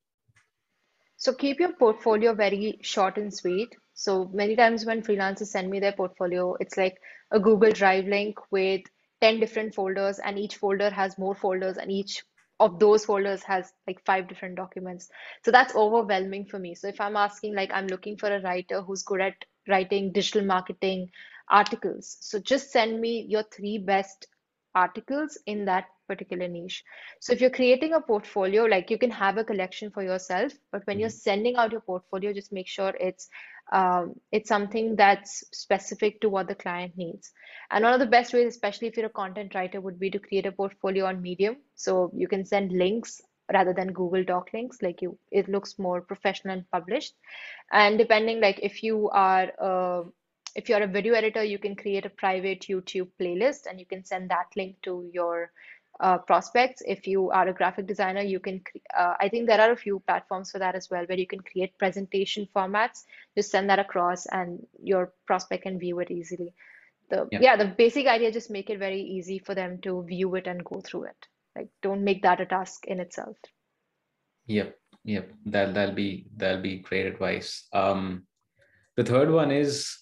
So 1.17 1.33
keep 1.33 1.59
your 1.59 1.73
portfolio 1.73 2.33
very 2.35 2.77
short 2.81 3.17
and 3.17 3.33
sweet. 3.33 3.75
So 3.95 4.29
many 4.31 4.55
times 4.55 4.85
when 4.85 5.01
freelancers 5.01 5.47
send 5.47 5.69
me 5.69 5.79
their 5.79 5.91
portfolio, 5.91 6.55
it's 6.59 6.77
like 6.77 6.95
a 7.31 7.39
Google 7.39 7.71
Drive 7.71 8.05
link 8.05 8.37
with 8.51 8.81
10 9.21 9.39
different 9.39 9.73
folders, 9.73 10.19
and 10.19 10.37
each 10.37 10.57
folder 10.57 10.91
has 10.91 11.17
more 11.17 11.33
folders, 11.33 11.77
and 11.77 11.91
each 11.91 12.23
of 12.59 12.77
those 12.79 13.05
folders 13.05 13.41
has 13.43 13.73
like 13.87 14.03
five 14.05 14.27
different 14.27 14.55
documents. 14.55 15.09
So 15.43 15.49
that's 15.49 15.75
overwhelming 15.75 16.45
for 16.45 16.59
me. 16.59 16.75
So 16.75 16.87
if 16.87 17.01
I'm 17.01 17.15
asking, 17.15 17.55
like, 17.55 17.71
I'm 17.73 17.87
looking 17.87 18.17
for 18.17 18.33
a 18.33 18.41
writer 18.41 18.83
who's 18.83 19.01
good 19.01 19.21
at 19.21 19.45
writing 19.67 20.11
digital 20.11 20.45
marketing 20.45 21.09
articles, 21.49 22.17
so 22.19 22.37
just 22.37 22.71
send 22.71 23.01
me 23.01 23.25
your 23.27 23.43
three 23.51 23.79
best 23.79 24.27
articles 24.77 25.37
in 25.45 25.65
that 25.65 25.85
particular 26.07 26.47
niche. 26.47 26.83
So 27.19 27.33
if 27.33 27.41
you're 27.41 27.57
creating 27.57 27.93
a 27.93 28.01
portfolio, 28.01 28.63
like 28.65 28.89
you 28.91 28.97
can 28.97 29.11
have 29.11 29.37
a 29.37 29.43
collection 29.43 29.91
for 29.91 30.03
yourself, 30.03 30.53
but 30.71 30.85
when 30.87 30.99
you're 30.99 31.09
Mhm. 31.09 31.17
sending 31.17 31.55
out 31.57 31.71
your 31.71 31.81
portfolio, 31.81 32.33
just 32.33 32.51
make 32.53 32.67
sure 32.67 32.93
it's 32.99 33.29
um, 33.71 34.15
it's 34.31 34.49
something 34.49 34.95
that's 34.95 35.43
specific 35.53 36.21
to 36.21 36.29
what 36.29 36.47
the 36.47 36.55
client 36.55 36.93
needs. 36.97 37.31
And 37.71 37.83
one 37.83 37.93
of 37.93 37.99
the 37.99 38.05
best 38.05 38.33
ways, 38.33 38.47
especially 38.53 38.87
if 38.87 38.97
you're 38.97 39.07
a 39.07 39.21
content 39.21 39.55
writer, 39.55 39.81
would 39.81 39.99
be 39.99 40.09
to 40.11 40.19
create 40.19 40.45
a 40.45 40.51
portfolio 40.51 41.05
on 41.05 41.21
Medium. 41.21 41.57
So 41.75 42.11
you 42.15 42.27
can 42.27 42.45
send 42.45 42.71
links 42.71 43.21
rather 43.53 43.73
than 43.73 43.93
Google 43.93 44.23
Doc 44.23 44.49
links, 44.53 44.81
like 44.81 45.01
you, 45.01 45.17
it 45.31 45.49
looks 45.49 45.77
more 45.79 46.01
professional 46.01 46.53
and 46.55 46.69
published. 46.71 47.13
And 47.71 47.97
depending, 47.97 48.41
like 48.41 48.59
if 48.61 48.83
you 48.83 49.09
are 49.11 49.51
uh, 49.61 50.03
if 50.55 50.69
you're 50.69 50.83
a 50.83 50.87
video 50.87 51.13
editor, 51.13 51.43
you 51.43 51.59
can 51.59 51.75
create 51.75 52.05
a 52.05 52.09
private 52.09 52.61
YouTube 52.61 53.09
playlist 53.19 53.67
and 53.69 53.79
you 53.79 53.85
can 53.85 54.03
send 54.03 54.29
that 54.29 54.47
link 54.55 54.75
to 54.83 55.09
your 55.13 55.51
uh, 55.99 56.17
prospects. 56.17 56.81
If 56.85 57.07
you 57.07 57.31
are 57.31 57.47
a 57.47 57.53
graphic 57.53 57.87
designer, 57.87 58.21
you 58.21 58.39
can, 58.39 58.61
uh, 58.97 59.13
I 59.19 59.29
think 59.29 59.47
there 59.47 59.61
are 59.61 59.71
a 59.71 59.77
few 59.77 59.99
platforms 60.07 60.51
for 60.51 60.59
that 60.59 60.75
as 60.75 60.89
well, 60.89 61.05
where 61.05 61.17
you 61.17 61.27
can 61.27 61.39
create 61.39 61.77
presentation 61.77 62.47
formats, 62.55 63.05
just 63.35 63.51
send 63.51 63.69
that 63.69 63.79
across 63.79 64.25
and 64.27 64.65
your 64.81 65.13
prospect 65.25 65.63
can 65.63 65.79
view 65.79 65.99
it 65.99 66.11
easily. 66.11 66.53
The, 67.09 67.27
Yeah. 67.31 67.39
yeah, 67.41 67.55
the 67.55 67.65
basic 67.65 68.07
idea, 68.07 68.31
just 68.31 68.51
make 68.51 68.69
it 68.69 68.79
very 68.79 69.01
easy 69.01 69.39
for 69.39 69.55
them 69.55 69.79
to 69.81 70.03
view 70.03 70.35
it 70.35 70.47
and 70.47 70.63
go 70.63 70.81
through 70.81 71.05
it. 71.05 71.27
Like, 71.55 71.69
don't 71.81 72.03
make 72.03 72.21
that 72.23 72.41
a 72.41 72.45
task 72.45 72.85
in 72.85 72.99
itself. 72.99 73.37
Yep, 74.45 74.77
yep. 75.03 75.31
That 75.47 75.73
that'll 75.73 75.95
be 75.95 76.27
that'll 76.37 76.61
be 76.61 76.77
great 76.77 77.05
advice. 77.05 77.67
Um, 77.73 78.27
the 78.95 79.03
third 79.03 79.31
one 79.31 79.51
is 79.51 79.97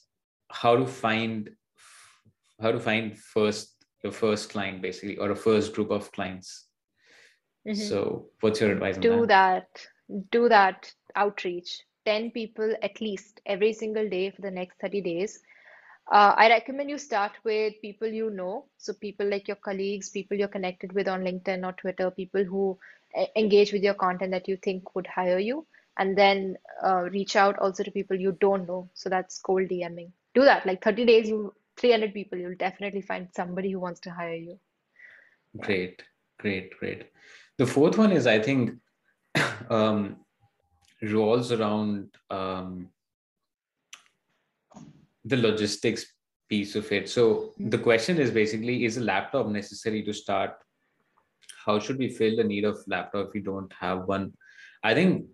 how 0.61 0.75
to 0.75 0.85
find 0.85 1.49
how 2.61 2.71
to 2.71 2.79
find 2.79 3.17
first 3.17 3.85
your 4.03 4.13
first 4.13 4.49
client 4.49 4.81
basically 4.81 5.17
or 5.17 5.31
a 5.31 5.35
first 5.35 5.73
group 5.73 5.91
of 5.91 6.11
clients. 6.11 6.67
Mhm. 7.67 7.75
So 7.89 8.29
what's 8.41 8.61
your 8.61 8.71
advice 8.71 8.95
on 8.95 9.01
do 9.01 9.25
that? 9.25 9.27
that 9.27 9.87
do 10.31 10.47
that 10.49 10.93
outreach 11.15 11.81
10 12.05 12.29
people 12.31 12.75
at 12.83 13.01
least 13.01 13.41
every 13.45 13.73
single 13.73 14.07
day 14.09 14.29
for 14.31 14.41
the 14.41 14.51
next 14.51 14.79
30 14.79 15.01
days 15.01 15.39
Uh, 16.07 16.33
I 16.37 16.49
recommend 16.49 16.91
you 16.91 16.97
start 16.99 17.31
with 17.43 17.81
people 17.81 18.07
you 18.07 18.29
know. 18.29 18.65
So 18.77 18.93
people 18.93 19.27
like 19.27 19.47
your 19.47 19.57
colleagues, 19.67 20.09
people 20.09 20.37
you're 20.37 20.47
connected 20.47 20.93
with 20.93 21.07
on 21.07 21.23
LinkedIn 21.23 21.65
or 21.65 21.71
Twitter, 21.73 22.11
people 22.11 22.43
who 22.43 22.77
engage 23.35 23.73
with 23.73 23.81
your 23.81 23.95
content 23.95 24.31
that 24.31 24.47
you 24.47 24.57
think 24.57 24.93
would 24.95 25.07
hire 25.07 25.39
you, 25.39 25.65
and 25.97 26.15
then 26.15 26.57
uh, 26.83 27.01
reach 27.15 27.35
out 27.35 27.57
also 27.57 27.83
to 27.83 27.91
people 27.91 28.19
you 28.25 28.33
don't 28.33 28.67
know. 28.67 28.89
So 28.93 29.09
that's 29.09 29.39
cold 29.39 29.67
DMing. 29.69 30.11
Do 30.35 30.43
that. 30.43 30.65
Like 30.65 30.83
30 30.83 31.05
days, 31.05 31.29
you 31.29 31.53
300 31.77 32.13
people, 32.13 32.37
you'll 32.37 32.55
definitely 32.55 33.01
find 33.01 33.27
somebody 33.33 33.71
who 33.71 33.79
wants 33.79 33.99
to 34.01 34.11
hire 34.11 34.35
you. 34.35 34.59
Great, 35.57 36.03
great, 36.39 36.77
great. 36.79 37.09
The 37.57 37.65
fourth 37.65 37.97
one 37.97 38.11
is, 38.11 38.27
I 38.27 38.39
think, 38.39 38.71
um, 39.69 40.17
revolves 41.01 41.51
around 41.51 42.09
um, 42.29 42.89
the 45.23 45.37
logistics 45.37 46.05
piece 46.49 46.75
of 46.75 46.91
it. 46.91 47.09
So 47.09 47.53
the 47.57 47.77
question 47.77 48.19
is 48.19 48.31
basically, 48.31 48.85
is 48.85 48.97
a 48.97 49.01
laptop 49.01 49.47
necessary 49.47 50.03
to 50.03 50.13
start? 50.13 50.51
How 51.65 51.79
should 51.79 51.97
we 51.97 52.09
fill 52.09 52.35
the 52.35 52.43
need 52.43 52.63
of 52.63 52.77
laptop 52.87 53.27
if 53.27 53.33
we 53.33 53.41
don't 53.41 53.71
have 53.79 54.05
one? 54.05 54.33
I 54.83 54.93
think 54.93 55.25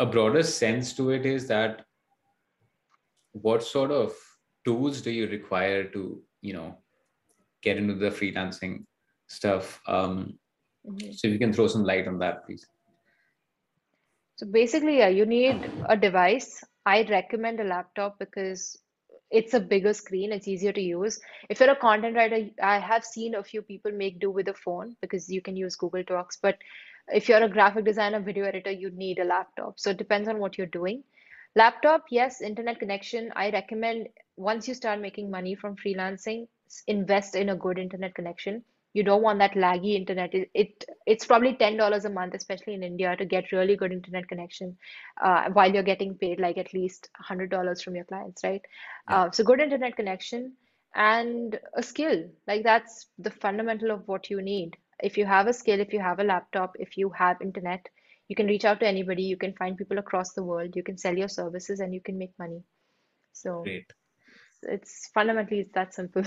a 0.00 0.06
broader 0.06 0.42
sense 0.42 0.94
to 0.94 1.10
it 1.10 1.24
is 1.24 1.46
that 1.48 1.84
what 3.32 3.62
sort 3.62 3.90
of 3.90 4.12
tools 4.66 5.02
do 5.02 5.10
you 5.10 5.28
require 5.28 5.84
to, 5.96 6.22
you 6.42 6.54
know, 6.54 6.76
get 7.62 7.78
into 7.78 7.94
the 7.94 8.10
freelancing 8.10 8.84
stuff? 9.28 9.80
Um, 9.88 10.38
Mhm. 10.86 11.14
so 11.14 11.28
if 11.28 11.32
you 11.32 11.38
can 11.38 11.52
throw 11.52 11.68
some 11.68 11.84
light 11.84 12.08
on 12.08 12.18
that, 12.18 12.46
please. 12.46 12.66
So 14.36 14.46
basically, 14.46 14.98
yeah, 14.98 15.08
you 15.08 15.26
need 15.26 15.70
a 15.88 15.96
device. 15.96 16.64
I'd 16.84 17.10
recommend 17.10 17.60
a 17.60 17.64
laptop 17.64 18.18
because 18.18 18.78
it's 19.30 19.54
a 19.54 19.60
bigger 19.60 19.94
screen, 19.94 20.32
it's 20.32 20.46
easier 20.48 20.72
to 20.72 20.80
use. 20.80 21.20
If 21.48 21.60
you're 21.60 21.70
a 21.70 21.76
content 21.76 22.16
writer, 22.16 22.50
I 22.62 22.78
have 22.78 23.04
seen 23.04 23.34
a 23.34 23.42
few 23.42 23.62
people 23.62 23.92
make 23.92 24.20
do 24.20 24.30
with 24.30 24.48
a 24.48 24.54
phone 24.54 24.96
because 25.00 25.28
you 25.30 25.42
can 25.42 25.56
use 25.56 25.76
Google 25.76 26.04
Docs. 26.04 26.38
But 26.42 26.58
if 27.08 27.28
you're 27.28 27.42
a 27.42 27.48
graphic 27.48 27.84
designer, 27.84 28.20
video 28.20 28.44
editor, 28.44 28.70
you 28.70 28.90
need 28.90 29.18
a 29.18 29.24
laptop. 29.24 29.80
So 29.80 29.90
it 29.90 29.96
depends 29.96 30.28
on 30.28 30.38
what 30.38 30.58
you're 30.58 30.66
doing. 30.66 31.02
Laptop, 31.56 32.04
yes, 32.10 32.40
internet 32.42 32.78
connection. 32.78 33.32
I 33.34 33.50
recommend 33.50 34.08
once 34.36 34.68
you 34.68 34.74
start 34.74 35.00
making 35.00 35.30
money 35.30 35.54
from 35.54 35.76
freelancing, 35.76 36.46
invest 36.86 37.34
in 37.34 37.50
a 37.50 37.56
good 37.56 37.78
internet 37.78 38.14
connection. 38.14 38.62
You 38.92 39.02
don't 39.02 39.22
want 39.22 39.38
that 39.40 39.52
laggy 39.52 39.94
internet. 39.94 40.34
It, 40.34 40.50
it 40.54 40.84
it's 41.06 41.26
probably 41.26 41.54
$10 41.54 42.04
a 42.04 42.10
month, 42.10 42.34
especially 42.34 42.74
in 42.74 42.82
India, 42.82 43.14
to 43.16 43.24
get 43.26 43.52
really 43.52 43.76
good 43.76 43.92
internet 43.92 44.26
connection 44.28 44.76
uh, 45.22 45.50
while 45.52 45.72
you're 45.72 45.82
getting 45.82 46.14
paid 46.16 46.40
like 46.40 46.56
at 46.56 46.72
least 46.72 47.10
$100 47.30 47.82
from 47.82 47.94
your 47.94 48.04
clients, 48.04 48.42
right? 48.42 48.62
Yeah. 49.08 49.24
Uh, 49.24 49.30
so 49.30 49.44
good 49.44 49.60
internet 49.60 49.96
connection 49.96 50.54
and 50.94 51.60
a 51.76 51.82
skill. 51.82 52.24
Like 52.46 52.64
that's 52.64 53.06
the 53.18 53.30
fundamental 53.30 53.90
of 53.90 54.08
what 54.08 54.30
you 54.30 54.40
need. 54.40 54.76
If 55.02 55.18
you 55.18 55.26
have 55.26 55.46
a 55.46 55.52
skill, 55.52 55.78
if 55.78 55.92
you 55.92 56.00
have 56.00 56.20
a 56.20 56.24
laptop, 56.24 56.72
if 56.78 56.96
you 56.96 57.10
have 57.10 57.42
internet, 57.42 57.86
you 58.28 58.34
can 58.34 58.46
reach 58.46 58.64
out 58.64 58.80
to 58.80 58.88
anybody, 58.88 59.22
you 59.22 59.36
can 59.36 59.52
find 59.54 59.76
people 59.76 59.98
across 59.98 60.32
the 60.32 60.42
world, 60.42 60.74
you 60.74 60.82
can 60.82 60.96
sell 60.96 61.16
your 61.16 61.28
services 61.28 61.80
and 61.80 61.92
you 61.92 62.00
can 62.00 62.16
make 62.16 62.32
money. 62.38 62.62
So 63.34 63.62
Great. 63.62 63.92
It's 64.62 65.10
fundamentally 65.14 65.60
it's 65.60 65.72
that 65.72 65.94
simple. 65.94 66.22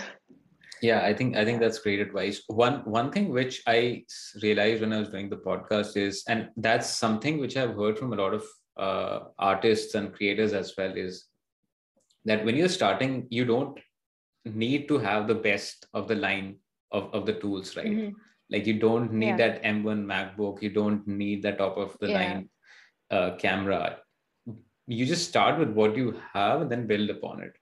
Yeah, 0.81 1.01
I 1.03 1.13
think 1.13 1.35
I 1.35 1.43
think 1.43 1.59
that's 1.59 1.79
great 1.79 1.99
advice. 1.99 2.41
One 2.47 2.75
one 2.85 3.11
thing 3.11 3.29
which 3.33 3.61
i 3.67 4.03
realized 4.41 4.81
when 4.81 4.93
I 4.93 4.99
was 4.99 5.09
doing 5.09 5.29
the 5.29 5.35
podcast 5.37 5.97
is, 5.97 6.23
and 6.27 6.49
that's 6.55 6.89
something 6.89 7.37
which 7.39 7.57
I've 7.57 7.75
heard 7.75 7.97
from 7.99 8.13
a 8.13 8.15
lot 8.15 8.33
of 8.33 8.43
uh, 8.77 9.19
artists 9.37 9.95
and 9.95 10.13
creators 10.13 10.53
as 10.53 10.73
well, 10.77 10.93
is 10.95 11.25
that 12.23 12.45
when 12.45 12.55
you're 12.55 12.69
starting, 12.69 13.27
you 13.29 13.43
don't 13.43 13.77
need 14.45 14.87
to 14.87 14.97
have 14.99 15.27
the 15.27 15.35
best 15.35 15.85
of 15.93 16.07
the 16.07 16.15
line 16.15 16.55
of, 16.91 17.13
of 17.13 17.25
the 17.25 17.33
tools, 17.33 17.75
right? 17.75 17.87
Mhm. 17.97 18.13
Like 18.49 18.65
you 18.65 18.79
don't 18.79 19.11
need 19.11 19.37
Yeah. 19.37 19.37
that 19.37 19.63
M1 19.63 20.05
MacBook, 20.05 20.61
you 20.61 20.69
don't 20.69 21.05
need 21.05 21.43
that 21.43 21.57
top 21.57 21.77
of 21.77 21.97
the 21.99 22.07
Yeah. 22.07 22.19
line 22.19 22.49
uh, 23.11 23.35
camera. 23.37 23.99
You 24.87 25.05
just 25.05 25.27
start 25.27 25.59
with 25.59 25.71
what 25.71 25.97
you 25.97 26.19
have 26.33 26.61
and 26.61 26.71
then 26.71 26.87
build 26.87 27.09
upon 27.09 27.41
it. 27.43 27.58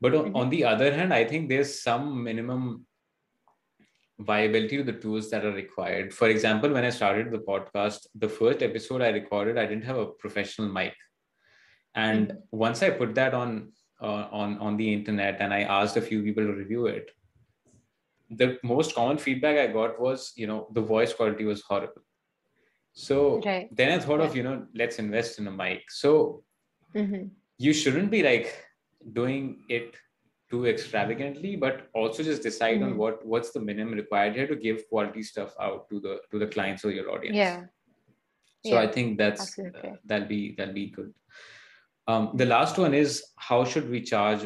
But 0.00 0.14
on, 0.14 0.32
Mhm. 0.32 0.36
on 0.36 0.50
the 0.50 0.64
other 0.64 0.92
hand, 0.92 1.12
I 1.12 1.24
think 1.24 1.48
there's 1.48 1.82
some 1.82 2.24
minimum 2.24 2.86
viability 4.18 4.76
to 4.78 4.82
the 4.84 4.92
tools 4.92 5.30
that 5.30 5.44
are 5.44 5.52
required. 5.52 6.12
For 6.12 6.28
example, 6.28 6.72
when 6.72 6.84
I 6.84 6.90
started 6.90 7.30
the 7.30 7.38
podcast, 7.38 8.06
the 8.14 8.28
first 8.28 8.62
episode 8.62 9.02
I 9.02 9.08
recorded, 9.10 9.58
I 9.58 9.66
didn't 9.66 9.84
have 9.84 9.96
a 9.98 10.06
professional 10.06 10.68
mic. 10.68 10.94
And 11.94 12.28
Mhm. 12.28 12.42
once 12.50 12.82
I 12.82 12.90
put 12.90 13.14
that 13.14 13.34
on 13.34 13.72
uh, 14.02 14.28
on 14.32 14.56
on 14.58 14.76
the 14.78 14.90
internet 14.94 15.40
and 15.40 15.52
I 15.52 15.62
asked 15.78 15.96
a 15.98 16.00
few 16.00 16.22
people 16.22 16.44
to 16.46 16.52
review 16.52 16.86
it, 16.86 17.10
the 18.30 18.58
most 18.62 18.94
common 18.94 19.18
feedback 19.18 19.58
I 19.58 19.66
got 19.66 20.00
was, 20.00 20.32
you 20.36 20.46
know, 20.46 20.68
the 20.72 20.80
voice 20.80 21.12
quality 21.12 21.44
was 21.44 21.60
horrible. 21.62 22.02
So 22.92 23.40
Right. 23.44 23.68
then 23.70 23.92
I 23.92 23.98
thought 24.04 24.20
Yeah. 24.20 24.26
of, 24.26 24.36
you 24.36 24.42
know, 24.42 24.66
let's 24.74 24.98
invest 24.98 25.38
in 25.38 25.46
a 25.48 25.50
mic. 25.50 25.90
So 25.90 26.44
hmm 26.94 27.24
you 27.58 27.72
shouldn't 27.74 28.10
be 28.10 28.22
like 28.22 28.48
doing 29.12 29.62
it 29.68 29.94
too 30.50 30.66
extravagantly 30.66 31.56
but 31.56 31.88
also 31.94 32.22
just 32.22 32.42
decide 32.42 32.82
on 32.82 32.92
hmm. 32.92 32.98
what 32.98 33.24
what's 33.24 33.50
the 33.52 33.60
minimum 33.60 33.94
required 33.94 34.34
here 34.34 34.46
to 34.46 34.56
give 34.56 34.88
quality 34.88 35.22
stuff 35.22 35.54
out 35.60 35.88
to 35.88 36.00
the 36.00 36.20
to 36.30 36.38
the 36.38 36.46
clients 36.46 36.84
or 36.84 36.90
your 36.90 37.10
audience. 37.10 37.36
Yeah. 37.36 37.64
so 38.70 38.78
i 38.78 38.86
think 38.86 39.16
that's 39.16 39.58
uh, 39.58 39.92
that'll 40.04 40.28
be 40.28 40.54
that'll 40.56 40.74
be 40.74 40.90
good. 40.90 41.14
Um, 42.08 42.32
the 42.34 42.46
last 42.46 42.76
one 42.76 42.92
is 42.92 43.24
how 43.36 43.64
should 43.64 43.88
we 43.88 44.00
charge 44.00 44.42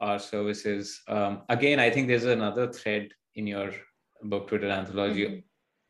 our 0.00 0.18
services? 0.18 1.00
Um, 1.08 1.42
again 1.48 1.78
i 1.78 1.88
think 1.90 2.08
there's 2.08 2.24
another 2.24 2.66
thread 2.72 3.08
in 3.36 3.46
your 3.46 3.70
book 4.22 4.48
twitter 4.48 4.70
anthology 4.80 5.26
hmm 5.26 5.40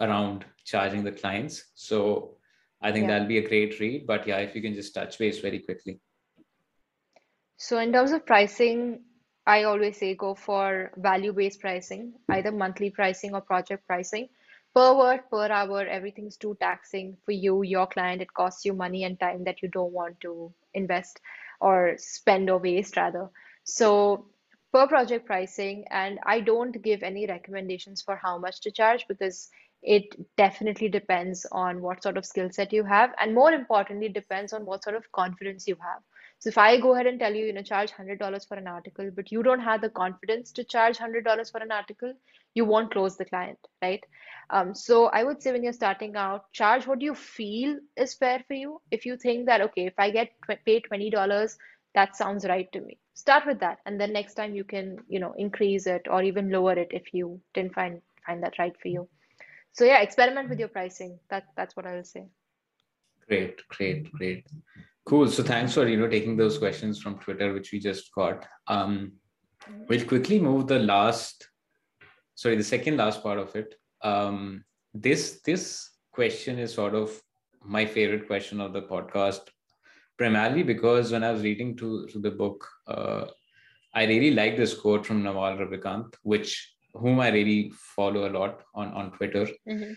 around 0.01 0.45
charging 0.65 1.05
the 1.05 1.12
clients. 1.12 1.71
So 1.75 2.37
i 2.83 2.91
think 2.93 3.05
Yeah. 3.05 3.12
that'll 3.12 3.29
be 3.29 3.39
a 3.39 3.49
great 3.49 3.79
read 3.81 4.07
but 4.07 4.27
yeah 4.27 4.39
if 4.39 4.55
you 4.55 4.62
can 4.62 4.75
just 4.75 4.95
touch 4.95 5.19
base 5.19 5.39
very 5.39 5.61
quickly 5.61 6.01
So 7.57 7.78
in 7.78 7.92
terms 7.92 8.12
of 8.12 8.26
pricing, 8.26 9.05
I 9.46 9.64
always 9.64 9.98
say 9.98 10.14
go 10.14 10.34
for 10.34 10.90
value-based 10.96 11.61
pricing, 11.61 12.14
either 12.30 12.50
monthly 12.50 12.90
pricing 12.90 13.34
or 13.34 13.40
project 13.40 13.86
pricing. 13.86 14.28
Per 14.74 14.96
word, 14.96 15.20
per 15.30 15.46
hour, 15.46 15.86
everything's 15.86 16.36
too 16.36 16.57
taxing 16.61 17.16
for 17.24 17.32
you, 17.32 17.62
your 17.62 17.86
client. 17.86 18.22
It 18.22 18.34
costs 18.34 18.64
you 18.64 18.72
money 18.72 19.05
and 19.05 19.20
time 19.20 19.44
that 19.44 19.62
you 19.62 19.68
don't 19.68 19.92
want 19.92 20.20
to 20.22 20.52
invest 20.72 21.20
or 21.61 21.94
spend 21.96 22.50
or 22.50 22.59
waste 22.59 22.96
rather. 22.96 23.30
So 23.62 24.26
per 24.72 24.88
project 24.88 25.26
pricing, 25.26 25.84
and 25.90 26.18
I 26.26 26.40
don't 26.40 26.82
give 26.82 27.05
any 27.05 27.26
recommendations 27.26 28.02
for 28.02 28.16
how 28.16 28.38
much 28.38 28.61
to 28.62 28.72
charge 28.72 29.07
because 29.07 29.48
it 29.82 30.05
definitely 30.36 30.88
depends 30.88 31.46
on 31.52 31.80
what 31.80 32.02
sort 32.02 32.16
of 32.16 32.26
skill 32.26 32.50
set 32.50 32.72
you 32.72 32.82
have, 32.82 33.12
and 33.20 33.34
more 33.34 33.52
importantly, 33.52 34.09
depends 34.09 34.52
on 34.52 34.66
what 34.66 34.82
sort 34.82 34.96
of 34.96 35.12
confidence 35.12 35.68
you 35.68 35.76
have. 35.76 36.02
So 36.45 36.49
if 36.49 36.59
I 36.59 36.78
go 36.78 36.92
ahead 36.92 37.07
and 37.07 37.18
tell 37.18 37.34
you, 37.34 37.47
you 37.47 37.55
know, 37.55 37.62
charge 37.62 37.90
$100 37.90 38.47
for 38.47 38.59
an 38.59 38.66
article, 38.66 39.11
but 39.16 39.32
you 39.32 39.42
don't 39.42 39.61
have 39.61 39.80
the 39.80 39.88
confidence 39.88 40.53
to 40.53 40.62
charge 40.62 40.99
$100 40.99 41.51
for 41.51 41.62
an 41.62 41.72
article, 41.72 42.12
you 42.53 42.66
won't 42.66 42.92
close 42.92 43.16
the 43.16 43.24
client, 43.24 43.59
right? 43.80 44.05
Um, 44.51 44.74
so 44.74 45.07
I 45.07 45.24
would 45.24 45.40
say 45.42 45.53
when 45.53 45.62
you're 45.64 45.72
starting 45.72 46.16
out, 46.16 46.53
charge 46.53 46.86
what 46.86 47.01
you 47.01 47.14
feel 47.14 47.78
is 47.97 48.12
fair 48.12 48.45
for 48.47 48.53
you. 48.53 48.78
If 48.90 49.07
you 49.07 49.16
think 49.16 49.47
that, 49.47 49.62
okay, 49.62 49.86
if 49.86 49.95
I 49.97 50.11
get 50.11 50.32
paid 50.66 50.84
$20, 50.92 51.57
that 51.95 52.14
sounds 52.14 52.45
right 52.45 52.70
to 52.72 52.80
me. 52.82 52.99
Start 53.14 53.47
with 53.47 53.61
that, 53.61 53.78
and 53.86 53.99
then 53.99 54.12
next 54.12 54.34
time 54.34 54.55
you 54.55 54.64
can, 54.64 54.99
you 55.09 55.20
know, 55.20 55.32
increase 55.38 55.86
it 55.86 56.03
or 56.11 56.22
even 56.22 56.51
lower 56.51 56.74
it 56.74 56.88
if 56.90 57.14
you 57.14 57.40
didn't 57.55 57.72
find 57.72 58.03
find 58.26 58.42
that 58.42 58.59
right 58.59 58.74
for 58.82 58.88
you. 58.88 59.09
So 59.72 59.86
yeah, 59.86 60.03
experiment 60.03 60.51
with 60.51 60.59
your 60.59 60.68
pricing. 60.68 61.18
That 61.30 61.45
that's 61.57 61.74
what 61.74 61.86
I 61.86 61.95
will 61.95 62.05
say. 62.05 62.26
Great, 63.28 63.66
great, 63.68 64.12
great. 64.12 64.45
Cool. 65.07 65.28
So 65.28 65.42
thanks 65.42 65.74
for 65.74 65.86
you 65.86 65.98
know 65.98 66.09
taking 66.09 66.36
those 66.36 66.57
questions 66.59 67.00
from 67.00 67.18
Twitter, 67.18 67.52
which 67.52 67.72
we 67.72 67.78
just 67.78 68.12
got. 68.14 68.46
Um, 68.66 69.12
we'll 69.88 70.05
quickly 70.07 70.40
move 70.40 70.66
the 70.66 70.78
last, 70.78 71.48
sorry, 72.34 72.57
the 72.57 72.64
second 72.64 72.96
last 72.96 73.22
part 73.22 73.38
of 73.38 73.55
it. 73.55 73.74
Um, 74.02 74.64
this 74.94 75.40
this 75.42 75.90
question 76.12 76.59
is 76.59 76.72
sort 76.72 76.94
of 76.94 77.20
my 77.62 77.84
favorite 77.84 78.26
question 78.26 78.61
of 78.61 78.72
the 78.72 78.82
podcast, 78.82 79.40
primarily 80.16 80.62
because 80.62 81.12
when 81.12 81.24
I 81.24 81.32
was 81.32 81.42
reading 81.42 81.76
to, 81.78 82.07
to 82.07 82.18
the 82.18 82.30
book, 82.30 82.66
uh, 82.86 83.26
I 83.94 84.05
really 84.05 84.30
like 84.30 84.57
this 84.57 84.74
quote 84.74 85.05
from 85.05 85.22
Naval 85.22 85.57
Ravikant, 85.57 86.14
which 86.22 86.74
whom 86.94 87.20
I 87.20 87.28
really 87.30 87.72
follow 87.74 88.28
a 88.28 88.32
lot 88.32 88.62
on 88.74 88.88
on 88.92 89.12
Twitter. 89.12 89.46
Mhm. 89.68 89.96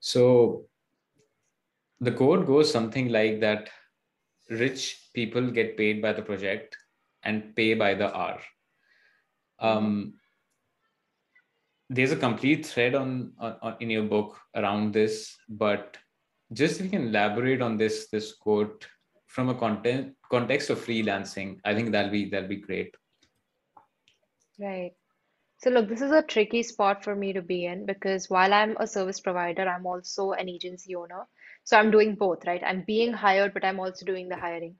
So 0.00 0.66
the 2.00 2.12
quote 2.12 2.46
goes 2.46 2.70
something 2.70 3.08
like 3.08 3.40
that 3.40 3.70
rich 4.50 5.10
people 5.14 5.50
get 5.50 5.76
paid 5.76 6.02
by 6.02 6.12
the 6.12 6.22
project 6.22 6.76
and 7.22 7.54
pay 7.56 7.74
by 7.74 7.94
the 7.94 8.14
hour. 8.14 8.40
Um, 9.58 10.14
there's 11.88 12.12
a 12.12 12.16
complete 12.16 12.66
thread 12.66 12.94
on, 12.94 13.32
on, 13.38 13.56
on 13.62 13.76
in 13.80 13.90
your 13.90 14.04
book 14.04 14.38
around 14.54 14.92
this, 14.92 15.36
but 15.48 15.96
just 16.52 16.78
if 16.78 16.84
you 16.84 16.90
can 16.90 17.08
elaborate 17.08 17.62
on 17.62 17.76
this 17.76 18.08
this 18.10 18.34
quote 18.34 18.86
from 19.26 19.48
a 19.48 19.54
content 19.54 20.14
context 20.30 20.70
of 20.70 20.84
freelancing, 20.84 21.58
I 21.64 21.74
think 21.74 21.92
that'll 21.92 22.10
be 22.10 22.28
that'll 22.28 22.48
be 22.48 22.56
great. 22.56 22.94
Right. 24.58 24.92
So 25.58 25.70
look, 25.70 25.88
this 25.88 26.02
is 26.02 26.12
a 26.12 26.22
tricky 26.22 26.62
spot 26.62 27.02
for 27.02 27.16
me 27.16 27.32
to 27.32 27.42
be 27.42 27.66
in 27.66 27.86
because 27.86 28.28
while 28.28 28.52
I'm 28.52 28.76
a 28.78 28.86
service 28.86 29.20
provider, 29.20 29.66
I'm 29.66 29.86
also 29.86 30.32
an 30.32 30.48
agency 30.48 30.94
owner. 30.94 31.26
So 31.64 31.78
I'm 31.78 31.90
doing 31.90 32.16
both, 32.16 32.46
right? 32.46 32.62
I'm 32.64 32.84
being 32.86 33.12
hired, 33.12 33.54
but 33.54 33.64
I'm 33.64 33.80
also 33.80 34.06
doing 34.06 34.28
the 34.28 34.36
hiring. 34.36 34.76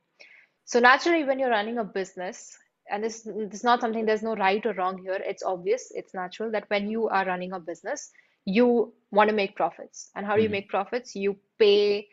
So 0.65 0.81
naturally, 0.81 1.25
when 1.25 1.39
you're 1.39 1.51
running 1.51 1.79
a 1.79 1.85
business, 1.85 2.57
and 2.91 3.03
this, 3.05 3.23
this 3.23 3.55
is 3.55 3.65
not 3.65 3.81
something, 3.81 4.07
there's 4.07 4.23
no 4.23 4.37
right 4.37 4.65
or 4.67 4.75
wrong 4.75 4.99
here. 5.03 5.19
It's 5.25 5.43
obvious, 5.43 5.91
it's 5.95 6.15
natural 6.15 6.51
that 6.53 6.65
when 6.69 6.89
you 6.89 7.09
are 7.09 7.25
running 7.27 7.53
a 7.53 7.61
business, 7.61 8.11
you 8.45 8.93
want 9.11 9.31
to 9.31 9.37
make 9.37 9.57
profits. 9.57 10.11
And 10.17 10.27
how 10.27 10.37
do 10.37 10.43
you 10.43 10.49
hmm 10.49 10.51
make 10.51 10.69
profits? 10.69 11.15
You 11.17 11.37
pay, 11.59 12.09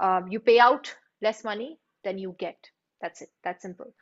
um, 0.00 0.28
you 0.28 0.40
pay 0.40 0.58
out 0.58 0.94
less 1.22 1.44
money 1.44 1.78
than 2.04 2.18
you 2.18 2.34
get. 2.38 2.56
That's 3.00 3.22
it. 3.22 3.30
That's 3.44 3.62
simple. 3.62 3.94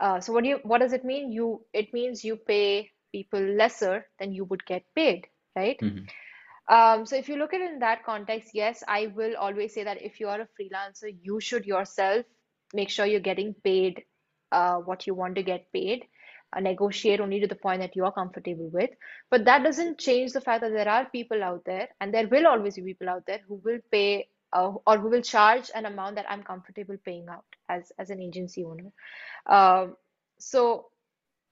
Uh, 0.00 0.20
so 0.20 0.32
what 0.32 0.42
do 0.44 0.50
you, 0.50 0.58
what 0.64 0.78
does 0.80 0.92
it 0.92 1.04
mean? 1.04 1.32
You, 1.32 1.64
it 1.72 1.92
means 1.92 2.24
you 2.24 2.36
pay 2.36 2.90
people 3.12 3.40
lesser 3.40 4.06
than 4.18 4.32
you 4.32 4.44
would 4.44 4.64
get 4.66 4.84
paid, 4.94 5.26
right? 5.56 5.80
hmm 5.80 6.08
Um, 6.68 7.04
so 7.04 7.16
if 7.16 7.28
you 7.28 7.36
look 7.36 7.52
at 7.52 7.60
it 7.60 7.72
in 7.72 7.78
that 7.80 8.04
context, 8.04 8.50
yes, 8.54 8.82
I 8.88 9.08
will 9.08 9.36
always 9.36 9.74
say 9.74 9.84
that 9.84 10.02
if 10.02 10.18
you 10.20 10.28
are 10.28 10.40
a 10.40 10.48
freelancer, 10.58 11.14
you 11.22 11.40
should 11.40 11.66
yourself 11.66 12.24
make 12.72 12.88
sure 12.90 13.06
you're 13.06 13.20
getting 13.20 13.54
paid 13.54 14.04
uh, 14.50 14.76
what 14.76 15.06
you 15.06 15.14
want 15.14 15.34
to 15.36 15.42
get 15.42 15.72
paid. 15.72 16.04
Uh, 16.56 16.60
negotiate 16.60 17.20
only 17.20 17.40
to 17.40 17.48
the 17.48 17.54
point 17.56 17.80
that 17.80 17.96
you're 17.96 18.12
comfortable 18.12 18.70
with. 18.72 18.90
But 19.28 19.44
that 19.46 19.64
doesn't 19.64 19.98
change 19.98 20.32
the 20.32 20.40
fact 20.40 20.60
that 20.60 20.72
there 20.72 20.88
are 20.88 21.04
people 21.06 21.42
out 21.42 21.64
there, 21.64 21.88
and 22.00 22.14
there 22.14 22.28
will 22.28 22.46
always 22.46 22.76
be 22.76 22.82
people 22.82 23.08
out 23.08 23.26
there 23.26 23.40
who 23.48 23.60
will 23.64 23.80
pay 23.90 24.28
uh, 24.52 24.72
or 24.86 24.98
who 24.98 25.08
will 25.08 25.22
charge 25.22 25.70
an 25.74 25.84
amount 25.84 26.14
that 26.14 26.26
I'm 26.28 26.44
comfortable 26.44 26.96
paying 27.04 27.28
out 27.28 27.44
as 27.68 27.90
as 27.98 28.10
an 28.10 28.20
agency 28.20 28.64
owner. 28.64 28.92
Um, 29.46 29.96
so 30.38 30.90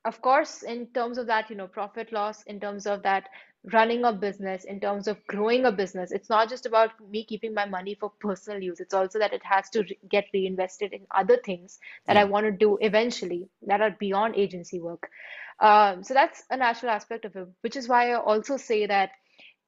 of 0.04 0.20
course, 0.20 0.62
in 0.62 0.86
terms 0.88 1.18
of 1.18 1.26
that, 1.26 1.50
you 1.50 1.56
know, 1.56 1.66
profit 1.66 2.12
loss, 2.12 2.42
in 2.44 2.60
terms 2.60 2.86
of 2.86 3.02
that 3.02 3.28
running 3.72 4.04
a 4.04 4.12
business, 4.12 4.64
in 4.64 4.80
terms 4.80 5.06
of 5.06 5.24
growing 5.26 5.64
a 5.64 5.72
business, 5.72 6.10
it's 6.10 6.28
not 6.28 6.48
just 6.48 6.66
about 6.66 6.90
me 7.10 7.24
keeping 7.24 7.54
my 7.54 7.64
money 7.64 7.94
for 7.94 8.10
personal 8.20 8.60
use. 8.60 8.80
It's 8.80 8.94
also 8.94 9.18
that 9.20 9.32
it 9.32 9.44
has 9.44 9.70
to 9.70 9.82
re 9.82 9.98
get 10.08 10.26
reinvested 10.34 10.92
in 10.92 11.06
other 11.14 11.36
things 11.36 11.78
that 12.06 12.16
I 12.16 12.24
want 12.24 12.46
to 12.46 12.52
do 12.52 12.78
eventually 12.80 13.48
that 13.66 13.80
are 13.80 13.96
beyond 13.98 14.36
agency 14.36 14.80
work. 14.80 15.10
Um, 15.60 16.02
so 16.02 16.14
that's 16.14 16.42
a 16.50 16.56
natural 16.56 16.90
aspect 16.90 17.24
of 17.24 17.36
it, 17.36 17.48
which 17.60 17.76
is 17.76 17.88
why 17.88 18.10
I 18.10 18.16
also 18.16 18.56
say 18.56 18.86
that 18.86 19.10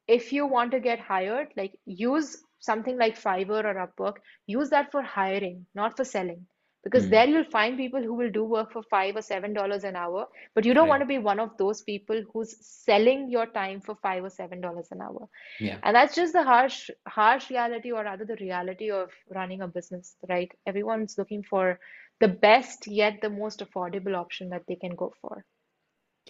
if 0.07 0.33
you 0.33 0.45
want 0.45 0.71
to 0.71 0.79
get 0.79 0.99
hired, 0.99 1.49
like 1.55 1.79
use 1.85 2.37
something 2.59 2.97
like 2.97 3.19
Fiverr 3.19 3.63
or 3.63 3.87
Upwork, 3.87 4.17
use 4.45 4.69
that 4.71 4.91
for 4.91 5.01
hiring, 5.01 5.65
not 5.73 5.95
for 5.95 6.03
selling. 6.03 6.47
Because 6.85 7.07
hmm 7.07 7.09
there 7.09 7.27
you'll 7.27 7.45
find 7.45 7.77
people 7.77 8.01
who 8.03 8.13
will 8.13 8.31
do 8.31 8.43
work 8.45 8.71
for 8.73 8.83
five 8.83 9.17
or 9.17 9.21
seven 9.21 9.53
dollars 9.53 9.83
an 9.85 9.95
hour, 9.97 10.27
but 10.55 10.65
you 10.65 10.73
don't 10.73 10.89
want 10.89 11.01
to 11.01 11.07
be 11.07 11.19
one 11.19 11.39
of 11.39 11.57
those 11.57 11.81
people 11.83 12.21
who's 12.33 12.55
selling 12.65 13.29
your 13.29 13.47
time 13.47 13.81
for 13.81 13.95
five 13.95 14.23
or 14.23 14.29
seven 14.29 14.61
dollars 14.61 14.89
an 14.91 15.01
hour. 15.01 15.29
Yeah. 15.59 15.79
And 15.83 15.95
that's 15.95 16.15
just 16.15 16.33
the 16.33 16.43
harsh, 16.43 16.89
harsh 17.07 17.49
reality, 17.49 17.91
or 17.91 18.03
rather 18.03 18.25
the 18.25 18.37
reality 18.37 18.91
of 18.91 19.11
running 19.29 19.61
a 19.61 19.67
business, 19.67 20.15
right? 20.29 20.51
Everyone's 20.67 21.17
looking 21.17 21.43
for 21.43 21.79
the 22.21 22.29
best 22.29 22.87
yet 22.87 23.21
the 23.21 23.29
most 23.29 23.59
affordable 23.59 24.15
option 24.15 24.49
that 24.49 24.63
they 24.67 24.75
can 24.75 24.95
go 24.95 25.13
for. 25.21 25.45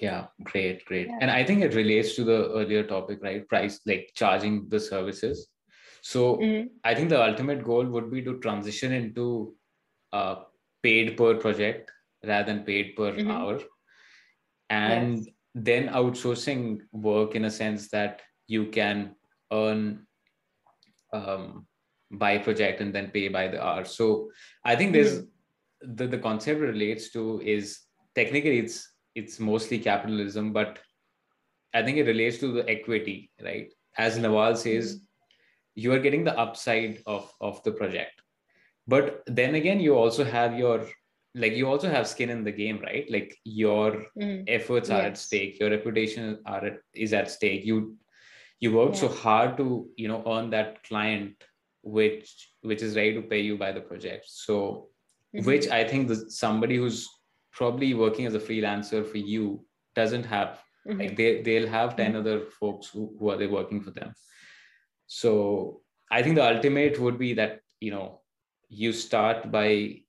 Yeah. 0.01 0.27
Great. 0.43 0.85
Great. 0.85 1.07
Yeah. 1.07 1.17
And 1.21 1.31
I 1.31 1.43
think 1.43 1.63
it 1.63 1.73
relates 1.75 2.15
to 2.15 2.23
the 2.23 2.51
earlier 2.51 2.83
topic, 2.83 3.19
right? 3.21 3.47
Price, 3.47 3.79
like 3.85 4.11
charging 4.15 4.67
the 4.69 4.79
services. 4.79 5.47
So 6.01 6.37
hmm 6.39 6.67
I 6.83 6.95
think 6.95 7.09
the 7.09 7.21
ultimate 7.23 7.63
goal 7.63 7.85
would 7.85 8.11
be 8.11 8.23
to 8.23 8.39
transition 8.39 8.91
into 8.93 9.55
uh, 10.15 10.35
paid 10.83 11.17
per 11.17 11.35
project 11.45 11.91
rather 12.31 12.53
than 12.53 12.63
paid 12.71 12.95
per 12.95 13.11
hmm 13.15 13.31
hour. 13.37 13.59
Yes. 13.59 13.69
And 14.69 15.29
then 15.53 15.89
outsourcing 15.89 16.81
work 16.91 17.35
in 17.35 17.45
a 17.45 17.51
sense 17.51 17.89
that 17.89 18.21
you 18.47 18.65
can 18.77 19.15
earn 19.51 20.07
um, 21.13 21.67
by 22.11 22.37
project 22.37 22.81
and 22.81 22.93
then 22.93 23.11
pay 23.11 23.27
by 23.37 23.47
the 23.47 23.63
hour. 23.63 23.85
So 23.85 24.31
I 24.63 24.75
think 24.75 24.93
there's 24.93 25.15
hmm 25.19 25.25
the, 25.81 26.07
the 26.07 26.17
concept 26.17 26.61
relates 26.61 27.11
to 27.11 27.41
is 27.41 27.79
technically 28.15 28.59
it's 28.59 28.77
it's 29.13 29.39
mostly 29.39 29.79
capitalism, 29.79 30.51
but 30.53 30.79
I 31.73 31.83
think 31.83 31.97
it 31.97 32.07
relates 32.07 32.37
to 32.39 32.51
the 32.51 32.67
equity, 32.69 33.31
right? 33.43 33.71
As 33.97 34.17
Naval 34.17 34.55
says, 34.55 34.93
hmm 34.93 35.03
you 35.83 35.91
are 35.93 35.99
getting 35.99 36.23
the 36.23 36.37
upside 36.39 37.01
of 37.05 37.31
of 37.41 37.61
the 37.63 37.71
project 37.71 38.24
but 38.87 39.23
then 39.27 39.55
again 39.55 39.79
you 39.79 39.95
also 39.95 40.23
have 40.23 40.57
your 40.57 40.85
like 41.33 41.53
you 41.53 41.67
also 41.67 41.89
have 41.89 42.07
skin 42.07 42.29
in 42.29 42.43
the 42.43 42.51
game 42.51 42.79
right? 42.81 43.05
Like 43.09 43.37
your 43.43 44.05
hmm 44.17 44.41
efforts 44.47 44.89
are 44.89 45.01
at 45.01 45.17
stake. 45.17 45.59
Your 45.59 45.69
reputation 45.69 46.39
are 46.45 46.65
at, 46.65 46.77
is 46.93 47.13
at 47.13 47.29
stake. 47.29 47.65
You 47.65 47.97
you 48.59 48.71
work 48.71 48.95
so 48.95 49.07
hard 49.07 49.57
to 49.57 49.89
you 49.97 50.07
know 50.07 50.23
earn 50.25 50.49
that 50.51 50.83
client 50.83 51.43
which 51.81 52.49
which 52.61 52.81
is 52.81 52.95
ready 52.95 53.13
to 53.13 53.21
pay 53.21 53.41
you 53.41 53.57
by 53.57 53.71
the 53.71 53.81
project. 53.81 54.25
So 54.27 54.89
which 55.33 55.65
hmm 55.65 55.73
i 55.73 55.83
think 55.83 56.07
the, 56.07 56.15
somebody 56.31 56.77
who's 56.77 57.09
probably 57.51 57.93
working 57.93 58.25
as 58.25 58.35
a 58.35 58.39
freelancer 58.39 59.05
for 59.05 59.17
you 59.17 59.65
doesn't 59.95 60.25
have. 60.25 60.61
Like 60.99 61.09
hmm 61.09 61.15
they 61.15 61.41
they'll 61.41 61.67
have 61.67 61.95
10 61.97 62.11
hmm 62.11 62.17
other 62.19 62.39
folks 62.59 62.87
who, 62.87 63.15
who 63.19 63.29
are 63.31 63.37
they 63.37 63.47
working 63.47 63.81
for 63.81 63.91
them. 63.91 64.13
So 65.07 65.81
I 66.11 66.21
think 66.23 66.35
the 66.35 66.47
ultimate 66.47 66.99
would 66.99 67.17
be 67.17 67.33
that, 67.33 67.59
you 67.79 67.91
know, 67.91 68.21
you 68.69 68.91
start 68.91 69.51
by 69.51 70.01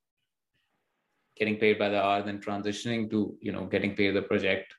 getting 1.36 1.56
paid 1.56 1.78
by 1.78 1.88
the 1.88 2.02
hour, 2.02 2.22
then 2.22 2.40
transitioning 2.40 3.10
to, 3.10 3.36
you 3.40 3.52
know, 3.52 3.66
getting 3.66 3.94
paid 3.94 4.14
the 4.14 4.22
project. 4.22 4.74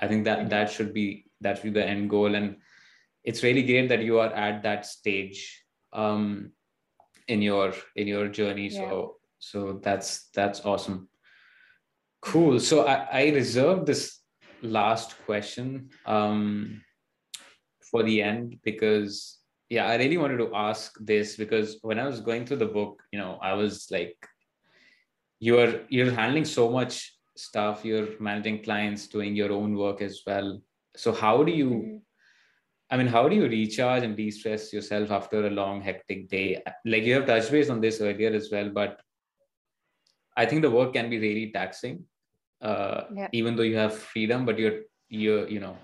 I 0.00 0.06
think 0.06 0.24
that 0.24 0.50
that 0.50 0.70
should 0.70 0.92
be 0.92 1.26
that 1.40 1.58
should 1.58 1.74
be 1.74 1.80
the 1.80 1.86
end 1.86 2.10
goal. 2.10 2.34
And 2.34 2.56
it's 3.24 3.42
really 3.42 3.62
great 3.62 3.88
that 3.88 4.02
you 4.02 4.18
are 4.18 4.32
at 4.32 4.62
that 4.62 4.86
stage 4.86 5.64
um 5.92 6.52
in 7.28 7.42
your 7.42 7.72
in 7.96 8.06
your 8.06 8.28
journey. 8.28 8.68
Yeah. 8.68 8.88
So 8.88 9.16
so 9.38 9.80
that's 9.82 10.28
that's 10.34 10.64
awesome. 10.64 11.08
Cool. 12.20 12.60
So 12.60 12.86
I, 12.86 13.08
I 13.12 13.28
reserved 13.30 13.86
this 13.86 14.20
last 14.62 15.16
question 15.26 15.90
um 16.06 16.82
for 17.90 18.02
the 18.02 18.22
end 18.22 18.58
because 18.62 19.38
yeah 19.74 19.86
i 19.92 19.96
really 20.00 20.18
wanted 20.22 20.38
to 20.42 20.48
ask 20.54 20.98
this 21.12 21.36
because 21.42 21.78
when 21.90 21.98
i 22.02 22.06
was 22.06 22.20
going 22.28 22.44
through 22.46 22.62
the 22.62 22.72
book 22.78 23.02
you 23.12 23.18
know 23.18 23.32
i 23.50 23.52
was 23.60 23.86
like 23.96 24.28
you're 25.48 25.72
you're 25.88 26.12
handling 26.12 26.44
so 26.44 26.70
much 26.70 26.96
stuff. 27.36 27.84
You're 27.84 28.08
managing 28.20 28.62
clients 28.62 29.08
doing 29.08 29.34
your 29.34 29.52
own 29.52 29.74
work 29.76 30.02
as 30.02 30.20
well. 30.26 30.60
So 30.96 31.12
how 31.12 31.42
do 31.42 31.52
you 31.60 31.70
hmm 31.70 31.96
i 32.94 32.96
mean 32.98 33.08
how 33.12 33.22
do 33.30 33.36
you 33.40 33.46
recharge 33.52 34.02
and 34.06 34.16
de-stress 34.16 34.64
yourself 34.76 35.10
after 35.18 35.46
a 35.46 35.50
long 35.50 35.80
hectic 35.80 36.28
day? 36.28 36.62
Like 36.84 37.04
you 37.04 37.14
have 37.14 37.26
touched 37.26 37.50
base 37.50 37.70
on 37.74 37.80
this 37.80 38.00
earlier 38.08 38.32
as 38.40 38.50
well 38.52 38.68
but 38.78 39.00
i 40.42 40.44
think 40.50 40.62
the 40.66 40.70
work 40.76 40.92
can 40.96 41.08
be 41.14 41.18
really 41.24 41.46
taxing 41.56 42.04
uh, 42.70 43.00
Yeah. 43.14 43.28
even 43.40 43.56
though 43.56 43.68
you 43.70 43.76
have 43.76 43.94
freedom 44.10 44.44
but 44.50 44.58
you're 44.64 44.80
you're 45.22 45.48
you 45.54 45.60
know 45.64 45.76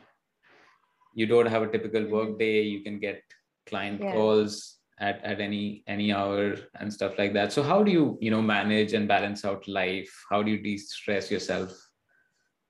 you 1.14 1.26
don't 1.26 1.46
have 1.46 1.62
a 1.62 1.68
typical 1.68 2.06
hmm 2.06 2.12
work 2.16 2.38
day. 2.38 2.62
You 2.62 2.80
can 2.82 2.98
get 2.98 3.22
client 3.68 4.00
Yes. 4.00 4.12
calls 4.12 4.78
at, 5.00 5.22
at 5.24 5.40
any 5.40 5.84
any 5.86 6.12
hour 6.12 6.56
and 6.80 6.92
stuff 6.92 7.18
like 7.18 7.32
that. 7.34 7.52
So 7.52 7.62
how 7.62 7.82
do 7.82 7.90
you 7.90 8.18
you 8.20 8.30
know 8.30 8.42
manage 8.42 8.92
and 8.94 9.06
balance 9.06 9.44
out 9.44 9.66
life? 9.68 10.12
How 10.30 10.42
do 10.42 10.50
you 10.50 10.62
de-stress 10.62 11.30
yourself? 11.30 11.70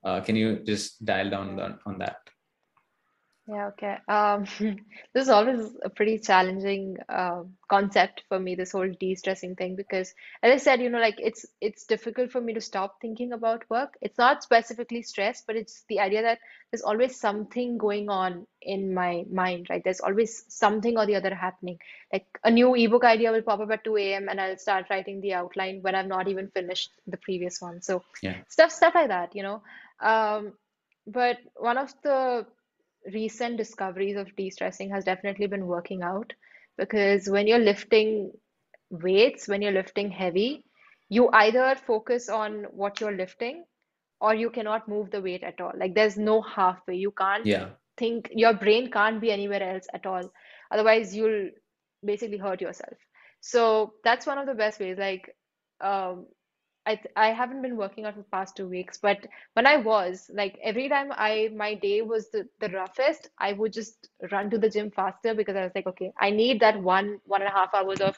Uh, 0.05 0.21
can 0.21 0.37
you 0.37 0.61
just 0.65 1.05
dial 1.05 1.31
down 1.31 1.59
on, 1.61 1.79
on 1.87 1.99
that 1.99 2.19
Yeah, 3.51 3.69
okay. 3.69 3.97
Um, 4.09 4.45
this 5.15 5.25
is 5.25 5.31
always 5.31 5.71
a 5.83 5.89
pretty 5.89 6.19
challenging 6.19 6.99
uh, 7.09 7.45
concept 7.71 8.25
for 8.29 8.39
me, 8.39 8.55
this 8.55 8.73
whole 8.73 8.91
de-stressing 9.01 9.57
thing, 9.57 9.75
because 9.75 10.15
as 10.43 10.53
I 10.53 10.57
said, 10.59 10.83
you 10.83 10.91
know, 10.91 11.01
like 11.01 11.17
it's 11.19 11.47
it's 11.63 11.87
difficult 11.87 12.31
for 12.31 12.43
me 12.43 12.53
to 12.55 12.61
stop 12.61 13.01
thinking 13.01 13.33
about 13.33 13.65
work. 13.71 13.97
It's 14.03 14.19
not 14.19 14.43
specifically 14.43 15.03
stress, 15.03 15.43
but 15.47 15.57
it's 15.57 15.85
the 15.89 16.01
idea 16.01 16.23
that 16.23 16.41
there's 16.71 16.83
always 16.83 17.19
something 17.19 17.79
going 17.79 18.11
on 18.11 18.47
in 18.61 18.95
my 18.95 19.25
mind, 19.33 19.69
right? 19.71 19.83
There's 19.83 20.01
always 20.01 20.45
something 20.49 20.99
or 20.99 21.07
the 21.07 21.17
other 21.17 21.35
happening. 21.35 21.79
Like 22.13 22.27
a 22.45 22.51
new 22.51 22.75
ebook 22.75 23.05
idea 23.05 23.33
will 23.33 23.43
pop 23.43 23.61
up 23.61 23.71
at 23.71 23.85
2 23.85 24.15
a.m. 24.15 24.29
and 24.29 24.39
I'll 24.41 24.59
start 24.59 24.87
writing 24.91 25.23
the 25.23 25.33
outline 25.35 25.81
when 25.83 25.95
I've 25.95 26.07
not 26.07 26.29
even 26.29 26.51
finished 26.51 26.91
the 27.07 27.17
previous 27.17 27.63
one. 27.63 27.81
So 27.81 28.05
yeah 28.23 28.43
stuff 28.49 28.73
stuff 28.73 28.95
like 28.95 29.09
that, 29.09 29.35
you 29.35 29.43
know. 29.43 29.63
Um, 30.01 30.53
but 31.07 31.39
one 31.57 31.79
of 31.79 31.93
the 32.03 32.47
recent 33.13 33.57
discoveries 33.57 34.17
of 34.17 34.35
de-stressing 34.37 34.91
has 34.91 35.05
definitely 35.05 35.47
been 35.47 35.67
working 35.67 36.03
out 36.03 36.33
because 36.77 37.29
when 37.29 37.47
you're 37.47 37.59
lifting 37.59 38.33
weights, 38.91 39.49
when 39.49 39.63
you're 39.63 39.73
lifting 39.73 40.11
heavy, 40.11 40.65
you 41.09 41.29
either 41.33 41.77
focus 41.87 42.29
on 42.29 42.65
what 42.71 43.01
you're 43.01 43.17
lifting 43.17 43.65
or 44.21 44.35
you 44.35 44.51
cannot 44.51 44.89
move 44.89 45.11
the 45.11 45.21
weight 45.21 45.43
at 45.43 45.61
all. 45.61 45.73
Like 45.77 45.95
there's 45.95 46.17
no 46.19 46.43
halfway. 46.43 46.97
You 46.97 47.13
can't 47.13 47.47
yeah 47.47 47.71
think, 47.99 48.31
your 48.35 48.55
brain 48.55 48.91
can't 48.91 49.21
be 49.21 49.31
anywhere 49.31 49.63
else 49.63 49.87
at 49.93 50.07
all. 50.07 50.31
Otherwise, 50.71 51.15
you'll 51.15 51.51
basically 52.05 52.39
hurt 52.39 52.61
yourself. 52.61 52.97
So 53.41 53.95
that's 54.05 54.27
one 54.27 54.39
of 54.39 54.47
the 54.47 54.55
best 54.55 54.81
ways. 54.81 54.97
Like, 54.99 55.35
um, 55.81 56.27
I 56.87 56.97
th- 56.97 57.13
I 57.17 57.29
haven't 57.33 57.63
been 57.63 57.77
working 57.77 58.05
out 58.05 58.15
for 58.15 58.21
the 58.21 58.29
past 58.31 58.57
two 58.57 58.69
weeks, 58.69 58.99
but 58.99 59.27
when 59.55 59.67
I 59.67 59.77
was, 59.77 60.31
like 60.33 60.59
every 60.63 60.89
time 60.89 61.13
I 61.13 61.51
my 61.55 61.75
day 61.75 62.03
was 62.03 62.31
the, 62.31 62.49
the 62.61 62.69
roughest, 62.71 63.31
I 63.39 63.53
would 63.53 63.73
just 63.73 64.09
run 64.33 64.51
to 64.51 64.59
the 64.59 64.71
gym 64.71 64.91
faster 64.91 65.35
because 65.35 65.57
I 65.57 65.63
was 65.65 65.73
like, 65.75 65.87
okay, 65.87 66.13
I 66.19 66.31
need 66.31 66.61
that 66.61 66.81
one 66.83 67.21
one 67.25 67.43
and 67.43 67.51
a 67.51 67.55
half 67.55 67.75
hours 67.75 68.01
of 68.01 68.17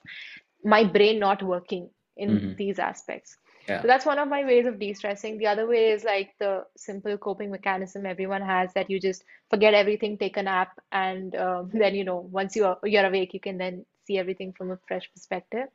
my 0.64 0.84
brain 0.84 1.18
not 1.18 1.42
working 1.42 1.90
in 2.16 2.42
hmm 2.42 2.54
these 2.56 2.78
aspects. 2.78 3.36
Yeah. 3.68 3.82
So 3.82 3.88
that's 3.88 4.06
one 4.06 4.18
of 4.18 4.28
my 4.28 4.44
ways 4.44 4.66
of 4.66 4.78
de-stressing. 4.78 5.38
The 5.38 5.46
other 5.46 5.66
way 5.66 5.90
is 5.90 6.04
like 6.04 6.30
the 6.38 6.64
simple 6.76 7.16
coping 7.18 7.50
mechanism 7.50 8.06
everyone 8.06 8.42
has 8.42 8.72
that 8.74 8.90
you 8.90 9.00
just 9.00 9.24
forget 9.50 9.74
everything, 9.74 10.18
take 10.18 10.36
a 10.36 10.42
nap, 10.42 10.78
and 10.92 11.34
um, 11.36 11.70
then 11.74 11.94
you 11.94 12.04
know 12.04 12.18
once 12.30 12.56
you're 12.56 12.76
you're 12.84 13.06
awake, 13.06 13.34
you 13.34 13.40
can 13.40 13.58
then 13.58 13.84
see 14.06 14.18
everything 14.18 14.52
from 14.52 14.70
a 14.70 14.78
fresh 14.88 15.10
perspective. 15.12 15.68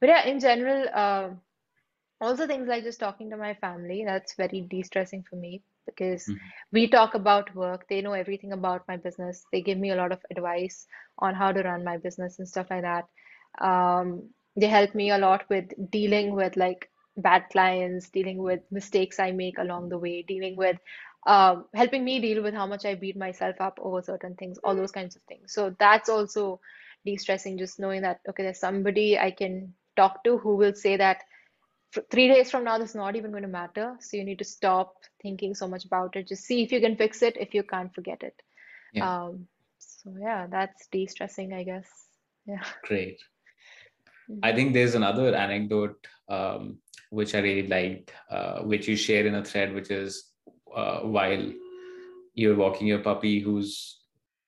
But 0.00 0.08
yeah, 0.08 0.26
in 0.26 0.40
general, 0.40 0.88
um 0.94 1.40
also 2.20 2.46
things 2.46 2.68
like 2.68 2.84
just 2.84 3.00
talking 3.00 3.30
to 3.30 3.36
my 3.36 3.54
family, 3.54 4.04
that's 4.06 4.34
very 4.34 4.62
de-stressing 4.62 5.24
for 5.28 5.36
me 5.36 5.62
because 5.86 6.30
Mhm. 6.30 6.52
we 6.72 6.88
talk 6.88 7.14
about 7.14 7.54
work. 7.54 7.86
They 7.88 8.00
know 8.02 8.12
everything 8.12 8.52
about 8.52 8.82
my 8.88 8.96
business. 8.96 9.44
They 9.52 9.62
give 9.62 9.78
me 9.78 9.90
a 9.90 9.96
lot 9.96 10.12
of 10.12 10.20
advice 10.30 10.86
on 11.18 11.34
how 11.34 11.52
to 11.52 11.62
run 11.62 11.84
my 11.84 11.96
business 11.98 12.38
and 12.38 12.48
stuff 12.48 12.66
like 12.70 12.82
that. 12.82 13.06
Um, 13.60 14.30
they 14.56 14.66
help 14.66 14.94
me 14.94 15.10
a 15.10 15.18
lot 15.18 15.48
with 15.48 15.70
dealing 15.90 16.34
with 16.34 16.56
like 16.56 16.90
bad 17.16 17.44
clients, 17.50 18.08
dealing 18.10 18.38
with 18.38 18.60
mistakes 18.70 19.18
I 19.18 19.32
make 19.32 19.58
along 19.58 19.88
the 19.88 19.98
way, 19.98 20.22
dealing 20.22 20.56
with 20.56 20.78
um, 21.26 21.66
helping 21.74 22.04
me 22.04 22.20
deal 22.20 22.42
with 22.42 22.54
how 22.54 22.66
much 22.66 22.84
I 22.84 22.94
beat 22.94 23.16
myself 23.16 23.56
up 23.60 23.78
over 23.80 24.02
certain 24.02 24.34
things, 24.34 24.58
all 24.64 24.74
those 24.76 24.92
kinds 24.92 25.16
of 25.16 25.22
things. 25.22 25.52
So 25.52 25.74
that's 25.78 26.08
also 26.08 26.60
de-stressing, 27.04 27.58
just 27.58 27.78
knowing 27.78 28.02
that, 28.02 28.20
okay, 28.28 28.42
there's 28.44 28.60
somebody 28.60 29.18
I 29.18 29.30
can 29.30 29.74
talk 29.96 30.24
to 30.24 30.38
who 30.38 30.56
will 30.56 30.74
say 30.74 30.96
that 30.96 31.22
three 32.10 32.28
days 32.28 32.50
from 32.50 32.64
now, 32.64 32.78
this 32.78 32.90
is 32.90 32.94
not 32.94 33.16
even 33.16 33.30
going 33.30 33.42
to 33.42 33.48
matter. 33.48 33.96
So 34.00 34.16
you 34.16 34.24
need 34.24 34.38
to 34.38 34.44
stop 34.44 34.94
thinking 35.22 35.54
so 35.54 35.66
much 35.66 35.84
about 35.84 36.16
it. 36.16 36.28
Just 36.28 36.44
see 36.44 36.62
if 36.62 36.72
you 36.72 36.80
can 36.80 36.96
fix 36.96 37.22
it. 37.22 37.36
If 37.36 37.54
you 37.54 37.62
can't, 37.62 37.94
forget 37.94 38.22
it. 38.22 38.42
Yeah. 38.92 39.10
Um, 39.10 39.48
so 39.78 40.14
yeah, 40.20 40.46
that's 40.46 40.86
de-stressing, 40.88 41.52
I 41.52 41.64
guess. 41.64 41.88
Yeah. 42.46 42.64
Great. 42.84 43.20
I 44.42 44.52
hmm 44.52 44.52
think 44.52 44.72
there's 44.72 44.94
another 44.94 45.34
anecdote 45.34 46.06
um, 46.28 46.78
which 47.10 47.34
I 47.34 47.40
really 47.40 47.66
liked, 47.68 48.12
uh, 48.30 48.60
which 48.62 48.86
you 48.88 48.96
share 48.96 49.26
in 49.26 49.34
a 49.34 49.44
thread, 49.44 49.74
which 49.74 49.90
is 49.90 50.32
uh, 50.74 51.00
while 51.00 51.52
you're 52.34 52.56
walking 52.56 52.86
your 52.86 53.00
puppy, 53.00 53.40
who's 53.40 54.00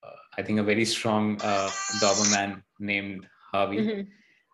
uh, 0.03 0.11
I 0.39 0.43
think 0.43 0.59
a 0.61 0.63
very 0.63 0.85
strong 0.85 1.41
uh, 1.43 1.71
Doberman 2.01 2.63
named 2.79 3.27
Harvey. 3.53 3.79
hmm 3.79 4.03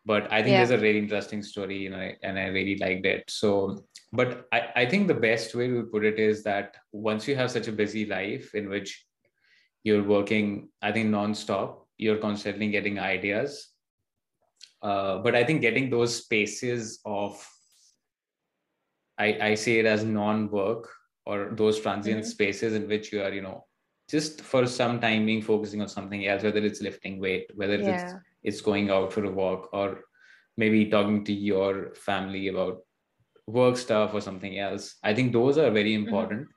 But 0.06 0.32
I 0.32 0.42
think 0.42 0.56
there's 0.56 0.70
a 0.70 0.78
really 0.78 0.98
interesting 0.98 1.42
story, 1.42 1.78
you 1.78 1.90
know, 1.90 2.10
and 2.22 2.38
I 2.38 2.46
really 2.46 2.78
liked 2.78 3.04
it. 3.04 3.24
So, 3.28 3.84
but 4.12 4.46
I, 4.52 4.68
I 4.76 4.86
think 4.86 5.08
the 5.08 5.14
best 5.14 5.54
way 5.54 5.68
to 5.68 5.82
put 5.82 6.04
it 6.04 6.18
is 6.18 6.44
that 6.44 6.76
once 6.92 7.28
you 7.28 7.36
have 7.36 7.50
such 7.50 7.68
a 7.68 7.72
busy 7.72 8.06
life 8.06 8.54
in 8.54 8.68
which 8.70 9.04
you're 9.82 10.04
working, 10.04 10.68
I 10.80 10.92
think 10.92 11.10
nonstop, 11.10 11.80
you're 11.98 12.18
constantly 12.18 12.70
getting 12.70 12.98
ideas 13.00 13.76
uh, 14.82 15.18
but 15.18 15.34
I 15.34 15.44
think 15.44 15.62
getting 15.62 15.90
those 15.90 16.16
spaces 16.24 17.00
of 17.04 17.44
I, 19.18 19.38
I 19.40 19.54
say 19.54 19.78
it 19.78 19.86
as 19.86 20.04
non-work 20.04 20.90
or 21.24 21.52
those 21.56 21.80
transient 21.80 22.24
hmm 22.24 22.26
spaces 22.26 22.74
in 22.74 22.86
which 22.86 23.12
you 23.12 23.22
are, 23.22 23.32
you 23.32 23.40
know, 23.42 23.64
just 24.10 24.42
for 24.42 24.66
some 24.66 25.00
time 25.00 25.24
being 25.26 25.42
focusing 25.42 25.80
on 25.80 25.88
something 25.88 26.26
else, 26.26 26.42
whether 26.42 26.58
it's 26.58 26.82
lifting 26.82 27.18
weight, 27.18 27.50
whether 27.54 27.74
Yeah. 27.74 27.94
it's 27.94 28.14
going 28.54 28.90
out 28.90 29.12
for 29.12 29.24
a 29.24 29.30
walk, 29.30 29.68
or 29.72 30.00
maybe 30.56 30.86
talking 30.86 31.24
to 31.24 31.32
your 31.32 31.94
family 31.94 32.48
about 32.48 32.78
work 33.46 33.76
stuff 33.76 34.14
or 34.14 34.20
something 34.20 34.58
else. 34.58 34.96
I 35.02 35.14
think 35.14 35.32
those 35.32 35.58
are 35.58 35.70
very 35.70 35.94
hmm 36.04 36.04
important 36.04 36.48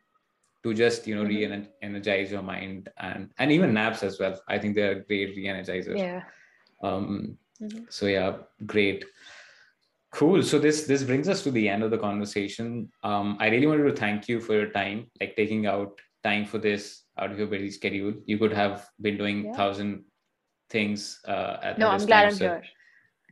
to 0.63 0.73
just 0.73 1.07
you 1.07 1.15
know 1.15 1.23
hmm 1.23 1.27
re-energize 1.27 2.31
your 2.31 2.41
mind 2.43 2.89
and 2.97 3.31
and 3.37 3.51
even 3.51 3.73
naps 3.73 4.03
as 4.03 4.19
well. 4.19 4.39
I 4.47 4.57
think 4.59 4.75
they're 4.75 5.03
great 5.03 5.35
re-energizer. 5.35 5.97
Yeah. 5.97 6.23
Um, 6.83 7.37
hmm 7.59 7.85
so 7.89 8.05
yeah, 8.05 8.37
great. 8.65 9.05
Cool. 10.11 10.41
So 10.41 10.57
this 10.57 10.85
this 10.87 11.03
brings 11.03 11.29
us 11.29 11.43
to 11.43 11.51
the 11.51 11.69
end 11.69 11.83
of 11.83 11.91
the 11.91 11.97
conversation. 11.97 12.89
Um, 13.03 13.37
I 13.39 13.49
really 13.49 13.67
wanted 13.67 13.83
to 13.83 13.95
thank 13.95 14.27
you 14.27 14.39
for 14.41 14.53
your 14.53 14.69
time, 14.71 15.11
like 15.19 15.35
taking 15.35 15.67
out 15.67 15.99
time 16.23 16.45
for 16.45 16.57
this 16.57 17.03
out 17.19 17.31
of 17.31 17.37
your 17.37 17.47
busy 17.47 17.69
schedule. 17.71 18.13
You 18.25 18.37
could 18.39 18.53
have 18.53 18.89
been 19.01 19.17
doing 19.17 19.43
Yeah. 19.45 19.53
thousand 19.53 20.05
things 20.69 21.19
uh, 21.27 21.57
at, 21.63 21.79
No, 21.79 21.89
I'm 21.89 22.05
glad 22.05 22.21
time. 22.21 22.29
I'm 22.29 22.35
So 22.35 22.45
here. 22.45 22.63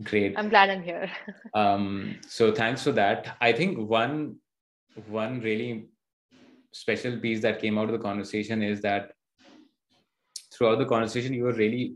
great. 0.03 0.33
I'm 0.37 0.49
glad 0.49 0.69
I'm 0.69 0.83
here. 0.83 1.09
Um, 1.53 2.19
so 2.27 2.51
thanks 2.51 2.83
for 2.83 2.91
that. 2.91 3.37
I 3.41 3.51
think 3.51 3.77
one 3.89 4.35
one 5.07 5.39
really 5.41 5.87
special 6.71 7.17
piece 7.17 7.41
that 7.41 7.59
came 7.61 7.77
out 7.77 7.85
of 7.85 7.93
the 7.93 7.99
conversation 7.99 8.61
is 8.61 8.81
that 8.81 9.13
throughout 10.53 10.79
the 10.79 10.85
conversation 10.85 11.33
you 11.33 11.43
were 11.43 11.53
really 11.53 11.95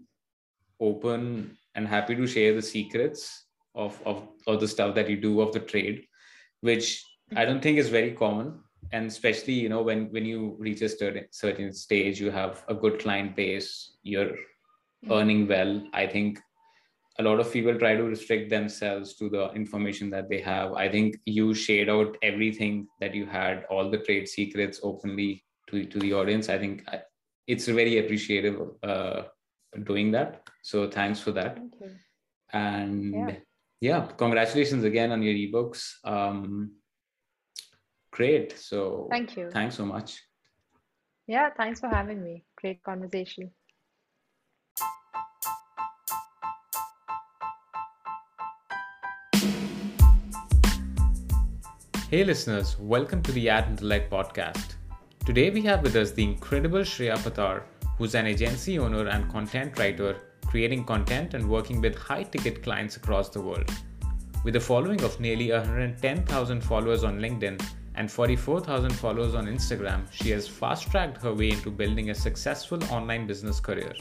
open 0.80 1.58
and 1.76 1.88
happy 1.88 2.16
to 2.16 2.28
share 2.28 2.54
the 2.54 2.62
secrets 2.62 3.46
of 3.76 4.00
of, 4.06 4.28
of 4.48 4.60
the 4.60 4.68
stuff 4.68 4.96
that 4.96 5.10
you 5.10 5.18
do 5.18 5.42
of 5.42 5.52
the 5.54 5.60
trade 5.60 6.06
which 6.62 7.04
i 7.36 7.46
don't 7.46 7.62
think 7.62 7.78
is 7.78 7.90
very 7.90 8.12
common 8.12 8.60
and 8.92 9.06
especially 9.08 9.54
you 9.54 9.70
know 9.70 9.82
when 9.82 10.12
when 10.12 10.26
you 10.26 10.56
reach 10.60 10.82
a 10.82 10.90
certain 10.90 11.26
certain 11.32 11.72
stage 11.72 12.20
you 12.20 12.30
have 12.32 12.64
a 12.68 12.74
good 12.74 13.00
client 13.00 13.36
base 13.36 13.98
you're 14.04 14.36
earning 15.10 15.48
well 15.48 15.82
i 15.94 16.06
think 16.06 16.40
a 17.20 17.24
lot 17.24 17.40
of 17.40 17.52
people 17.52 17.78
try 17.78 17.96
to 17.96 18.04
restrict 18.04 18.50
themselves 18.50 19.16
to 19.16 19.30
the 19.30 19.52
information 19.54 20.10
that 20.10 20.30
they 20.30 20.40
have 20.40 20.74
i 20.74 20.88
think 20.90 21.18
you 21.26 21.54
shared 21.54 21.90
out 21.90 22.18
everything 22.22 22.88
that 23.00 23.14
you 23.14 23.26
had 23.26 23.66
all 23.70 23.90
the 23.90 23.98
trade 23.98 24.28
secrets 24.28 24.80
openly 24.84 25.44
to, 25.68 25.86
to 25.86 26.00
the 26.00 26.14
audience 26.14 26.50
i 26.50 26.58
think 26.58 26.84
I, 26.88 27.02
it's 27.48 27.66
very 27.68 27.98
appreciative 27.98 28.62
uh, 28.84 29.24
doing 29.84 30.12
that 30.12 30.48
so 30.62 30.90
thanks 30.90 31.20
for 31.20 31.32
that 31.32 31.56
Thank 31.58 31.74
you. 31.82 31.90
Yeah. 32.54 32.60
and 32.60 33.42
yeah 33.80 34.08
congratulations 34.18 34.84
again 34.84 35.12
on 35.12 35.22
your 35.24 35.34
ebooks 35.34 35.94
um, 36.04 36.72
great 38.12 38.58
so 38.58 39.08
Thank 39.10 39.36
you. 39.38 39.50
thanks 39.52 39.76
so 39.76 39.86
much 39.86 40.22
Yeah. 41.28 41.50
Thanks 41.56 41.80
for 41.80 41.88
having 41.88 42.22
me. 42.24 42.44
Great 42.60 42.84
conversation. 42.84 43.52
Hey 52.12 52.26
listeners, 52.26 52.78
welcome 52.78 53.24
to 53.24 53.32
the 53.32 53.48
Ad 53.48 53.70
Intellect 53.70 54.12
podcast. 54.12 54.74
Today 55.26 55.50
we 55.50 55.62
have 55.62 55.82
with 55.82 55.96
us 55.96 56.12
the 56.12 56.26
incredible 56.26 56.80
Shreya 56.80 57.16
Pattar, 57.16 57.64
who's 57.98 58.16
an 58.16 58.28
agency 58.28 58.78
owner 58.78 59.08
and 59.08 59.32
content 59.32 59.80
writer, 59.80 60.18
creating 60.46 60.84
content 60.84 61.36
and 61.36 61.50
working 61.50 61.80
with 61.80 61.98
high 61.98 62.24
ticket 62.24 62.64
clients 62.64 62.98
across 62.98 63.30
the 63.30 63.40
world. 63.40 63.72
With 64.44 64.58
a 64.58 64.60
following 64.60 65.02
of 65.04 65.22
nearly 65.22 65.54
110,000 65.54 66.60
followers 66.60 67.06
on 67.06 67.22
LinkedIn 67.22 67.66
and 67.96 68.12
44,000 68.12 68.92
followers 68.92 69.34
on 69.34 69.46
Instagram, 69.46 70.12
she 70.12 70.32
has 70.32 70.50
fast 70.50 70.92
tracked 70.92 71.22
her 71.22 71.34
way 71.34 71.52
into 71.52 71.72
building 71.72 72.10
a 72.10 72.14
successful 72.14 72.84
online 72.92 73.26
business 73.26 73.62
career. 73.62 73.94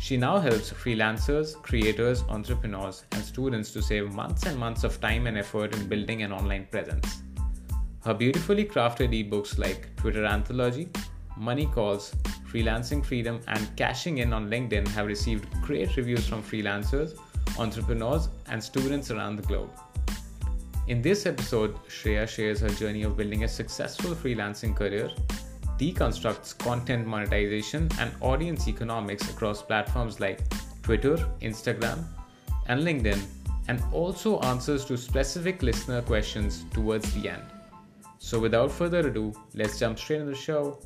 She 0.00 0.16
now 0.16 0.38
helps 0.38 0.72
freelancers, 0.72 1.54
creators, 1.62 2.24
entrepreneurs, 2.30 3.04
and 3.12 3.22
students 3.22 3.70
to 3.72 3.82
save 3.82 4.14
months 4.14 4.46
and 4.46 4.58
months 4.58 4.82
of 4.82 4.98
time 4.98 5.26
and 5.26 5.36
effort 5.36 5.74
in 5.76 5.88
building 5.88 6.22
an 6.22 6.32
online 6.32 6.66
presence. 6.70 7.22
Her 8.02 8.14
beautifully 8.14 8.64
crafted 8.64 9.10
ebooks 9.12 9.58
like 9.58 9.94
Twitter 9.96 10.24
Anthology, 10.24 10.88
Money 11.36 11.66
Calls, 11.66 12.14
Freelancing 12.50 13.04
Freedom, 13.04 13.42
and 13.46 13.76
Cashing 13.76 14.18
In 14.18 14.32
on 14.32 14.48
LinkedIn 14.48 14.88
have 14.88 15.06
received 15.06 15.46
great 15.60 15.94
reviews 15.98 16.26
from 16.26 16.42
freelancers, 16.42 17.18
entrepreneurs, 17.58 18.30
and 18.48 18.64
students 18.64 19.10
around 19.10 19.36
the 19.36 19.42
globe. 19.42 19.70
In 20.88 21.02
this 21.02 21.26
episode, 21.26 21.76
Shreya 21.88 22.26
shares 22.26 22.60
her 22.60 22.70
journey 22.70 23.02
of 23.02 23.18
building 23.18 23.44
a 23.44 23.48
successful 23.48 24.14
freelancing 24.14 24.74
career, 24.74 25.10
deconstructs 25.80 26.56
content 26.58 27.06
monetization 27.06 27.88
and 27.98 28.12
audience 28.20 28.68
economics 28.68 29.30
across 29.30 29.62
platforms 29.62 30.20
like 30.20 30.40
Twitter, 30.82 31.16
Instagram, 31.40 32.04
and 32.66 32.82
LinkedIn, 32.82 33.20
and 33.68 33.82
also 33.92 34.38
answers 34.40 34.84
to 34.84 34.98
specific 34.98 35.62
listener 35.62 36.02
questions 36.02 36.64
towards 36.74 37.10
the 37.14 37.30
end. 37.30 37.42
So, 38.18 38.38
without 38.38 38.70
further 38.70 39.08
ado, 39.08 39.32
let's 39.54 39.78
jump 39.78 39.98
straight 39.98 40.20
into 40.20 40.32
the 40.32 40.36
show. 40.36 40.78